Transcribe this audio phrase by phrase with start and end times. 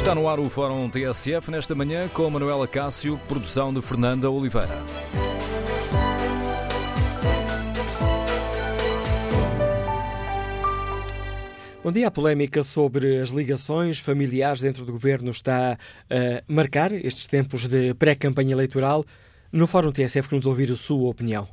[0.00, 4.82] Está no ar o Fórum TSF nesta manhã com Manuela Cássio, produção de Fernanda Oliveira.
[11.84, 12.08] Bom dia.
[12.08, 15.72] A polémica sobre as ligações familiares dentro do governo está
[16.08, 19.04] a marcar estes tempos de pré-campanha eleitoral.
[19.52, 21.46] No Fórum TSF queremos ouvir a sua opinião.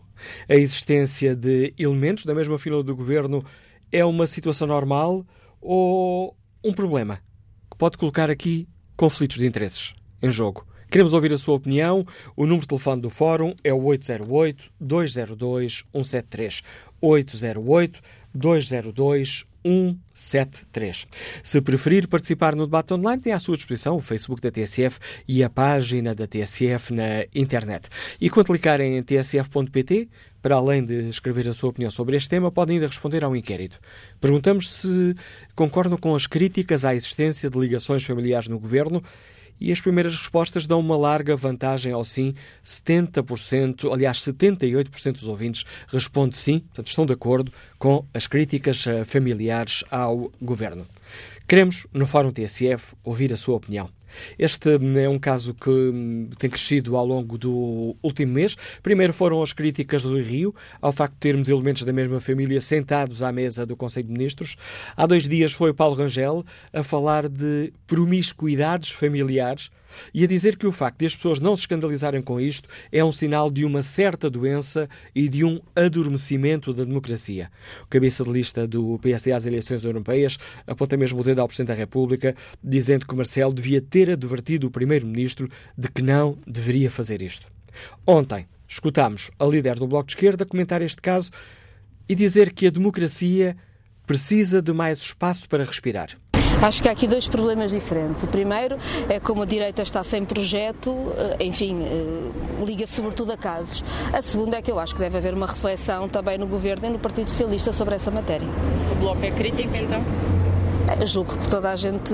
[0.47, 3.43] A existência de elementos da mesma fila do governo
[3.91, 5.25] é uma situação normal
[5.59, 7.26] ou um problema
[7.77, 10.65] pode colocar aqui conflitos de interesses em jogo?
[10.89, 12.07] Queremos ouvir a sua opinião.
[12.35, 16.63] O número de telefone do Fórum é o 808-202-173.
[17.01, 19.45] 808-202-173.
[19.67, 21.07] 173.
[21.43, 25.43] Se preferir participar no debate online, tem à sua disposição o Facebook da TSF e
[25.43, 27.89] a página da TSF na internet.
[28.19, 30.09] E quando clicar em tsf.pt,
[30.41, 33.79] para além de escrever a sua opinião sobre este tema, podem ainda responder ao inquérito.
[34.21, 35.15] Perguntamos se
[35.55, 39.03] concordam com as críticas à existência de ligações familiares no governo
[39.59, 42.33] e as primeiras respostas dão uma larga vantagem ao sim.
[42.63, 49.03] 70%, aliás, 78% dos ouvintes responde sim, portanto, estão de acordo com as críticas eh,
[49.03, 50.87] familiares ao governo.
[51.47, 53.89] Queremos, no Fórum TSF, ouvir a sua opinião.
[54.37, 58.55] Este é um caso que hum, tem crescido ao longo do último mês.
[58.81, 63.23] Primeiro foram as críticas do Rio ao facto de termos elementos da mesma família sentados
[63.23, 64.55] à mesa do Conselho de Ministros.
[64.95, 69.69] Há dois dias foi Paulo Rangel a falar de promiscuidades familiares
[70.13, 73.03] e a dizer que o facto de as pessoas não se escandalizarem com isto é
[73.03, 77.51] um sinal de uma certa doença e de um adormecimento da democracia.
[77.83, 81.69] O cabeça de lista do PSD às eleições europeias aponta mesmo o dedo ao Presidente
[81.69, 87.21] da República, dizendo que Marcelo devia ter advertido o Primeiro-Ministro de que não deveria fazer
[87.21, 87.47] isto.
[88.05, 91.31] Ontem, escutámos a líder do Bloco de Esquerda comentar este caso
[92.09, 93.55] e dizer que a democracia
[94.05, 96.17] precisa de mais espaço para respirar.
[96.61, 98.23] Acho que há aqui dois problemas diferentes.
[98.23, 98.77] O primeiro
[99.07, 103.83] é como a direita está sem projeto, eh, enfim, eh, liga sobretudo a casos.
[104.11, 106.89] A segunda é que eu acho que deve haver uma reflexão também no Governo e
[106.89, 108.47] no Partido Socialista sobre essa matéria.
[108.91, 110.01] O Bloco é crítico, então?
[111.05, 112.13] Julgo que toda a gente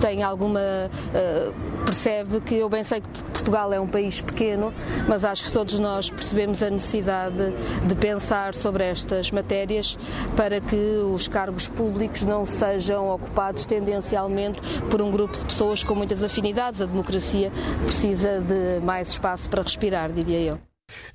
[0.00, 0.60] tem alguma.
[0.60, 4.74] Uh, percebe que eu bem sei que Portugal é um país pequeno,
[5.08, 7.54] mas acho que todos nós percebemos a necessidade
[7.86, 9.96] de pensar sobre estas matérias
[10.36, 15.94] para que os cargos públicos não sejam ocupados tendencialmente por um grupo de pessoas com
[15.94, 16.80] muitas afinidades.
[16.82, 17.50] A democracia
[17.84, 20.58] precisa de mais espaço para respirar, diria eu.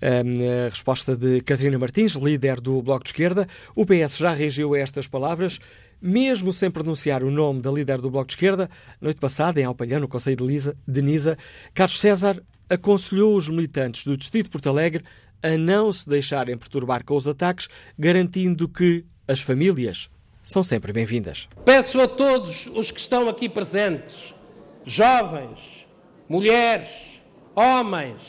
[0.02, 3.47] A resposta de Catarina Martins, líder do Bloco de Esquerda.
[3.75, 5.59] O PS já reagiu a estas palavras
[6.03, 8.69] mesmo sem pronunciar o nome da líder do Bloco de Esquerda,
[9.00, 11.38] noite passada, em Alpalhã, no Conselho de, Lisa, de Nisa,
[11.74, 15.06] Carlos César aconselhou os militantes do Distrito de Porto Alegre
[15.42, 20.09] a não se deixarem perturbar com os ataques, garantindo que as famílias
[20.44, 21.47] são sempre bem-vindas.
[21.63, 24.36] Peço a todos os que estão aqui presentes,
[24.84, 25.88] jovens,
[26.28, 27.22] mulheres,
[27.56, 28.22] homens,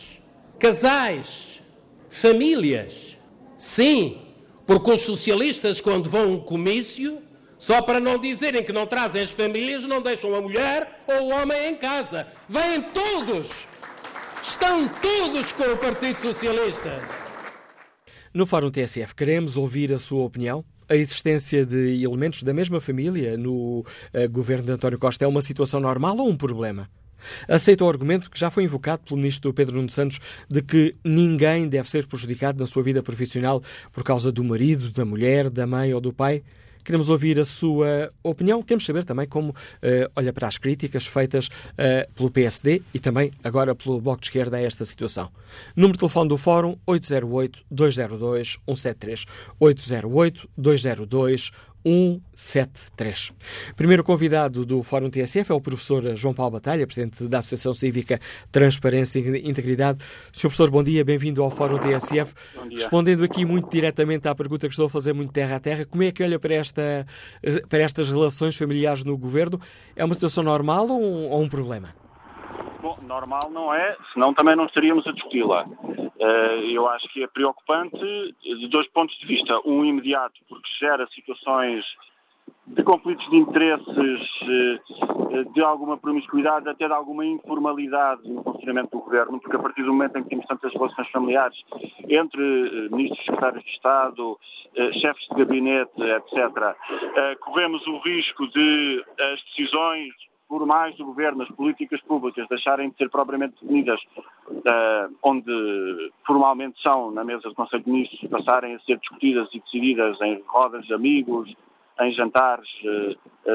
[0.60, 1.60] casais,
[2.08, 3.18] famílias,
[3.56, 4.18] sim,
[4.64, 7.23] porque os socialistas, quando vão a um comício,
[7.64, 11.30] só para não dizerem que não trazem as famílias, não deixam a mulher ou o
[11.30, 12.26] homem em casa.
[12.46, 13.66] Vêm todos!
[14.42, 17.00] Estão todos com o Partido Socialista.
[18.34, 20.62] No Fórum TSF, queremos ouvir a sua opinião.
[20.86, 25.40] A existência de elementos da mesma família no uh, governo de António Costa é uma
[25.40, 26.90] situação normal ou um problema?
[27.48, 30.20] Aceita o argumento que já foi invocado pelo ministro Pedro Nuno Santos
[30.50, 35.06] de que ninguém deve ser prejudicado na sua vida profissional por causa do marido, da
[35.06, 36.42] mulher, da mãe ou do pai?
[36.84, 38.62] Queremos ouvir a sua opinião.
[38.62, 39.54] Queremos saber também como uh,
[40.14, 44.58] olha para as críticas feitas uh, pelo PSD e também agora pelo Bloco de Esquerda
[44.58, 45.30] a esta situação.
[45.74, 49.24] Número de telefone do Fórum 808-202-173.
[49.60, 51.50] 808-202-173.
[51.84, 53.32] 173.
[53.76, 58.20] Primeiro convidado do Fórum TSF é o professor João Paulo Batalha, presidente da Associação Cívica
[58.50, 59.98] Transparência e Integridade.
[60.32, 60.40] Sr.
[60.42, 62.32] professor, bom dia, bem-vindo ao Fórum TSF.
[62.70, 66.02] Respondendo aqui muito diretamente à pergunta que estou a fazer muito terra a terra, como
[66.02, 67.06] é que olha para, esta,
[67.68, 69.60] para estas relações familiares no governo?
[69.94, 72.03] É uma situação normal ou um, ou um problema?
[72.80, 75.66] Bom, normal não é, senão também não estaríamos a discuti-la.
[76.24, 77.98] Eh, eu acho que é preocupante
[78.42, 79.60] de dois pontos de vista.
[79.64, 81.84] Um imediato, porque gera situações
[82.66, 89.02] de conflitos de interesses, eh, de alguma promiscuidade, até de alguma informalidade no funcionamento do
[89.02, 91.58] governo, porque a partir do momento em que temos tantas relações familiares
[92.08, 94.38] entre eh, ministros, secretários de Estado,
[95.00, 96.74] chefes de gabinete, etc.,
[97.40, 100.12] corremos o risco de as decisões
[100.48, 104.00] por mais do governo, as políticas públicas deixarem de ser propriamente definidas
[104.48, 109.60] uh, onde formalmente são na mesa do Conselho de Ministros, passarem a ser discutidas e
[109.60, 111.54] decididas em rodas de amigos,
[112.00, 112.68] em jantares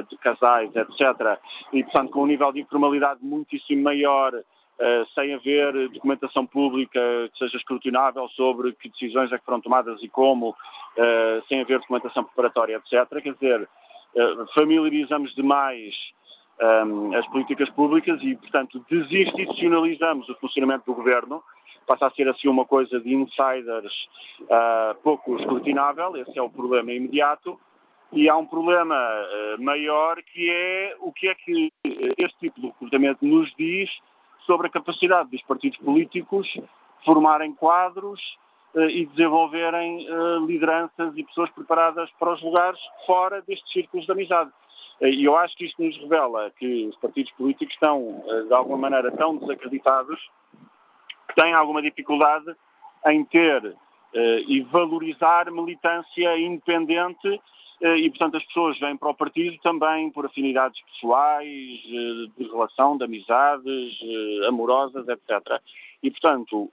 [0.09, 1.37] de casais, etc.
[1.73, 4.31] E, portanto, com um nível de informalidade muitíssimo maior,
[5.13, 6.99] sem haver documentação pública
[7.33, 10.55] que seja escrutinável sobre que decisões é que foram tomadas e como,
[11.49, 13.21] sem haver documentação preparatória, etc.
[13.21, 13.69] Quer dizer,
[14.55, 15.93] familiarizamos demais
[16.61, 21.41] um, as políticas públicas e, portanto, desinstitucionalizamos o funcionamento do governo.
[21.87, 23.93] Passa a ser assim uma coisa de insiders
[24.41, 27.59] uh, pouco escrutinável, esse é o problema imediato.
[28.11, 31.71] E há um problema uh, maior que é o que é que
[32.17, 33.89] este tipo de comportamento nos diz
[34.45, 36.47] sobre a capacidade dos partidos políticos
[37.05, 38.21] formarem quadros
[38.75, 40.05] uh, e desenvolverem
[40.45, 44.51] lideranças e pessoas preparadas para os lugares fora destes círculos de amizade.
[45.01, 48.77] E eu acho que isto nos revela que os partidos políticos estão, eh, de alguma
[48.77, 50.19] maneira, tão desacreditados
[51.29, 52.53] que têm alguma dificuldade
[53.07, 53.77] em ter uh,
[54.45, 57.39] e valorizar militância independente
[57.81, 63.05] e, portanto, as pessoas vêm para o partido também por afinidades pessoais, de relação, de
[63.05, 63.97] amizades,
[64.49, 65.61] amorosas, etc.
[66.03, 66.69] E, portanto,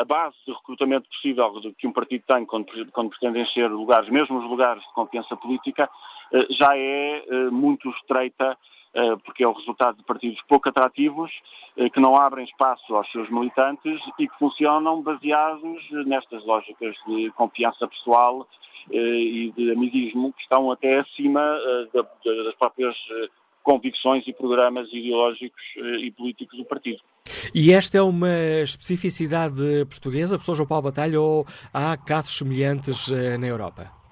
[0.00, 4.38] a base de recrutamento possível que um partido tem quando, quando pretende encher lugares, mesmo
[4.38, 6.13] os lugares de confiança política, eh,
[6.50, 8.56] já é eh, muito estreita
[8.94, 11.30] eh, porque é o resultado de partidos pouco atrativos,
[11.92, 17.88] que não abrem espaço aos seus militantes e que funcionam baseados nestas lógicas de confiança
[17.88, 18.46] pessoal
[18.92, 21.58] e de amiguismo que estão até acima
[21.92, 22.94] das próprias
[23.64, 25.60] convicções e programas ideológicos
[26.00, 27.00] e políticos do partido.
[27.52, 33.08] E esta é uma especificidade portuguesa, professor João Paulo Batalha, ou há casos semelhantes
[33.40, 34.03] na Europa?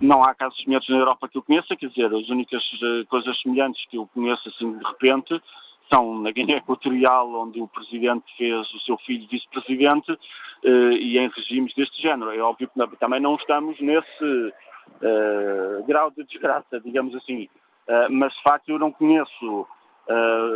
[0.00, 3.38] Não há casos semelhantes na Europa que eu conheça, quer dizer, as únicas uh, coisas
[3.42, 5.42] semelhantes que eu conheço assim de repente
[5.92, 11.28] são na Guiné Equatorial, onde o presidente fez o seu filho vice-presidente, uh, e em
[11.28, 12.30] regimes deste género.
[12.30, 17.48] É óbvio que também não estamos nesse uh, grau de desgraça, digamos assim,
[18.08, 19.66] mas de facto eu não conheço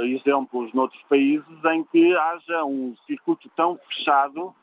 [0.04, 4.54] exemplos noutros países em que haja um circuito tão fechado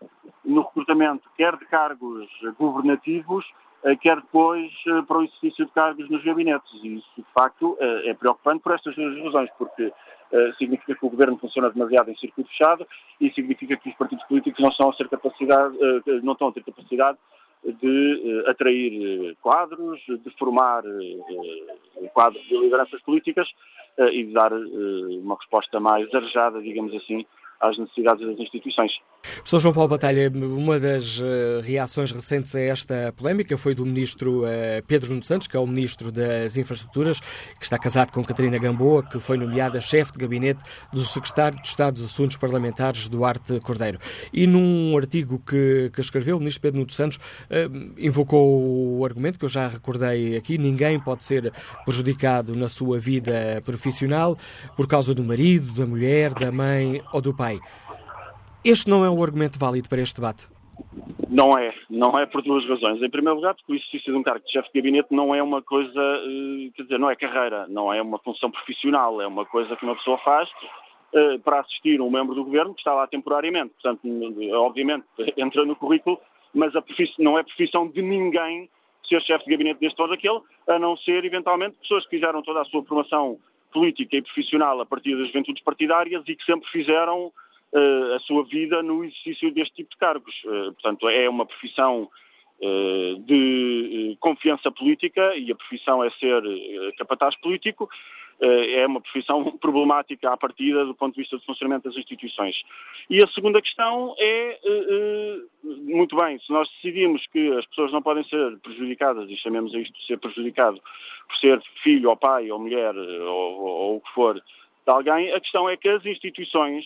[0.46, 3.71] no recrutamento, quer de cargos governativos, eh,
[4.02, 6.72] quer depois eh, para o exercício de cargos nos gabinetes.
[6.84, 9.92] E isso, de facto, eh, é preocupante por estas duas razões, porque
[10.58, 12.88] significa que o governo funciona demasiado em circuito fechado
[13.20, 15.78] e significa que os partidos políticos não, estão a, ter capacidade,
[16.24, 17.18] não estão a ter capacidade
[17.66, 20.84] de atrair quadros, de formar
[22.14, 23.46] quadros de lideranças políticas
[24.00, 27.26] e de dar uma resposta mais arejada, digamos assim,
[27.62, 28.92] às necessidades das instituições.
[29.22, 34.44] Professor João Paulo Batalha, uma das uh, reações recentes a esta polémica foi do ministro
[34.44, 34.48] uh,
[34.88, 39.04] Pedro Nuno Santos, que é o ministro das Infraestruturas, que está casado com Catarina Gamboa,
[39.04, 40.62] que foi nomeada chefe de gabinete
[40.92, 44.00] do secretário de Estado dos Assuntos Parlamentares, Duarte Cordeiro.
[44.34, 49.38] E num artigo que, que escreveu, o ministro Pedro Nuno Santos uh, invocou o argumento
[49.38, 51.54] que eu já recordei aqui: ninguém pode ser
[51.86, 54.38] prejudicado na sua vida profissional
[54.76, 57.51] por causa do marido, da mulher, da mãe ou do pai.
[58.64, 60.48] Este não é um argumento válido para este debate?
[61.30, 63.02] Não é, não é por duas razões.
[63.02, 65.42] Em primeiro lugar, porque o exercício de um cargo de chefe de gabinete não é
[65.42, 69.46] uma coisa, eh, quer dizer, não é carreira, não é uma função profissional, é uma
[69.46, 70.50] coisa que uma pessoa faz
[71.14, 73.74] eh, para assistir um membro do governo que está lá temporariamente.
[73.82, 74.02] Portanto,
[74.54, 75.06] obviamente,
[75.38, 76.20] entra no currículo,
[76.54, 76.74] mas
[77.18, 78.70] não é profissão de ninguém
[79.08, 82.62] ser chefe de gabinete deste ou daquele, a não ser, eventualmente, pessoas que fizeram toda
[82.62, 83.40] a sua formação
[83.74, 87.32] política e profissional a partir das juventudes partidárias e que sempre fizeram
[87.74, 90.36] a sua vida no exercício deste tipo de cargos.
[90.44, 92.10] Uh, portanto, é uma profissão
[92.60, 96.44] uh, de confiança política e a profissão é ser
[96.98, 97.90] capataz político.
[98.44, 102.56] É uma profissão problemática à partida do ponto de vista do funcionamento das instituições.
[103.08, 104.60] E a segunda questão é,
[105.64, 109.80] muito bem, se nós decidimos que as pessoas não podem ser prejudicadas, e chamemos a
[109.80, 110.82] isto de ser prejudicado,
[111.28, 114.42] por ser filho ou pai ou mulher ou, ou o que for
[114.86, 116.86] de alguém, a questão é que as instituições,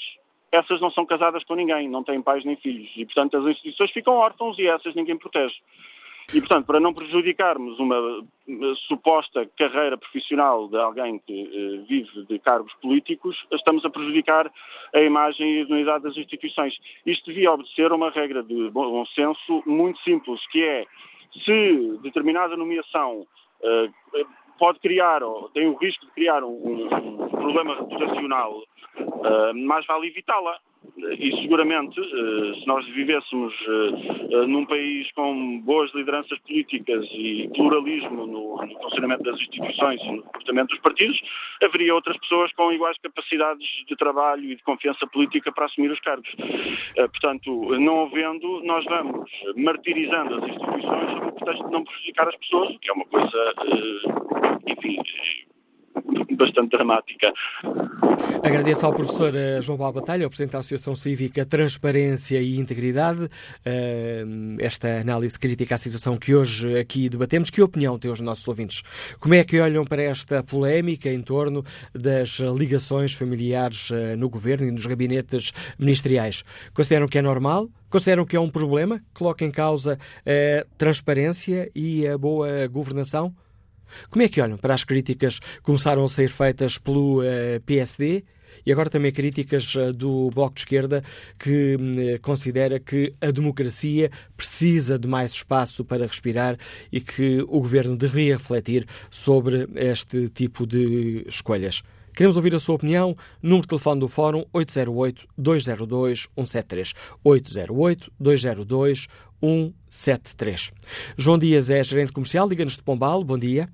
[0.56, 2.90] essas não são casadas com ninguém, não têm pais nem filhos.
[2.96, 5.56] E, portanto, as instituições ficam órfãos e essas ninguém protege.
[6.34, 12.26] E, portanto, para não prejudicarmos uma, uma suposta carreira profissional de alguém que uh, vive
[12.26, 14.52] de cargos políticos, estamos a prejudicar
[14.94, 16.76] a imagem e a unidade das instituições.
[17.06, 20.86] Isto devia obedecer a uma regra de bom senso muito simples, que é
[21.44, 23.28] se determinada nomeação
[23.62, 24.26] uh,
[24.58, 28.58] pode criar, ou tem o risco de criar um, um problema reputacional,
[29.00, 30.58] uh, mais vale evitá-la.
[30.98, 38.26] E seguramente, eh, se nós vivêssemos eh, num país com boas lideranças políticas e pluralismo
[38.26, 41.22] no, no funcionamento das instituições e no comportamento dos partidos,
[41.64, 46.00] haveria outras pessoas com iguais capacidades de trabalho e de confiança política para assumir os
[46.00, 46.30] cargos.
[46.96, 52.36] Portanto, não havendo, nós vamos martirizando as instituições sob o pretexto de não prejudicar as
[52.38, 53.54] pessoas, o que é uma coisa,
[54.68, 54.98] enfim,
[56.36, 57.34] bastante dramática.
[58.44, 63.28] Agradeço ao professor eh, João Paulo Batalha, Presidente da Associação Cívica Transparência e Integridade,
[63.66, 64.24] eh,
[64.60, 67.50] esta análise crítica à situação que hoje aqui debatemos.
[67.50, 68.84] Que opinião têm os nossos ouvintes?
[69.20, 74.68] Como é que olham para esta polémica em torno das ligações familiares eh, no governo
[74.68, 76.44] e nos gabinetes ministeriais?
[76.74, 77.68] Consideram que é normal?
[77.90, 79.02] Consideram que é um problema?
[79.14, 83.34] Coloca em causa a transparência e a boa governação?
[84.10, 88.24] Como é que olham para as críticas que começaram a ser feitas pelo eh, PSD
[88.66, 91.04] e agora também críticas uh, do Bloco de Esquerda
[91.40, 96.58] que uh, considera que a democracia precisa de mais espaço para respirar
[96.92, 101.82] e que o governo deveria refletir sobre este tipo de escolhas?
[102.16, 103.18] Queremos ouvir a sua opinião.
[103.44, 106.94] Número de telefone do Fórum 808-202-173.
[107.26, 109.10] 808-202-173.
[111.18, 113.24] João Dias é gerente comercial, liga-nos de Pombal.
[113.24, 113.70] Bom dia.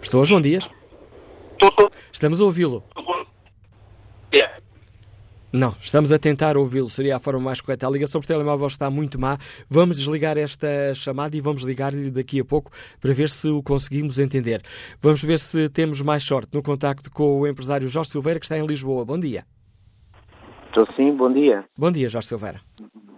[0.00, 0.68] Estou, João Dias?
[1.52, 1.90] Estou.
[2.12, 2.84] Estamos a ouvi-lo.
[4.32, 4.62] É.
[5.52, 7.86] Não, estamos a tentar ouvi-lo, seria a forma mais correta.
[7.86, 9.38] A ligação por telemóvel está muito má.
[9.68, 14.18] Vamos desligar esta chamada e vamos ligar-lhe daqui a pouco para ver se o conseguimos
[14.18, 14.62] entender.
[14.98, 18.58] Vamos ver se temos mais sorte no contacto com o empresário Jorge Silveira, que está
[18.58, 19.04] em Lisboa.
[19.04, 19.44] Bom dia.
[20.72, 21.66] Estou sim, bom dia.
[21.76, 22.62] Bom dia, Jorge Silveira.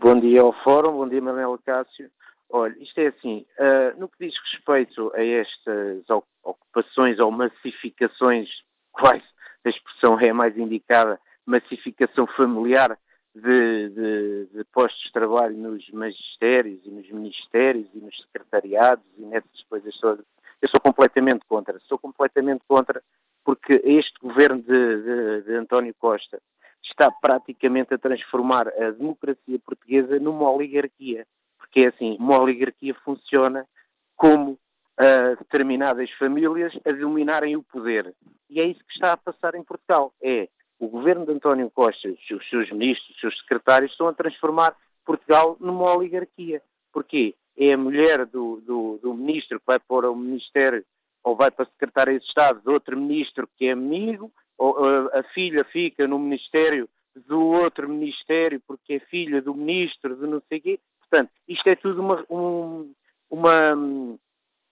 [0.01, 2.11] Bom dia ao Fórum, bom dia, Manuel Cássio.
[2.51, 6.03] Olha, isto é assim, uh, no que diz respeito a estas
[6.43, 8.49] ocupações ou massificações,
[8.91, 9.23] quase
[9.65, 12.99] a expressão é mais indicada, massificação familiar
[13.33, 19.23] de, de, de, postos de trabalho nos magistérios e nos ministérios e nos secretariados e
[19.23, 20.27] nessas coisas todas.
[20.61, 21.79] Eu sou completamente contra.
[21.87, 23.01] Sou completamente contra
[23.45, 26.43] porque este governo de, de António Costa
[26.85, 31.27] está praticamente a transformar a democracia portuguesa numa oligarquia
[31.75, 33.67] que é assim, uma oligarquia funciona
[34.15, 38.15] como uh, determinadas famílias a dominarem o poder.
[38.49, 40.15] E é isso que está a passar em Portugal.
[40.23, 40.49] É
[40.79, 45.57] o governo de António Costa, os seus ministros, os seus secretários, estão a transformar Portugal
[45.59, 46.63] numa oligarquia.
[46.93, 47.35] Porquê?
[47.57, 50.85] É a mulher do, do, do ministro que vai para o ministério
[51.25, 55.65] ou vai para a secretária de Estado de outro ministro que é amigo, a filha
[55.65, 56.89] fica no ministério
[57.27, 60.81] do outro ministério porque é filha do ministro de não sei quê.
[61.01, 62.93] Portanto, isto é tudo uma, um,
[63.31, 64.19] uma, um,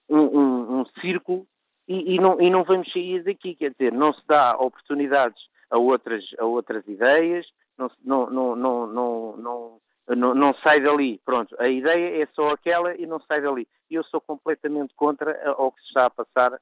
[0.09, 1.47] um, um círculo
[1.87, 5.79] e, e, não, e não vamos sair daqui, quer dizer, não se dá oportunidades a
[5.79, 7.45] outras, a outras ideias,
[7.77, 11.19] não, não, não, não, não, não, não, sai dali.
[11.25, 13.67] Pronto, a ideia é só aquela e não sai dali.
[13.89, 16.59] E eu sou completamente contra ao que se está a passar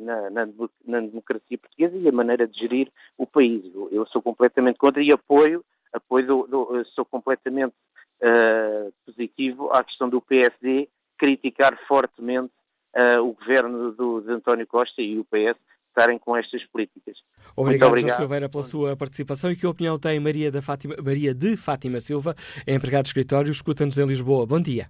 [0.00, 0.48] na, na,
[0.84, 3.62] na, democracia portuguesa e a maneira de gerir o país.
[3.92, 7.74] Eu sou completamente contra e apoio, apoio do, do, sou completamente
[8.20, 12.52] uh, positivo à questão do PSD criticar fortemente
[12.96, 17.16] uh, o governo do, de António Costa e o PS estarem com estas políticas.
[17.56, 18.10] Obrigado, obrigado.
[18.10, 19.50] João Silveira, pela sua participação.
[19.50, 22.34] E que opinião tem Maria, da Fátima, Maria de Fátima Silva,
[22.66, 24.44] é empregada de escritório, escuta-nos em Lisboa.
[24.44, 24.88] Bom dia.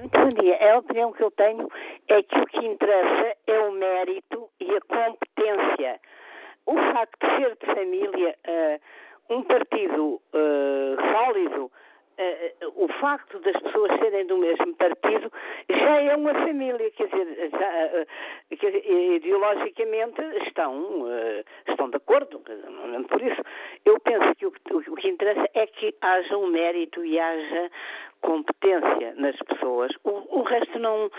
[0.00, 0.74] muito bom dia.
[0.74, 1.66] A opinião que eu tenho
[2.08, 6.00] é que o que interessa é o mérito e a competência.
[6.66, 11.72] O facto de ser de família, uh, um partido uh, sólido,
[12.76, 15.32] o facto das pessoas serem do mesmo partido
[15.68, 21.06] já é uma família, quer dizer, já, uh, quer dizer ideologicamente estão,
[21.68, 22.40] estão de acordo.
[22.40, 23.42] Por isso,
[23.84, 27.70] eu penso que o, o, que interessa é que haja um mérito e haja
[28.24, 29.92] competência nas pessoas.
[30.02, 31.10] O, o, resto não,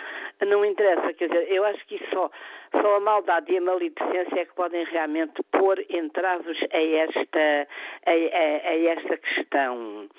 [0.46, 1.14] não interessa.
[1.14, 2.30] Quer dizer, eu acho que só,
[2.72, 7.68] só a maldade e a maledicência é que podem realmente pôr entraves a esta,
[8.06, 10.10] a, a, a esta questão.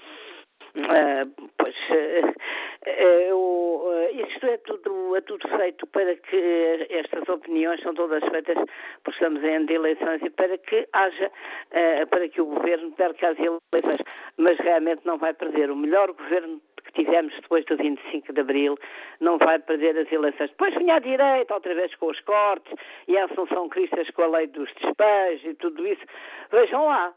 [0.77, 2.35] Uh, pois uh,
[4.29, 8.57] isto é tudo, é tudo feito para que estas opiniões são todas feitas
[9.03, 11.31] porque estamos em eleições e para que haja,
[12.11, 14.01] para que o governo perca as eleições,
[14.37, 15.71] mas realmente não vai perder.
[15.71, 18.79] O melhor governo que tivemos depois do 25 de Abril
[19.21, 20.51] não vai perder as eleições.
[20.51, 22.73] Depois vinha à direita, outra vez com os cortes,
[23.09, 26.05] e a Assunção Cristas com a lei dos despejos e tudo isso.
[26.51, 27.13] Vejam lá,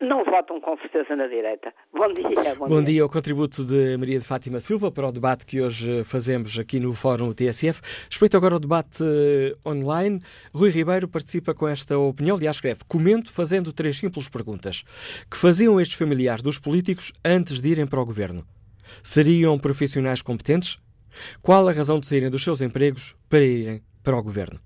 [0.00, 1.72] não votam com certeza na direita.
[1.92, 2.54] Bom dia.
[2.54, 2.94] Bom, bom dia.
[2.94, 3.06] dia.
[3.06, 6.92] O contributo de Maria de Fátima Silva para o debate que hoje fazemos aqui no
[6.92, 7.80] Fórum TSF.
[8.08, 10.20] Respeito agora ao debate eh, online.
[10.54, 12.36] Rui Ribeiro participa com esta opinião.
[12.36, 14.84] Aliás, escreve: Comento fazendo três simples perguntas.
[15.28, 18.44] Que faziam estes familiares dos políticos antes de irem para o governo?
[19.02, 20.78] Seriam profissionais competentes?
[21.42, 24.60] Qual a razão de saírem dos seus empregos para irem para o governo?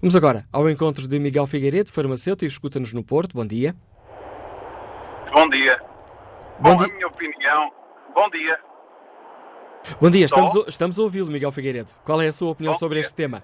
[0.00, 3.34] Vamos agora ao encontro de Miguel Figueiredo, farmacêutico, escuta-nos no Porto.
[3.34, 3.76] Bom dia.
[5.32, 5.80] Bom dia.
[6.58, 6.86] Bom, Bom dia.
[6.86, 7.72] a minha opinião.
[8.14, 8.60] Bom dia.
[10.00, 11.90] Bom dia, estamos, estamos a ouvi-lo, Miguel Figueiredo.
[12.04, 13.06] Qual é a sua opinião Bom sobre dia.
[13.06, 13.42] este tema?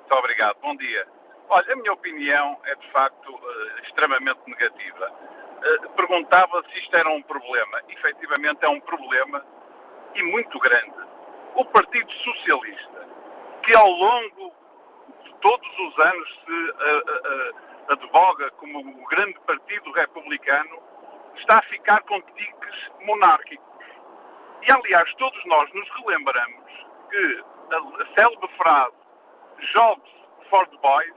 [0.00, 0.56] Muito obrigado.
[0.60, 1.06] Bom dia.
[1.48, 5.10] Olha, a minha opinião é de facto uh, extremamente negativa.
[5.10, 7.80] Uh, perguntava se isto era um problema.
[7.88, 9.44] Efetivamente é um problema
[10.14, 10.94] e muito grande.
[11.54, 13.06] O Partido Socialista,
[13.64, 14.52] que ao longo
[15.24, 20.78] de todos os anos se uh, advoga como o grande partido republicano,
[21.36, 23.66] está a ficar com tiques monárquicos.
[24.62, 28.96] E, aliás, todos nós nos relembramos que a, célebre frase
[29.72, 30.10] Jobs
[30.48, 31.14] for the Boys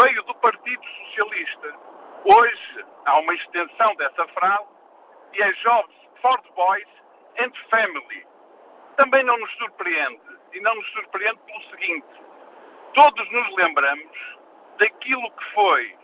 [0.00, 1.74] veio do Partido Socialista.
[2.24, 4.68] Hoje há uma extensão dessa frase
[5.34, 6.88] e é Jobs for the Boys
[7.38, 8.26] and Family.
[8.96, 10.20] Também não nos surpreende,
[10.52, 12.06] e não nos surpreende pelo seguinte:
[12.94, 14.41] todos nos lembramos
[14.78, 15.96] daquilo que foi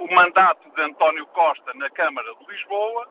[0.00, 3.08] o mandato de António Costa na Câmara de Lisboa,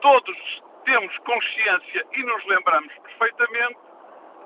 [0.00, 3.78] todos temos consciência e nos lembramos perfeitamente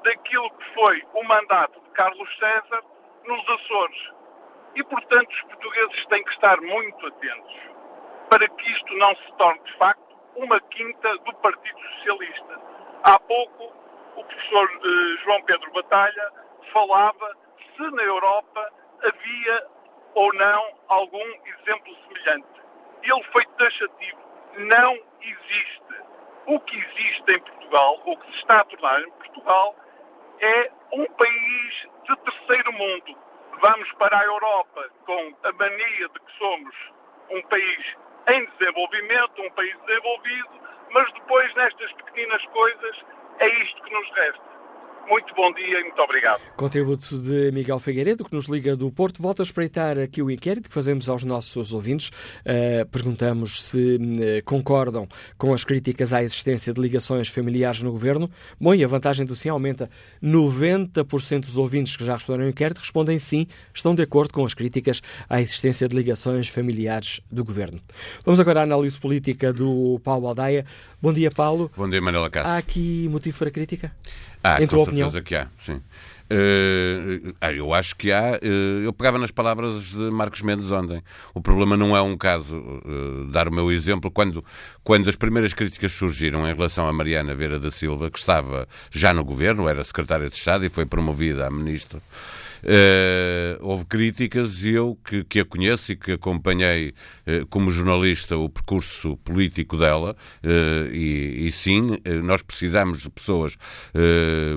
[0.02, 2.82] daquilo que foi o mandato de Carlos César
[3.24, 4.12] nos Açores.
[4.74, 7.54] E, portanto, os portugueses têm que estar muito atentos
[8.30, 12.60] para que isto não se torne, de facto, uma quinta do Partido Socialista.
[13.04, 13.72] Há pouco,
[14.16, 16.32] o professor eh, João Pedro Batalha
[16.72, 17.36] falava
[17.76, 18.72] se na Europa
[19.02, 19.66] havia
[20.14, 22.48] ou não algum exemplo semelhante.
[23.02, 24.18] Ele foi taxativo.
[24.56, 25.84] Não existe.
[26.46, 29.74] O que existe em Portugal, o que se está a tornar em Portugal,
[30.40, 33.16] é um país de terceiro mundo.
[33.60, 36.74] Vamos para a Europa com a mania de que somos
[37.30, 37.96] um país
[38.28, 40.50] em desenvolvimento, um país desenvolvido,
[40.90, 43.04] mas depois nestas pequenas coisas
[43.38, 44.53] é isto que nos resta.
[45.08, 46.40] Muito bom dia e muito obrigado.
[46.56, 49.22] Contributo de Miguel Figueiredo, que nos liga do Porto.
[49.22, 52.08] Volto a espreitar aqui o inquérito que fazemos aos nossos ouvintes.
[52.08, 55.06] Uh, perguntamos se uh, concordam
[55.36, 58.30] com as críticas à existência de ligações familiares no governo.
[58.60, 59.90] Bom, e a vantagem do sim aumenta.
[60.24, 64.54] 90% dos ouvintes que já responderam ao inquérito respondem sim, estão de acordo com as
[64.54, 67.78] críticas à existência de ligações familiares do governo.
[68.24, 70.64] Vamos agora à análise política do Paulo Aldaia.
[71.02, 71.70] Bom dia, Paulo.
[71.76, 72.52] Bom dia, Manuela Cássio.
[72.52, 73.92] Há aqui motivo para crítica?
[74.42, 75.22] Ah, em com certeza opinião?
[75.22, 75.80] que há, sim.
[76.30, 78.38] Uh, eu acho que há.
[78.42, 81.02] Uh, eu pegava nas palavras de Marcos Mendes ontem.
[81.34, 82.62] O problema não é um caso,
[83.30, 84.44] dar o meu exemplo, quando,
[84.82, 89.12] quando as primeiras críticas surgiram em relação a Mariana Vera da Silva, que estava já
[89.12, 92.00] no governo, era secretária de Estado e foi promovida a ministra.
[92.64, 96.94] Uh, houve críticas e eu, que, que, a conheço e que acompanhei
[97.26, 103.56] uh, como jornalista o percurso político dela, uh, e, e, sim, nós precisamos de pessoas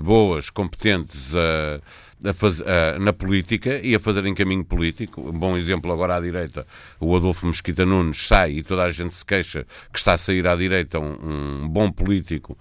[0.04, 1.82] boas, competentes a.
[2.24, 5.22] A faz, a, na política e a fazerem caminho político.
[5.22, 6.66] Um bom exemplo agora à direita,
[7.00, 10.48] o Adolfo Mesquita Nunes sai e toda a gente se queixa que está a sair
[10.48, 12.58] à direita um, um bom político,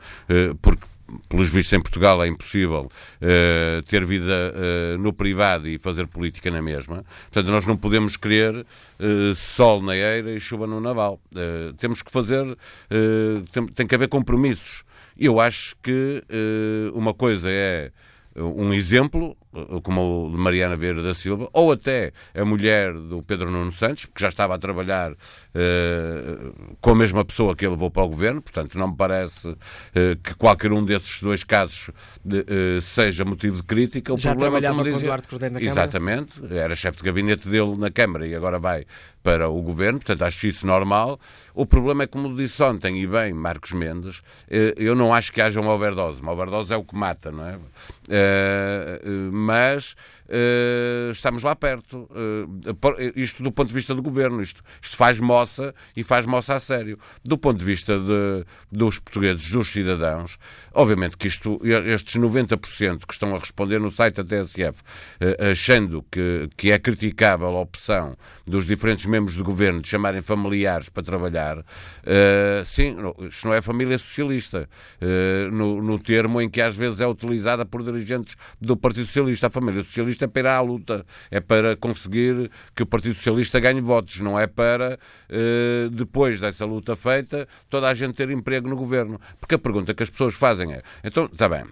[0.61, 0.85] porque
[1.29, 6.51] pelos vistos em Portugal é impossível uh, ter vida uh, no privado e fazer política
[6.51, 7.05] na mesma.
[7.31, 11.21] Portanto, nós não podemos querer uh, sol na eira e chuva no naval.
[11.79, 12.45] temos que fazer,
[13.53, 14.85] tem, tem, que haver compromissos.
[15.19, 16.23] Eu acho que
[16.95, 17.91] uma coisa é
[18.37, 19.37] um exemplo,
[19.83, 24.05] como o de Mariana Vieira da Silva, ou até a mulher do Pedro Nuno Santos,
[24.07, 28.09] que já estava a trabalhar uh, com a mesma pessoa que ele levou para o
[28.09, 29.57] governo, portanto, não me parece uh,
[30.23, 34.13] que qualquer um desses dois casos uh, seja motivo de crítica.
[34.13, 35.65] O já problema, trabalhava como dizia, com na Câmara?
[35.65, 38.85] Exatamente, era chefe de gabinete dele na Câmara e agora vai
[39.23, 41.19] para o governo, portanto, acho isso normal.
[41.53, 44.23] O problema é, como disse ontem, e bem, Marcos Mendes,
[44.77, 46.21] eu não acho que haja uma overdose.
[46.21, 47.59] Uma overdose é o que mata, não é?
[49.47, 49.95] Mas
[50.29, 52.09] uh, estamos lá perto.
[52.11, 56.55] Uh, isto do ponto de vista do governo, isto, isto faz moça e faz moça
[56.55, 56.99] a sério.
[57.25, 60.39] Do ponto de vista de, dos portugueses, dos cidadãos,
[60.73, 66.05] obviamente que isto, estes 90% que estão a responder no site da TSF, uh, achando
[66.11, 71.03] que, que é criticável a opção dos diferentes membros do governo de chamarem familiares para
[71.03, 71.65] trabalhar,
[72.65, 72.97] sim,
[73.29, 74.69] isto não é família socialista,
[75.53, 79.51] no, no termo em que às vezes é utilizada por dirigentes do Partido Socialista, a
[79.51, 83.81] família socialista é para ir à luta, é para conseguir que o Partido Socialista ganhe
[83.81, 84.99] votos, não é para,
[85.29, 89.21] eh, depois dessa luta feita, toda a gente ter emprego no governo.
[89.41, 91.65] Porque a pergunta que as pessoas fazem é: então, está bem,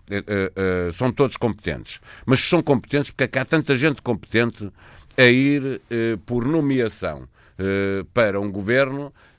[0.92, 4.70] são todos competentes, mas são competentes porque é que há tanta gente competente
[5.16, 5.80] a ir
[6.26, 7.28] por nomeação
[8.12, 9.33] para um governo eh,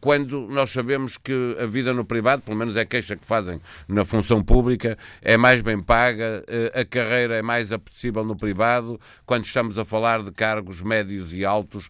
[0.00, 3.60] quando nós sabemos que a vida no privado, pelo menos é a queixa que fazem
[3.88, 9.00] na função pública, é mais bem paga, eh, a carreira é mais apetecível no privado.
[9.24, 11.88] Quando estamos a falar de cargos médios e altos,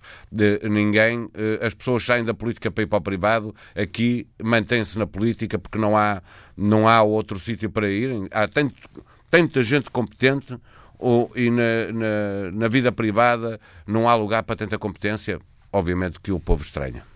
[0.62, 5.06] ninguém, eh, as pessoas saem da política para ir para o privado, aqui mantém-se na
[5.06, 6.22] política porque não há,
[6.56, 8.28] não há outro sítio para irem.
[8.30, 8.74] Há tanto,
[9.30, 10.56] tanta gente competente
[10.98, 15.38] ou, e na, na, na vida privada não há lugar para tanta competência.
[15.72, 17.15] Obviamente que o povo estranha.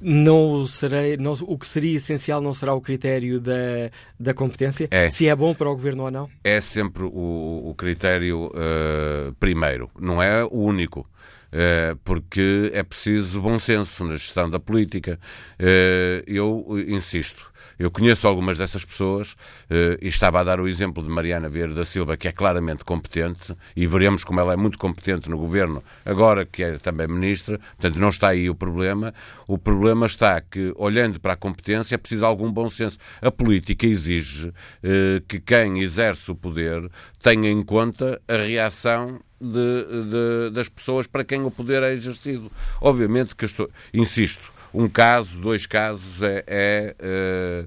[0.00, 4.88] Não serei, não, o que seria essencial não será o critério da, da competência?
[4.90, 5.08] É.
[5.08, 6.30] Se é bom para o governo ou não?
[6.44, 11.08] É sempre o, o critério uh, primeiro, não é o único.
[11.48, 15.18] Uh, porque é preciso bom senso na gestão da política.
[15.58, 21.02] Uh, eu insisto, eu conheço algumas dessas pessoas uh, e estava a dar o exemplo
[21.02, 24.78] de Mariana Vieira da Silva, que é claramente competente, e veremos como ela é muito
[24.78, 29.14] competente no governo, agora que é também ministra, portanto não está aí o problema.
[29.46, 32.98] O problema está que, olhando para a competência, é preciso algum bom senso.
[33.20, 36.88] A política exige uh, que quem exerce o poder
[37.20, 42.50] tenha em conta a reação de, de, das pessoas para quem o poder é exercido.
[42.80, 47.64] Obviamente que estou, insisto, um caso, dois casos é, é, é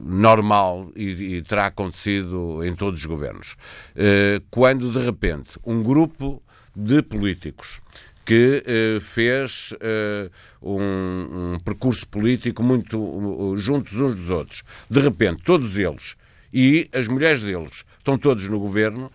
[0.00, 3.56] normal e, e, terá acontecido em todos os governos.
[3.96, 6.42] É, quando, de repente, um grupo
[6.74, 7.80] de políticos
[8.28, 10.28] que eh, fez eh,
[10.60, 14.62] um, um, percurso político muito juntos uns dos outros.
[14.88, 16.14] De repente, todos eles
[16.52, 19.10] e as mulheres deles estão todos no governo.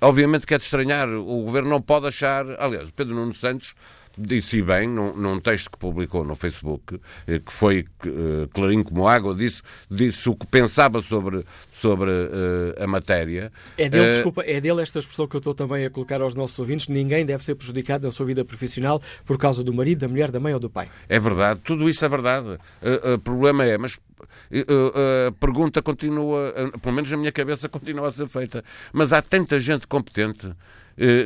[0.00, 1.08] Obviamente que é de estranhar.
[1.08, 2.46] O governo não pode achar.
[2.58, 3.76] Aliás, Pedro Nuno Santos
[4.18, 9.06] disse bem num, num, texto que publicou no Facebook, eh, que foi uh, clarinho como
[9.06, 13.52] água, disse, disse o que pensava sobre, sobre uh, a matéria.
[13.76, 16.34] É dele, uh, desculpa, é dele esta expressão que eu estou também a colocar aos
[16.34, 20.08] nossos ouvintes: ninguém deve ser prejudicado na sua vida profissional por causa do marido, da
[20.08, 20.88] mulher, da mãe ou do pai.
[21.08, 22.58] É verdade, tudo isso é verdade.
[23.14, 23.98] O problema é, mas
[24.50, 26.52] a pergunta continua,
[26.82, 28.64] pelo menos na minha cabeça, continua a ser feita.
[28.92, 30.52] Mas há tanta gente competente eh,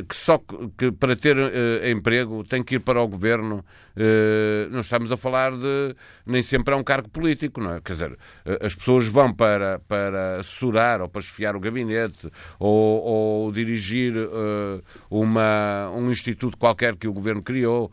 [0.07, 0.39] que só
[0.77, 3.65] que para ter uh, emprego tem que ir para o governo.
[3.95, 5.95] Uh, não estamos a falar de.
[6.25, 7.81] Nem sempre é um cargo político, não é?
[7.81, 8.17] Quer dizer,
[8.61, 14.13] as pessoas vão para, para assessorar ou para esfiar o gabinete ou, ou dirigir
[15.09, 17.91] uma, um instituto qualquer que o governo criou.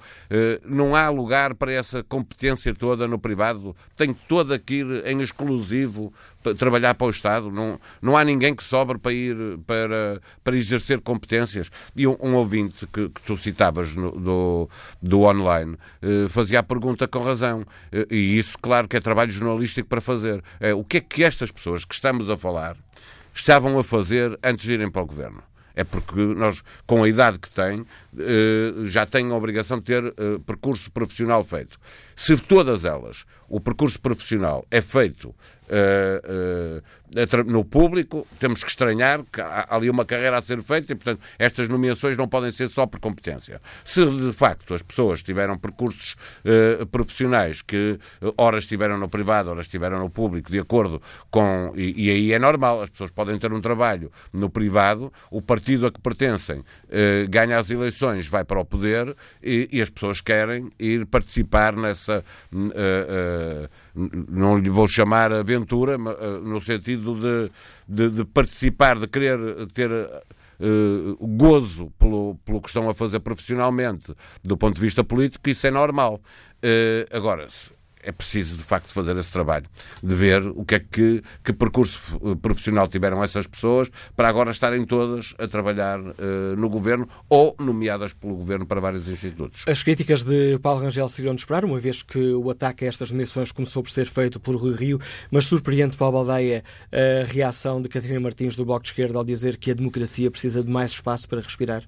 [0.64, 3.74] não há lugar para essa competência toda no privado.
[3.96, 6.12] Tem toda que ir em exclusivo
[6.56, 7.50] trabalhar para o Estado.
[7.50, 11.70] Não, não há ninguém que sobre para ir para, para exercer competências.
[11.94, 14.70] E um, um ouvinte que, que, tu citavas no, do,
[15.02, 17.64] do online eh, fazia a pergunta com razão.
[17.92, 20.42] Eh, e isso, claro, que é trabalho jornalístico para fazer.
[20.58, 22.76] É, o que é que estas pessoas que estamos a falar
[23.34, 25.42] estavam a fazer antes de irem para o governo?
[25.74, 27.86] É porque nós, com a idade que têm,
[28.18, 31.78] eh, já têm a obrigação de ter percurso profissional feito.
[32.16, 35.34] Se todas elas, o percurso profissional é feito
[35.70, 36.82] uh,
[37.46, 41.20] no público, temos que estranhar que há ali uma carreira a ser feita e, portanto,
[41.38, 43.60] estas nomeações não podem ser só por competência.
[43.84, 47.98] Se, de facto, as pessoas tiveram percursos uh, profissionais que
[48.36, 51.72] horas estiveram no privado, horas estiveram no público, de acordo com.
[51.76, 55.86] E, e, aí é normal, as pessoas podem ter um trabalho no privado, o partido
[55.86, 56.64] a que pertencem uh,
[57.28, 62.24] ganha as eleições, vai para o poder e, e as pessoas querem ir participar nessa.
[63.94, 67.50] Não lhe vou chamar aventura, no sentido de,
[67.88, 69.38] de, de participar, de querer
[69.74, 75.48] ter uh, gozo pelo, pelo que estão a fazer profissionalmente, do ponto de vista político,
[75.48, 76.20] isso é normal.
[76.62, 77.46] Uh, agora,
[78.02, 79.66] é preciso de facto fazer esse trabalho,
[80.02, 84.50] de ver o que é que, que percurso eh, profissional tiveram essas pessoas para agora
[84.50, 89.62] estarem todas a trabalhar uh, no governo ou nomeadas pelo governo para vários institutos.
[89.66, 93.10] As críticas de Paulo Rangel seriam de esperar, uma vez que o ataque a estas
[93.10, 97.88] nomeações começou por ser feito por Rui Rio, mas surpreende Paulo Baldeia a reação de
[97.88, 101.28] Catarina Martins do Bloco de Esquerda ao dizer que a democracia precisa de mais espaço
[101.28, 101.84] para respirar?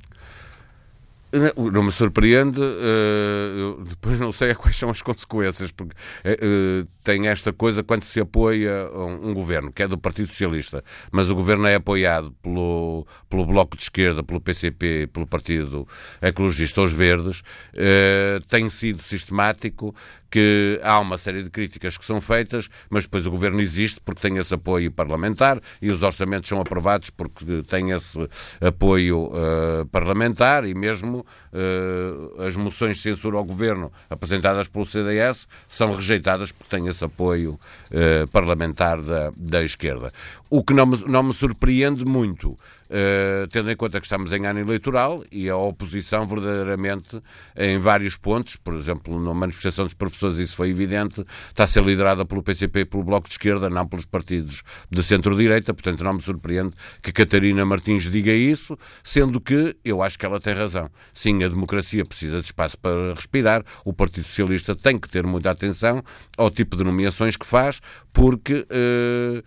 [1.56, 7.54] Não me surpreende, uh, depois não sei quais são as consequências, porque uh, tem esta
[7.54, 11.66] coisa quando se apoia um, um, governo, que é do Partido Socialista, mas o governo
[11.66, 15.88] é apoiado pelo, pelo Bloco de Esquerda, pelo PCP, pelo Partido
[16.20, 19.94] Ecologista, os Verdes, uh, tem sido sistemático
[20.30, 24.20] que há uma série de críticas que são feitas, mas depois o governo existe porque
[24.20, 28.18] tem esse apoio parlamentar e os orçamentos são aprovados porque tem esse
[28.58, 29.30] apoio
[29.90, 31.21] parlamentar e mesmo
[31.52, 37.04] uh, as moções de censura ao governo apresentadas pelo CDS são rejeitadas porque têm esse
[37.04, 37.52] apoio
[37.90, 40.12] uh, parlamentar da, da esquerda.
[40.50, 42.58] O que não me, não me surpreende muito
[42.92, 47.22] Uh, tendo em conta que estamos em ano eleitoral e a oposição verdadeiramente
[47.56, 51.82] em vários pontos, por exemplo, na manifestação dos professores isso foi evidente, está a ser
[51.82, 56.12] liderada pelo PCP e pelo Bloco de Esquerda, não pelos partidos de centro-direita, portanto não
[56.12, 60.90] me surpreende que Catarina Martins diga isso, sendo que eu acho que ela tem razão.
[61.14, 65.50] Sim, a democracia precisa de espaço para respirar, o Partido Socialista tem que ter muita
[65.50, 66.04] atenção
[66.36, 67.80] ao tipo de nomeações que faz,
[68.12, 68.66] porque...
[68.70, 69.42] Uh,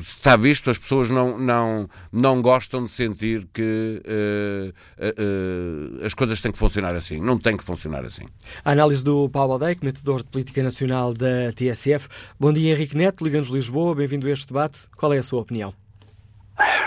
[0.00, 4.68] está visto, as pessoas não, não, não gostam de sentir que uh,
[5.02, 7.20] uh, uh, as coisas têm que funcionar assim.
[7.20, 8.26] Não tem que funcionar assim.
[8.64, 12.08] A análise do Paulo Aldeia, comentador de Política Nacional da TSF.
[12.38, 13.94] Bom dia, Henrique Neto, Liga-nos Lisboa.
[13.94, 14.88] Bem-vindo a este debate.
[14.96, 15.72] Qual é a sua opinião?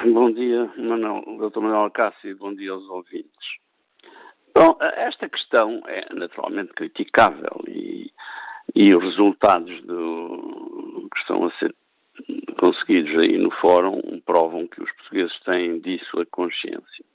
[0.04, 1.60] Bom dia, Manuel, Dr.
[1.60, 3.62] Manuel Cássio, bom dia aos ouvintes.
[4.54, 8.12] Bom, esta questão é naturalmente criticável e,
[8.76, 11.74] e os resultados do, que estão a ser
[12.60, 17.06] conseguidos aí no fórum provam que os portugueses têm disso a consciência.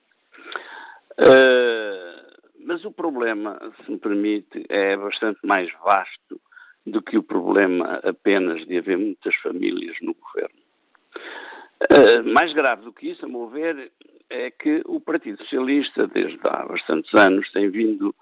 [1.18, 2.26] Uh,
[2.64, 6.40] mas o problema, se me permite, é bastante mais vasto
[6.84, 10.58] do que o problema apenas de haver muitas famílias no governo.
[11.90, 13.92] Uh, mais grave do que isso, a meu ver,
[14.28, 18.14] é que o Partido Socialista, desde há bastantes anos, tem vindo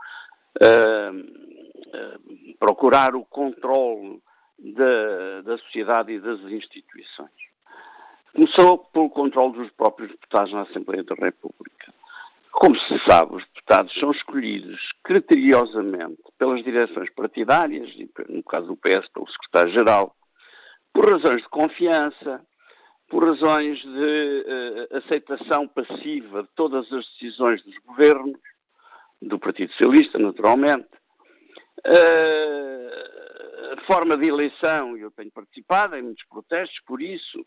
[0.61, 4.21] a uh, procurar o controle
[4.59, 7.31] da, da sociedade e das instituições.
[8.35, 11.95] Começou pelo controle dos próprios deputados na Assembleia da República.
[12.51, 17.91] Como se sabe, os deputados são escolhidos criteriosamente pelas direções partidárias,
[18.29, 20.17] no caso do PS, pelo secretário-geral,
[20.93, 22.45] por razões de confiança,
[23.09, 28.39] por razões de uh, aceitação passiva de todas as decisões dos governos,
[29.21, 30.89] do Partido Socialista, naturalmente,
[31.87, 33.34] uh,
[33.87, 37.45] forma de eleição, eu tenho participado em muitos protestos por isso,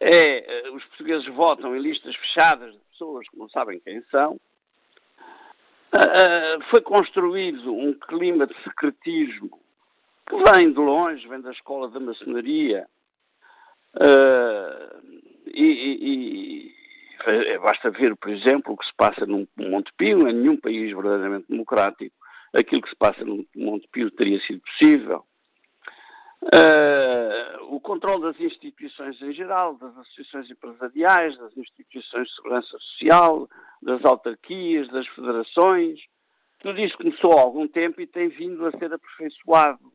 [0.00, 4.40] é uh, os portugueses votam em listas fechadas de pessoas que não sabem quem são.
[5.94, 9.60] Uh, foi construído um clima de secretismo
[10.28, 12.86] que vem de longe, vem da escola da maçonaria.
[15.46, 16.74] e, e,
[17.26, 21.46] e basta ver, por exemplo, o que se passa num Montepio, em nenhum país verdadeiramente
[21.48, 22.14] democrático,
[22.54, 25.24] aquilo que se passa no Montepio teria sido possível.
[26.42, 33.48] Uh, o controle das instituições em geral, das associações empresariais, das instituições de segurança social,
[33.82, 36.00] das autarquias, das federações,
[36.60, 39.92] tudo isso começou há algum tempo e tem vindo a ser aperfeiçoado.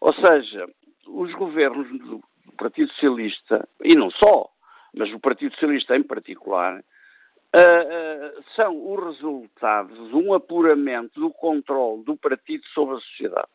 [0.00, 0.68] Ou seja,
[1.06, 2.20] os governos do
[2.56, 4.48] Partido Socialista, e não só,
[4.94, 12.02] mas o Partido Socialista em particular, uh, são os resultados de um apuramento do controle
[12.04, 13.48] do partido sobre a sociedade.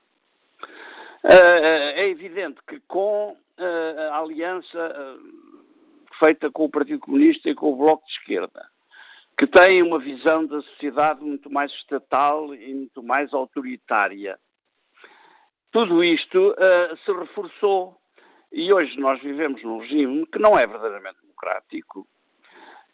[1.23, 3.35] Uh, é evidente que com
[4.11, 5.17] a aliança
[6.19, 8.67] feita com o Partido Comunista e com o Bloco de Esquerda,
[9.37, 14.39] que tem uma visão da sociedade muito mais estatal e muito mais autoritária.
[15.71, 16.55] Tudo isto
[17.03, 17.97] se reforçou
[18.51, 22.07] e hoje nós vivemos num regime que não é verdadeiramente democrático,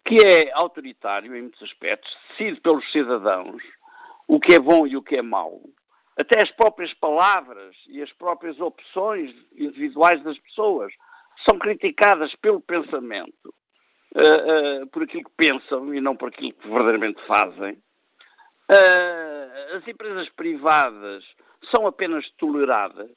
[0.05, 3.61] que é autoritário em muitos aspectos, decide pelos cidadãos
[4.27, 5.61] o que é bom e o que é mau.
[6.17, 10.93] Até as próprias palavras e as próprias opções individuais das pessoas
[11.49, 13.53] são criticadas pelo pensamento,
[14.15, 17.73] uh, uh, por aquilo que pensam e não por aquilo que verdadeiramente fazem.
[18.71, 21.25] Uh, as empresas privadas
[21.71, 23.09] são apenas toleradas,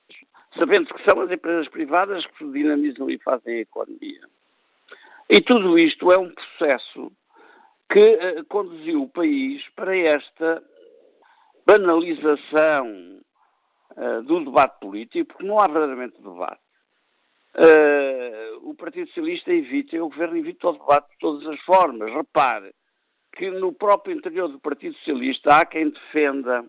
[0.59, 4.23] sabendo que são as empresas privadas que dinamizam e fazem a economia.
[5.29, 7.13] E tudo isto é um processo
[7.91, 10.63] que conduziu o país para esta
[11.67, 13.21] banalização
[13.97, 16.61] uh, do debate político, porque não há verdadeiramente debate.
[17.55, 22.13] Uh, o Partido Socialista evita, e o Governo evita o debate de todas as formas.
[22.13, 22.75] Repare
[23.37, 26.65] que no próprio interior do Partido Socialista há quem defenda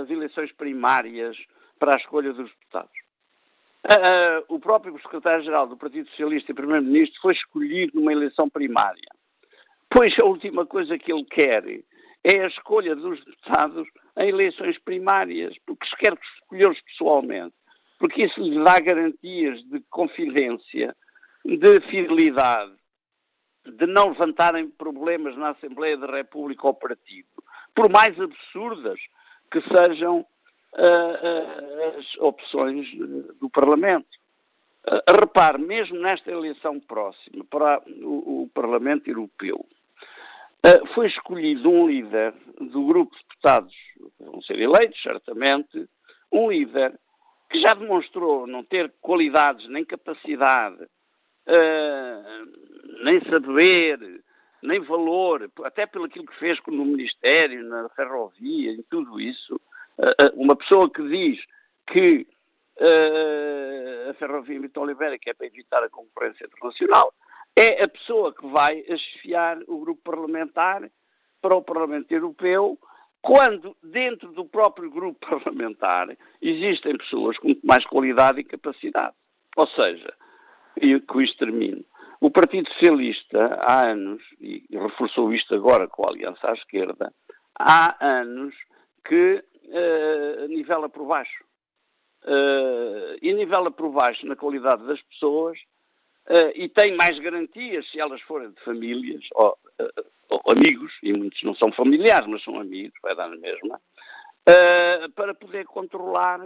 [0.00, 1.36] as eleições primárias
[1.78, 2.92] para a escolha dos deputados.
[3.84, 9.08] Uh, o próprio secretário-geral do Partido Socialista e primeiro-ministro foi escolhido numa eleição primária.
[9.90, 11.64] Pois a última coisa que ele quer
[12.24, 17.54] é a escolha dos deputados em eleições primárias, porque se quer escolhê-los pessoalmente,
[17.98, 20.94] porque isso lhes dá garantias de confidência,
[21.44, 22.72] de fidelidade,
[23.64, 27.28] de não levantarem problemas na Assembleia da República ou partido,
[27.74, 28.98] por mais absurdas
[29.50, 32.88] que sejam uh, as opções
[33.40, 34.08] do Parlamento.
[34.86, 39.64] Uh, repare, mesmo nesta eleição próxima para o, o Parlamento Europeu,
[40.94, 43.74] foi escolhido um líder do grupo de deputados,
[44.20, 45.88] vão ser eleitos, certamente,
[46.30, 46.98] um líder
[47.50, 50.82] que já demonstrou não ter qualidades nem capacidade
[51.46, 53.98] uh, nem saber,
[54.62, 59.60] nem valor, até pelo aquilo que fez no Ministério, na ferrovia, em tudo isso.
[59.98, 61.40] Uh, uma pessoa que diz
[61.88, 62.26] que
[64.08, 67.12] a ferrovia Mito Oliveira, é para evitar a concorrência internacional,
[67.56, 70.90] é a pessoa que vai esfiar o grupo parlamentar
[71.40, 72.78] para o Parlamento Europeu,
[73.20, 79.14] quando dentro do próprio grupo parlamentar existem pessoas com mais qualidade e capacidade.
[79.56, 80.14] Ou seja,
[80.80, 81.84] e com isto termino.
[82.20, 87.12] O Partido Socialista, há anos, e reforçou isto agora com a Aliança à Esquerda,
[87.58, 88.54] há anos
[89.04, 91.44] que uh, nivela por baixo.
[92.22, 95.58] Uh, e nivela por baixo na qualidade das pessoas
[96.28, 99.56] uh, e tem mais garantias se elas forem de famílias ou,
[100.30, 103.80] ou, amigos, e muitos não são familiares, mas são amigos, vai dar na mesma,
[105.14, 106.40] para poder controlar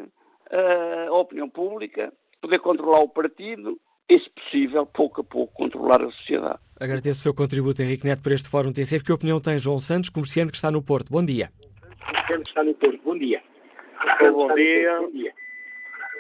[1.09, 6.11] a opinião pública, poder controlar o partido e, se possível, pouco a pouco, controlar a
[6.11, 6.61] sociedade.
[6.79, 9.05] Agradeço o seu contributo, Henrique Neto, para este Fórum TCF.
[9.05, 11.11] Que opinião tem João Santos, comerciante que está no Porto?
[11.11, 11.51] Bom dia.
[12.07, 13.01] Comerciante que está no Porto.
[13.03, 13.43] Bom dia.
[14.31, 15.01] Bom dia.
[15.01, 15.33] Bom dia.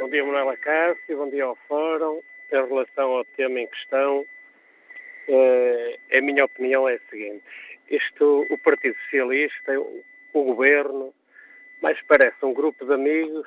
[0.01, 1.16] Bom dia, Manuela Cássio.
[1.16, 2.21] Bom dia ao Fórum.
[2.57, 4.21] Em relação ao tema em questão,
[5.29, 7.45] uh, a minha opinião é a seguinte.
[7.90, 9.79] Isto, o Partido Socialista,
[10.33, 11.12] o, Governo,
[11.83, 13.47] mais parece um grupo de amigos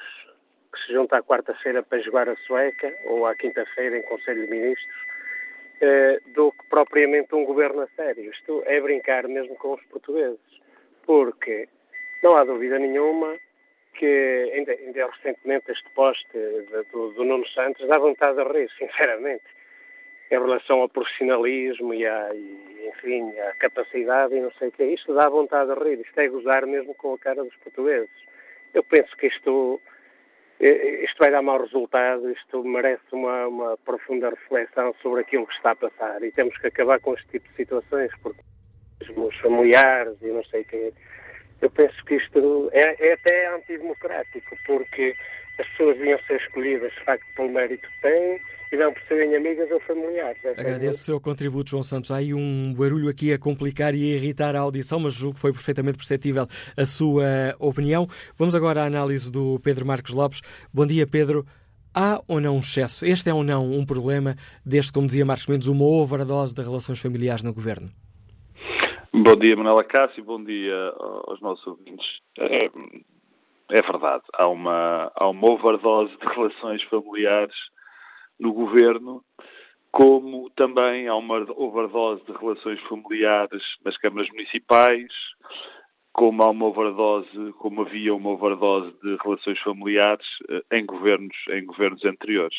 [0.72, 4.52] que se junta à quarta-feira para jogar a sueca, ou à quinta-feira em Conselho de
[4.52, 4.88] Ministros,
[5.82, 8.30] eh, do que propriamente um governo a sério.
[8.30, 10.40] Isto é brincar mesmo com os portugueses,
[11.06, 11.68] porque
[12.22, 13.36] não há dúvida nenhuma
[13.94, 16.38] que, ainda, ainda recentemente, este poste
[16.92, 19.44] do, do Nuno Santos dá vontade de rir, sinceramente,
[20.32, 24.84] em relação ao profissionalismo e, à, e, enfim, à capacidade e não sei o que.
[24.84, 28.10] Isto dá vontade de rir, isto é gozar mesmo com a cara dos portugueses.
[28.74, 29.82] Eu penso que isto
[30.60, 35.72] isto vai dar mau resultado, isto merece uma, uma, profunda reflexão sobre aquilo que está
[35.72, 38.42] a passar e temos que acabar com este tipo de situações, porque
[39.16, 40.94] os familiares e não sei o quê.
[41.62, 45.16] Eu penso que isto é, é até antidemocrático, porque
[45.60, 48.40] as pessoas deviam ser escolhidas, de facto, pelo mérito que têm
[48.72, 50.38] e não por serem amigas ou familiares.
[50.44, 52.12] É Agradeço o seu contributo, João Santos.
[52.12, 55.42] Há aí um barulho aqui a complicar e a irritar a audição, mas julgo que
[55.42, 58.08] foi perfeitamente perceptível a sua opinião.
[58.36, 60.42] Vamos agora à análise do Pedro Marcos Lopes.
[60.74, 61.46] Bom dia, Pedro.
[61.94, 63.04] Há ou não um excesso?
[63.04, 67.00] Este é ou não um problema deste, como dizia Marcos Mendes, uma overdose de relações
[67.00, 67.92] familiares no governo?
[69.22, 70.94] Bom dia, Manuela Cássio, bom dia
[71.28, 72.08] aos nossos ouvintes.
[72.38, 72.70] É,
[73.70, 77.56] é verdade, há uma, há uma overdose de relações familiares
[78.40, 79.22] no governo,
[79.92, 85.12] como também há uma overdose de relações familiares nas câmaras municipais,
[86.14, 91.66] como há uma overdose, como havia uma overdose de relações familiares eh, em governos, em
[91.66, 92.58] governos anteriores.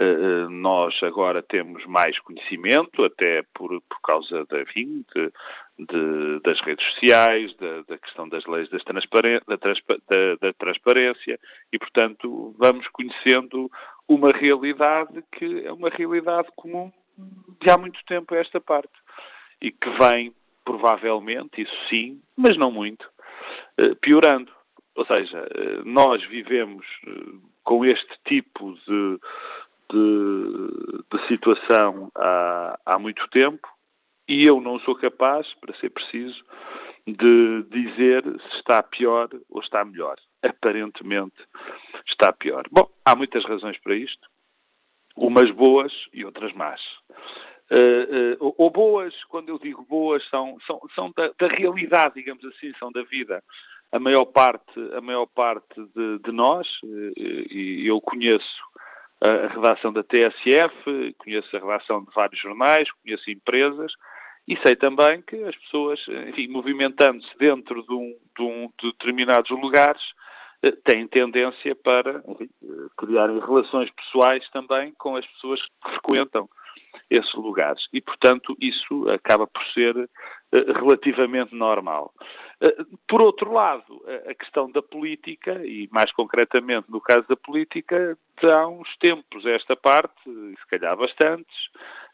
[0.00, 5.32] Eh, eh, nós agora temos mais conhecimento, até por, por causa da, enfim, de,
[5.76, 11.40] de, das redes sociais, da, da, questão das leis das da, da, da, transparência,
[11.72, 13.68] e, portanto, vamos conhecendo
[14.06, 16.92] uma realidade que é uma realidade comum
[17.60, 18.92] de há muito tempo a esta parte
[19.60, 20.32] e que vem,
[20.64, 23.10] provavelmente, isso sim, mas não muito,
[23.76, 24.52] eh, piorando.
[24.94, 25.46] Ou seja,
[25.84, 26.84] nós vivemos
[27.62, 29.20] com este tipo de,
[29.90, 33.68] de, de situação há, há muito tempo
[34.28, 36.44] e eu não sou capaz, para ser preciso,
[37.06, 40.16] de dizer se está pior ou está melhor.
[40.42, 41.36] Aparentemente
[42.06, 42.64] está pior.
[42.70, 44.28] Bom, há muitas razões para isto,
[45.16, 46.80] umas boas e outras más.
[47.70, 52.44] Uh, uh, ou boas, quando eu digo boas, são, são, são da, da, realidade, digamos
[52.44, 53.42] assim, são da vida.
[53.90, 58.62] A maior parte, a maior parte de, de nós, uh, e eu conheço
[59.20, 63.92] a redação da TSF, conheço a redação de vários jornais, conheço empresas,
[64.46, 69.50] e sei também que as pessoas, enfim, movimentando-se dentro de, um, de, um, de determinados
[69.50, 70.02] lugares,
[70.62, 72.48] eh, têm tendência para enfim,
[72.96, 76.48] criarem relações pessoais também com as pessoas que frequentam
[77.10, 77.88] esses lugares.
[77.92, 80.08] E, portanto, isso acaba por ser
[80.52, 82.12] relativamente normal.
[83.06, 88.66] Por outro lado, a questão da política, e mais concretamente no caso da política, há
[88.66, 91.56] uns tempos esta parte, se calhar bastantes,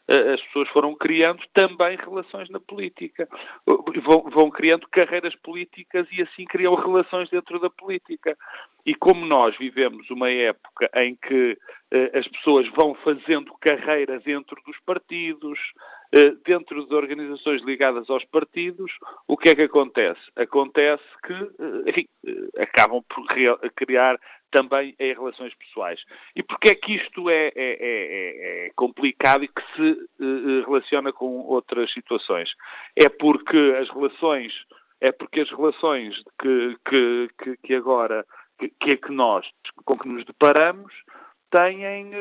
[0.07, 3.27] as pessoas foram criando também relações na política.
[3.65, 8.37] Vão, vão, criando carreiras políticas e assim criam relações dentro da política.
[8.85, 11.57] E como nós vivemos uma época em que
[11.91, 15.57] eh, as pessoas vão fazendo carreira dentro dos partidos,
[16.04, 16.04] eh,
[16.45, 18.91] dentro de organizações ligadas aos partidos,
[19.27, 20.21] o que é que acontece?
[20.35, 23.25] Acontece que eh, enfim, eh, acabam por
[23.75, 24.17] criar
[24.51, 25.99] também em relações pessoais.
[26.33, 30.07] E porquê é que isto é, é, é, é complicado e que se
[30.65, 32.49] relaciona com outras situações?
[32.95, 34.53] É porque as relações,
[35.01, 38.25] é porque as relações que, que, que agora,
[38.57, 39.45] que, que é nós,
[39.83, 40.93] com que nos deparamos,
[41.55, 42.11] têm,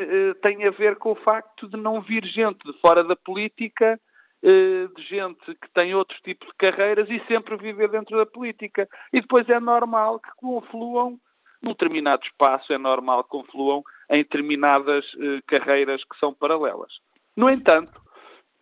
[0.42, 3.98] têm a ver com o facto de não vir gente de fora da política
[4.42, 8.86] de gente que tem outro tipo de carreiras e sempre viver dentro da política.
[9.10, 11.18] E depois é normal que confluam
[11.64, 16.92] num determinado espaço é normal que confluam em determinadas eh, carreiras que são paralelas.
[17.34, 17.98] No entanto,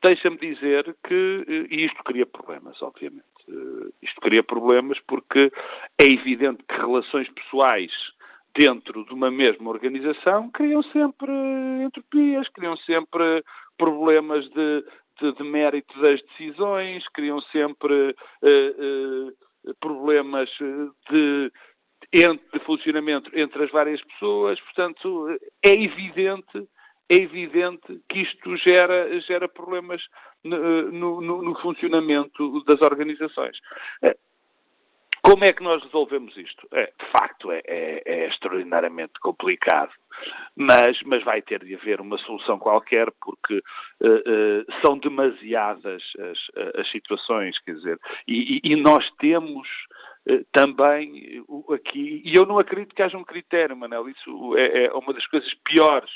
[0.01, 5.53] deixa-me dizer que, eh, e isto cria problemas, obviamente, eh, isto cria problemas porque
[6.01, 7.93] é evidente que relações pessoais
[8.55, 11.33] dentro de uma mesma organização criam sempre
[11.83, 13.45] entropias, criam sempre
[13.79, 14.85] problemas de,
[15.21, 19.29] de, de mérito das decisões, criam sempre uh,
[19.69, 20.51] uh, problemas
[21.11, 21.51] de
[22.13, 25.29] de funcionamento entre as várias pessoas, portanto,
[25.65, 26.69] é evidente,
[27.09, 30.03] é evidente que isto gera, gera problemas
[30.45, 33.57] no, no, no funcionamento das organizações.
[35.33, 36.69] Como é que nós resolvemos isto?
[36.73, 39.91] É, de facto, é, é, é, extraordinariamente complicado,
[40.55, 46.79] mas, mas vai ter de haver uma solução qualquer, porque uh, uh, são demasiadas as,
[46.79, 49.67] as situações, quer dizer, e, e, e nós temos
[50.29, 54.93] eh, também aqui, e eu não acredito que haja um critério, Manel, isso é, é
[54.93, 56.11] uma das coisas piores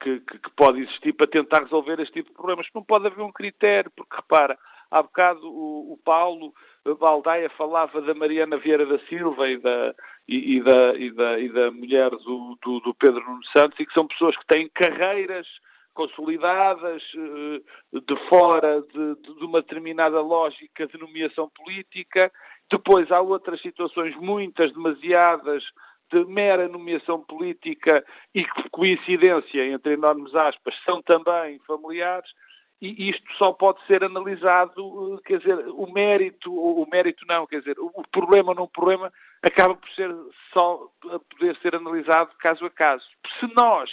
[0.00, 2.66] que, que, que, pode existir para tentar resolver este tipo de problemas.
[2.74, 4.58] Não pode haver um critério, porque repara,
[4.90, 6.52] há bocado o, o Paulo
[6.94, 9.94] Baldaia falava da Mariana Vieira da Silva e da,
[10.26, 13.86] e, e da, e da, e da mulher do, do, do Pedro Nuno Santos, e
[13.86, 15.46] que são pessoas que têm carreiras
[15.94, 22.30] consolidadas, eh, de fora de, de, uma determinada lógica de nomeação política.
[22.70, 25.64] Depois há outras situações, muitas, demasiadas,
[26.12, 32.30] de mera nomeação política e que, coincidência, entre enormes aspas, são também familiares.
[32.80, 37.58] E isto só pode ser analisado, eh, quer dizer, o mérito, o mérito não, quer
[37.58, 39.12] dizer, o problema não problema
[39.42, 40.14] acaba por ser
[40.52, 43.04] só a poder ser analisado caso a caso.
[43.40, 43.90] Se nós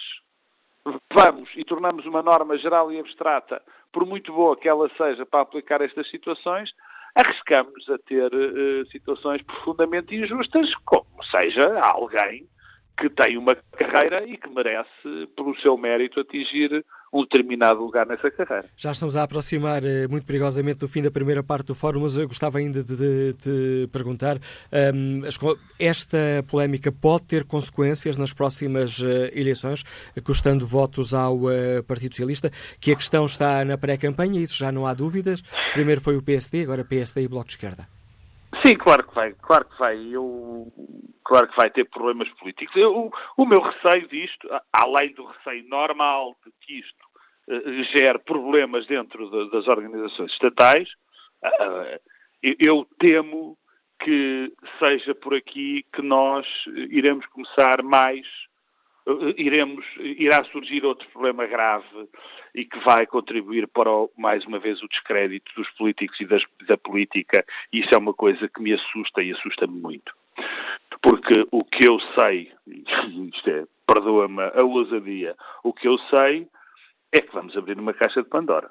[1.11, 3.61] vamos e tornamos uma norma geral e abstrata,
[3.91, 6.71] por muito boa que ela seja para aplicar estas situações,
[7.15, 12.47] arriscamos a ter uh, situações profundamente injustas, como seja alguém
[12.97, 16.83] que tem uma carreira e que merece, pelo seu mérito, atingir
[17.13, 18.69] um determinado lugar nessa carreira.
[18.75, 22.17] Já estamos a aproximar uh, muito perigosamente do fim da primeira parte do fórum, mas
[22.17, 24.37] eu gostava ainda de, te perguntar:
[24.93, 25.21] um,
[25.79, 26.17] esta
[26.49, 29.83] polémica pode ter consequências nas próximas uh, eleições,
[30.23, 32.51] custando votos ao uh, Partido Socialista?
[32.81, 35.41] Que a questão está na pré-campanha, isso já não há dúvidas.
[35.73, 37.94] Primeiro foi o PSD, agora PSD e Bloco de Esquerda.
[38.63, 39.97] Sim, claro que vai, claro que vai.
[40.11, 40.71] Eu,
[41.23, 42.75] claro que vai ter problemas políticos.
[42.75, 47.05] Eu, o meu receio disto, além do receio normal de que isto
[47.49, 50.87] uh, gere problemas dentro de, das organizações estatais,
[51.43, 51.99] uh,
[52.43, 53.57] eu temo
[53.99, 56.45] que seja por aqui que nós
[56.89, 58.25] iremos começar mais
[59.37, 62.09] iremos, irá surgir outro problema grave
[62.53, 66.77] e que vai contribuir para, mais uma vez, o descrédito dos políticos e das, da
[66.77, 67.45] política.
[67.71, 70.13] E isso é uma coisa que me assusta e assusta-me muito.
[71.01, 72.51] Porque o que eu sei,
[73.33, 76.47] isto é, perdoa-me a ousadia, o que eu sei
[77.13, 78.69] é que vamos abrir uma caixa de Pandora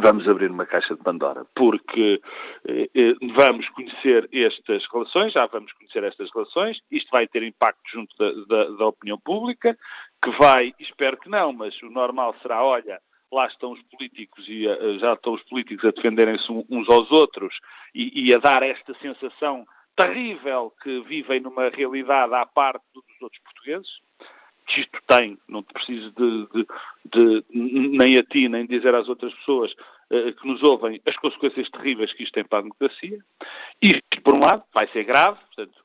[0.00, 2.20] vamos abrir uma caixa de Pandora, porque
[2.66, 7.82] eh, eh, vamos conhecer estas relações, já vamos conhecer estas relações, isto vai ter impacto
[7.90, 9.76] junto da, da, da opinião pública,
[10.22, 13.00] que vai, espero que não, mas o normal será, olha,
[13.32, 17.54] lá estão os políticos e uh, já estão os políticos a defenderem-se uns aos outros
[17.94, 19.66] e, e, a dar esta sensação
[19.96, 23.90] terrível que vivem numa realidade à parte dos outros portugueses
[24.66, 26.66] isto tem, não preciso de, de,
[27.04, 31.68] de, nem a ti, nem dizer às outras pessoas uh, que nos ouvem as consequências
[31.70, 33.18] terríveis que isto tem para a democracia.
[33.80, 35.84] Isto, por um lado, vai ser grave, portanto,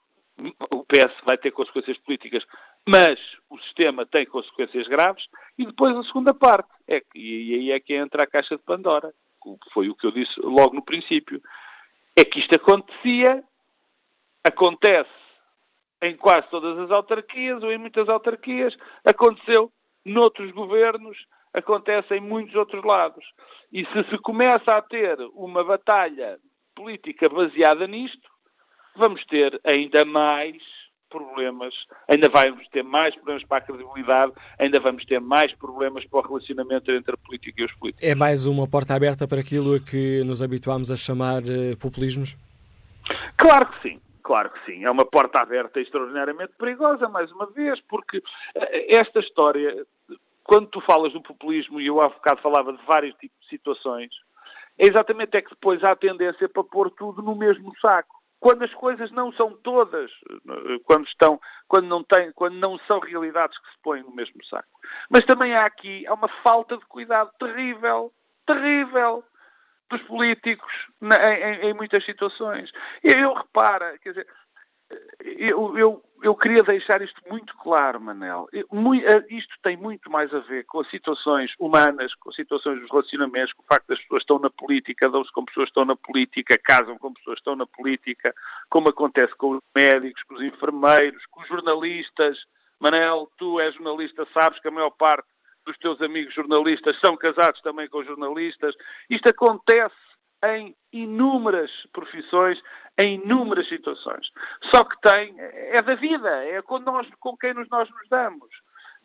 [0.71, 2.45] o PS vai ter consequências políticas,
[2.87, 3.19] mas
[3.49, 5.25] o sistema tem consequências graves.
[5.57, 9.13] E depois a segunda parte, é e aí é que entra a caixa de Pandora,
[9.73, 11.41] foi o que eu disse logo no princípio,
[12.17, 13.43] é que isto acontecia,
[14.47, 15.18] acontece
[16.01, 18.75] em quase todas as autarquias ou em muitas autarquias,
[19.05, 19.71] aconteceu
[20.05, 21.17] noutros governos,
[21.53, 23.25] acontece em muitos outros lados.
[23.71, 26.37] E se se começa a ter uma batalha
[26.75, 28.29] política baseada nisto,
[28.95, 30.57] vamos ter ainda mais
[31.09, 31.73] problemas,
[32.07, 36.21] ainda vamos ter mais problemas para a credibilidade, ainda vamos ter mais problemas para o
[36.21, 38.07] relacionamento entre a política e os políticos.
[38.07, 42.37] É mais uma porta aberta para aquilo a que nos habituámos a chamar uh, populismos?
[43.35, 43.99] Claro que sim.
[44.29, 48.21] Claro que sim, é uma porta aberta extraordinariamente perigosa, mais uma vez, porque
[48.53, 49.83] eh, esta história,
[50.43, 54.11] quando tu falas do populismo, e eu há bocado falava de vários tipos de situações,
[54.77, 58.61] é exatamente é que depois há a tendência para pôr tudo no mesmo saco quando
[58.61, 60.11] as coisas não são todas,
[60.85, 64.69] quando estão, quando não têm, quando não são realidades que se põem no mesmo saco.
[65.09, 68.13] Mas também há aqui há uma falta de cuidado terrível,
[68.45, 69.23] terrível
[69.89, 70.71] dos políticos
[71.01, 72.71] em, em, em muitas situações.
[73.03, 74.27] Eu, eu repara, quer dizer,
[75.19, 78.47] eu, eu, eu, queria deixar isto muito claro, Manel.
[78.51, 78.63] Eh,
[79.29, 83.53] isto tem muito mais a ver com as situações humanas, com as situações dos relacionamentos,
[83.53, 86.59] com o facto das pessoas estão na política, dão-se com pessoas que estão na política,
[86.63, 88.33] casam com pessoas que estão na política,
[88.69, 92.39] como acontece com os médicos, com os enfermeiros, com os jornalistas.
[92.79, 95.27] Manel, tu és jornalista, sabes que a maior parte
[95.69, 98.75] dos teus amigos jornalistas são casados também com jornalistas.
[99.09, 99.95] Isto acontece
[100.43, 102.59] em inúmeras profissões,
[102.97, 104.31] em inúmeras situações.
[104.73, 108.49] Só que tem, é da vida, é com, nós, com quem nós nos damos.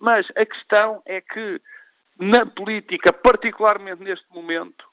[0.00, 1.60] Mas a questão é que
[2.18, 4.84] na política, particularmente neste momento,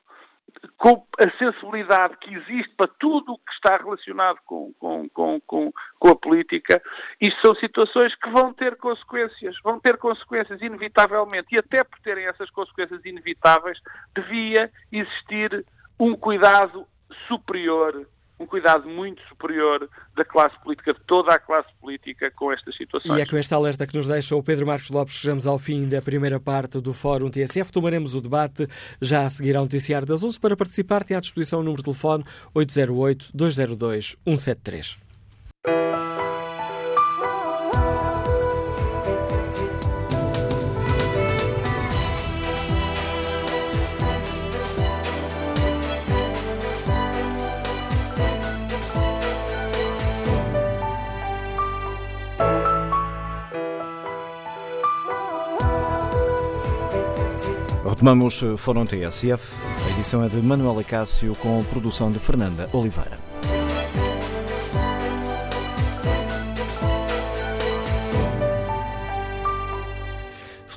[0.78, 5.74] com a sensibilidade que existe para tudo o que está relacionado com, com, com, com,
[6.00, 6.82] com a política,
[7.20, 12.26] isto são situações que vão ter consequências, vão ter consequências inevitavelmente, e até por terem
[12.26, 13.80] essas consequências inevitáveis,
[14.16, 15.66] devia existir
[16.00, 16.88] um cuidado
[17.28, 18.08] superior,
[18.42, 23.16] um cuidado muito superior da classe política, de toda a classe política com estas situações.
[23.18, 25.88] E é com esta alerta que nos deixa o Pedro Marcos Lopes, chegamos ao fim
[25.88, 27.72] da primeira parte do Fórum TSF.
[27.72, 28.68] Tomaremos o debate
[29.00, 30.40] já a seguir ao noticiário das 11.
[30.40, 32.24] Para participar, tem à disposição o número de telefone
[32.56, 34.98] 808-202-173.
[58.02, 59.54] Retomamos eh, Fórum TSF.
[59.86, 63.20] A edição é de Manuela Cássio com produção de Fernanda Oliveira.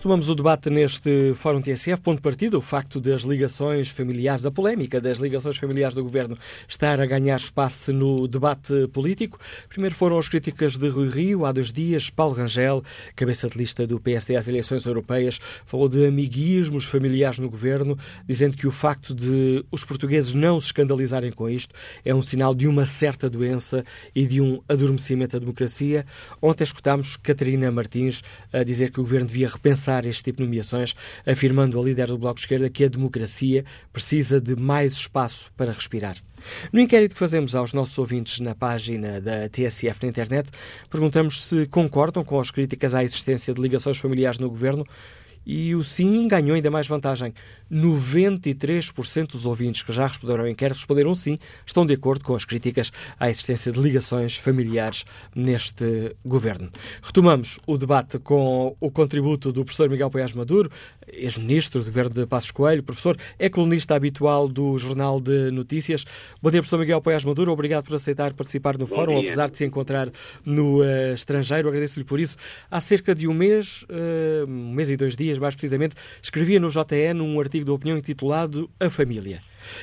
[0.04, 4.50] Retomamos o debate neste Fórum TSF, ponto de partida, o facto das ligações familiares, a
[4.50, 6.36] polémica das ligações familiares do Governo
[6.68, 9.38] estar a ganhar espaço no debate político.
[9.66, 12.84] Primeiro foram as críticas de Rui Rio, há dois dias, Paulo Rangel,
[13.16, 17.98] cabeça de lista do PSD às eleições europeias, falou de amiguismos familiares no Governo,
[18.28, 21.74] dizendo que o facto de os portugueses não se escandalizarem com isto
[22.04, 23.82] é um sinal de uma certa doença
[24.14, 26.04] e de um adormecimento da democracia.
[26.42, 28.20] Ontem escutámos Catarina Martins
[28.52, 30.94] a dizer que o Governo devia repensar este tipo de nomeações,
[31.26, 35.72] afirmando a líder do Bloco de Esquerda que a democracia precisa de mais espaço para
[35.72, 36.16] respirar.
[36.72, 40.50] No inquérito que fazemos aos nossos ouvintes na página da TSF na internet,
[40.90, 44.84] perguntamos se concordam com as críticas à existência de ligações familiares no governo
[45.46, 47.34] e o sim ganhou ainda mais vantagem.
[47.74, 52.44] 93% dos ouvintes que já responderam ao inquérito responderam sim, estão de acordo com as
[52.44, 55.04] críticas à existência de ligações familiares
[55.34, 56.70] neste governo.
[57.02, 60.70] Retomamos o debate com o contributo do professor Miguel Poiás Maduro,
[61.12, 66.04] ex-ministro do governo de Passos Coelho, professor, é colunista habitual do Jornal de Notícias.
[66.40, 69.22] Bom dia, professor Miguel Poiás Maduro, obrigado por aceitar participar no Bom fórum, dia.
[69.24, 70.12] apesar de se encontrar
[70.44, 72.36] no uh, estrangeiro, agradeço-lhe por isso.
[72.70, 76.68] Há cerca de um mês, uh, um mês e dois dias mais precisamente, escrevia no
[76.68, 79.40] JN um artigo artigo de opinião intitulado A Família.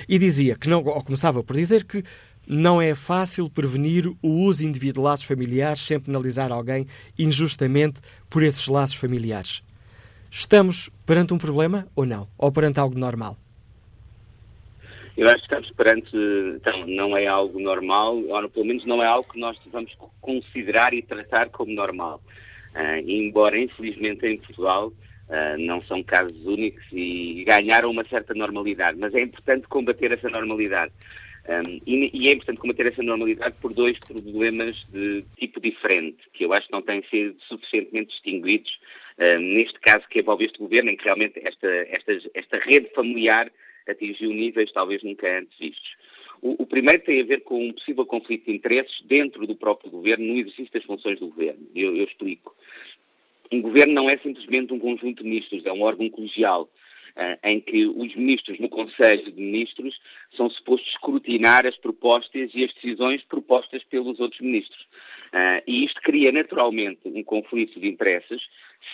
[0.07, 2.03] E dizia que não, ou começava por dizer que
[2.47, 8.43] não é fácil prevenir o uso indevido de laços familiares sem penalizar alguém injustamente por
[8.43, 9.63] esses laços familiares.
[10.29, 12.27] Estamos perante um problema ou não?
[12.37, 13.37] Ou perante algo normal?
[15.17, 16.15] Eu acho que estamos perante,
[16.55, 20.93] então, não é algo normal, ou pelo menos não é algo que nós vamos considerar
[20.93, 22.21] e tratar como normal.
[22.73, 24.93] Uh, embora, infelizmente, em Portugal,
[25.31, 30.29] Uh, não são casos únicos e ganharam uma certa normalidade, mas é importante combater essa
[30.29, 30.91] normalidade.
[31.47, 36.43] Um, e, e, é importante combater essa normalidade por dois problemas de tipo diferente, que
[36.43, 38.77] eu acho que não têm sido suficientemente distinguidos
[39.39, 43.51] neste caso que envolve este governo, em que realmente esta, esta, esta rede familiar
[43.87, 45.95] atingiu níveis talvez nunca antes vistos.
[46.41, 49.91] O, o, primeiro tem a ver com um possível conflito de interesses dentro do próprio
[49.91, 51.67] governo, no exercício das funções do governo.
[51.75, 52.55] Eu, eu explico.
[53.51, 56.69] Um governo não é simplesmente um conjunto de ministros, é um órgão colegial
[57.15, 59.99] uh, em que os ministros no Conselho de Ministros
[60.35, 64.81] são supostos escrutinar as propostas e as decisões propostas pelos outros ministros.
[65.33, 68.41] Uh, e isto cria naturalmente um conflito de interesses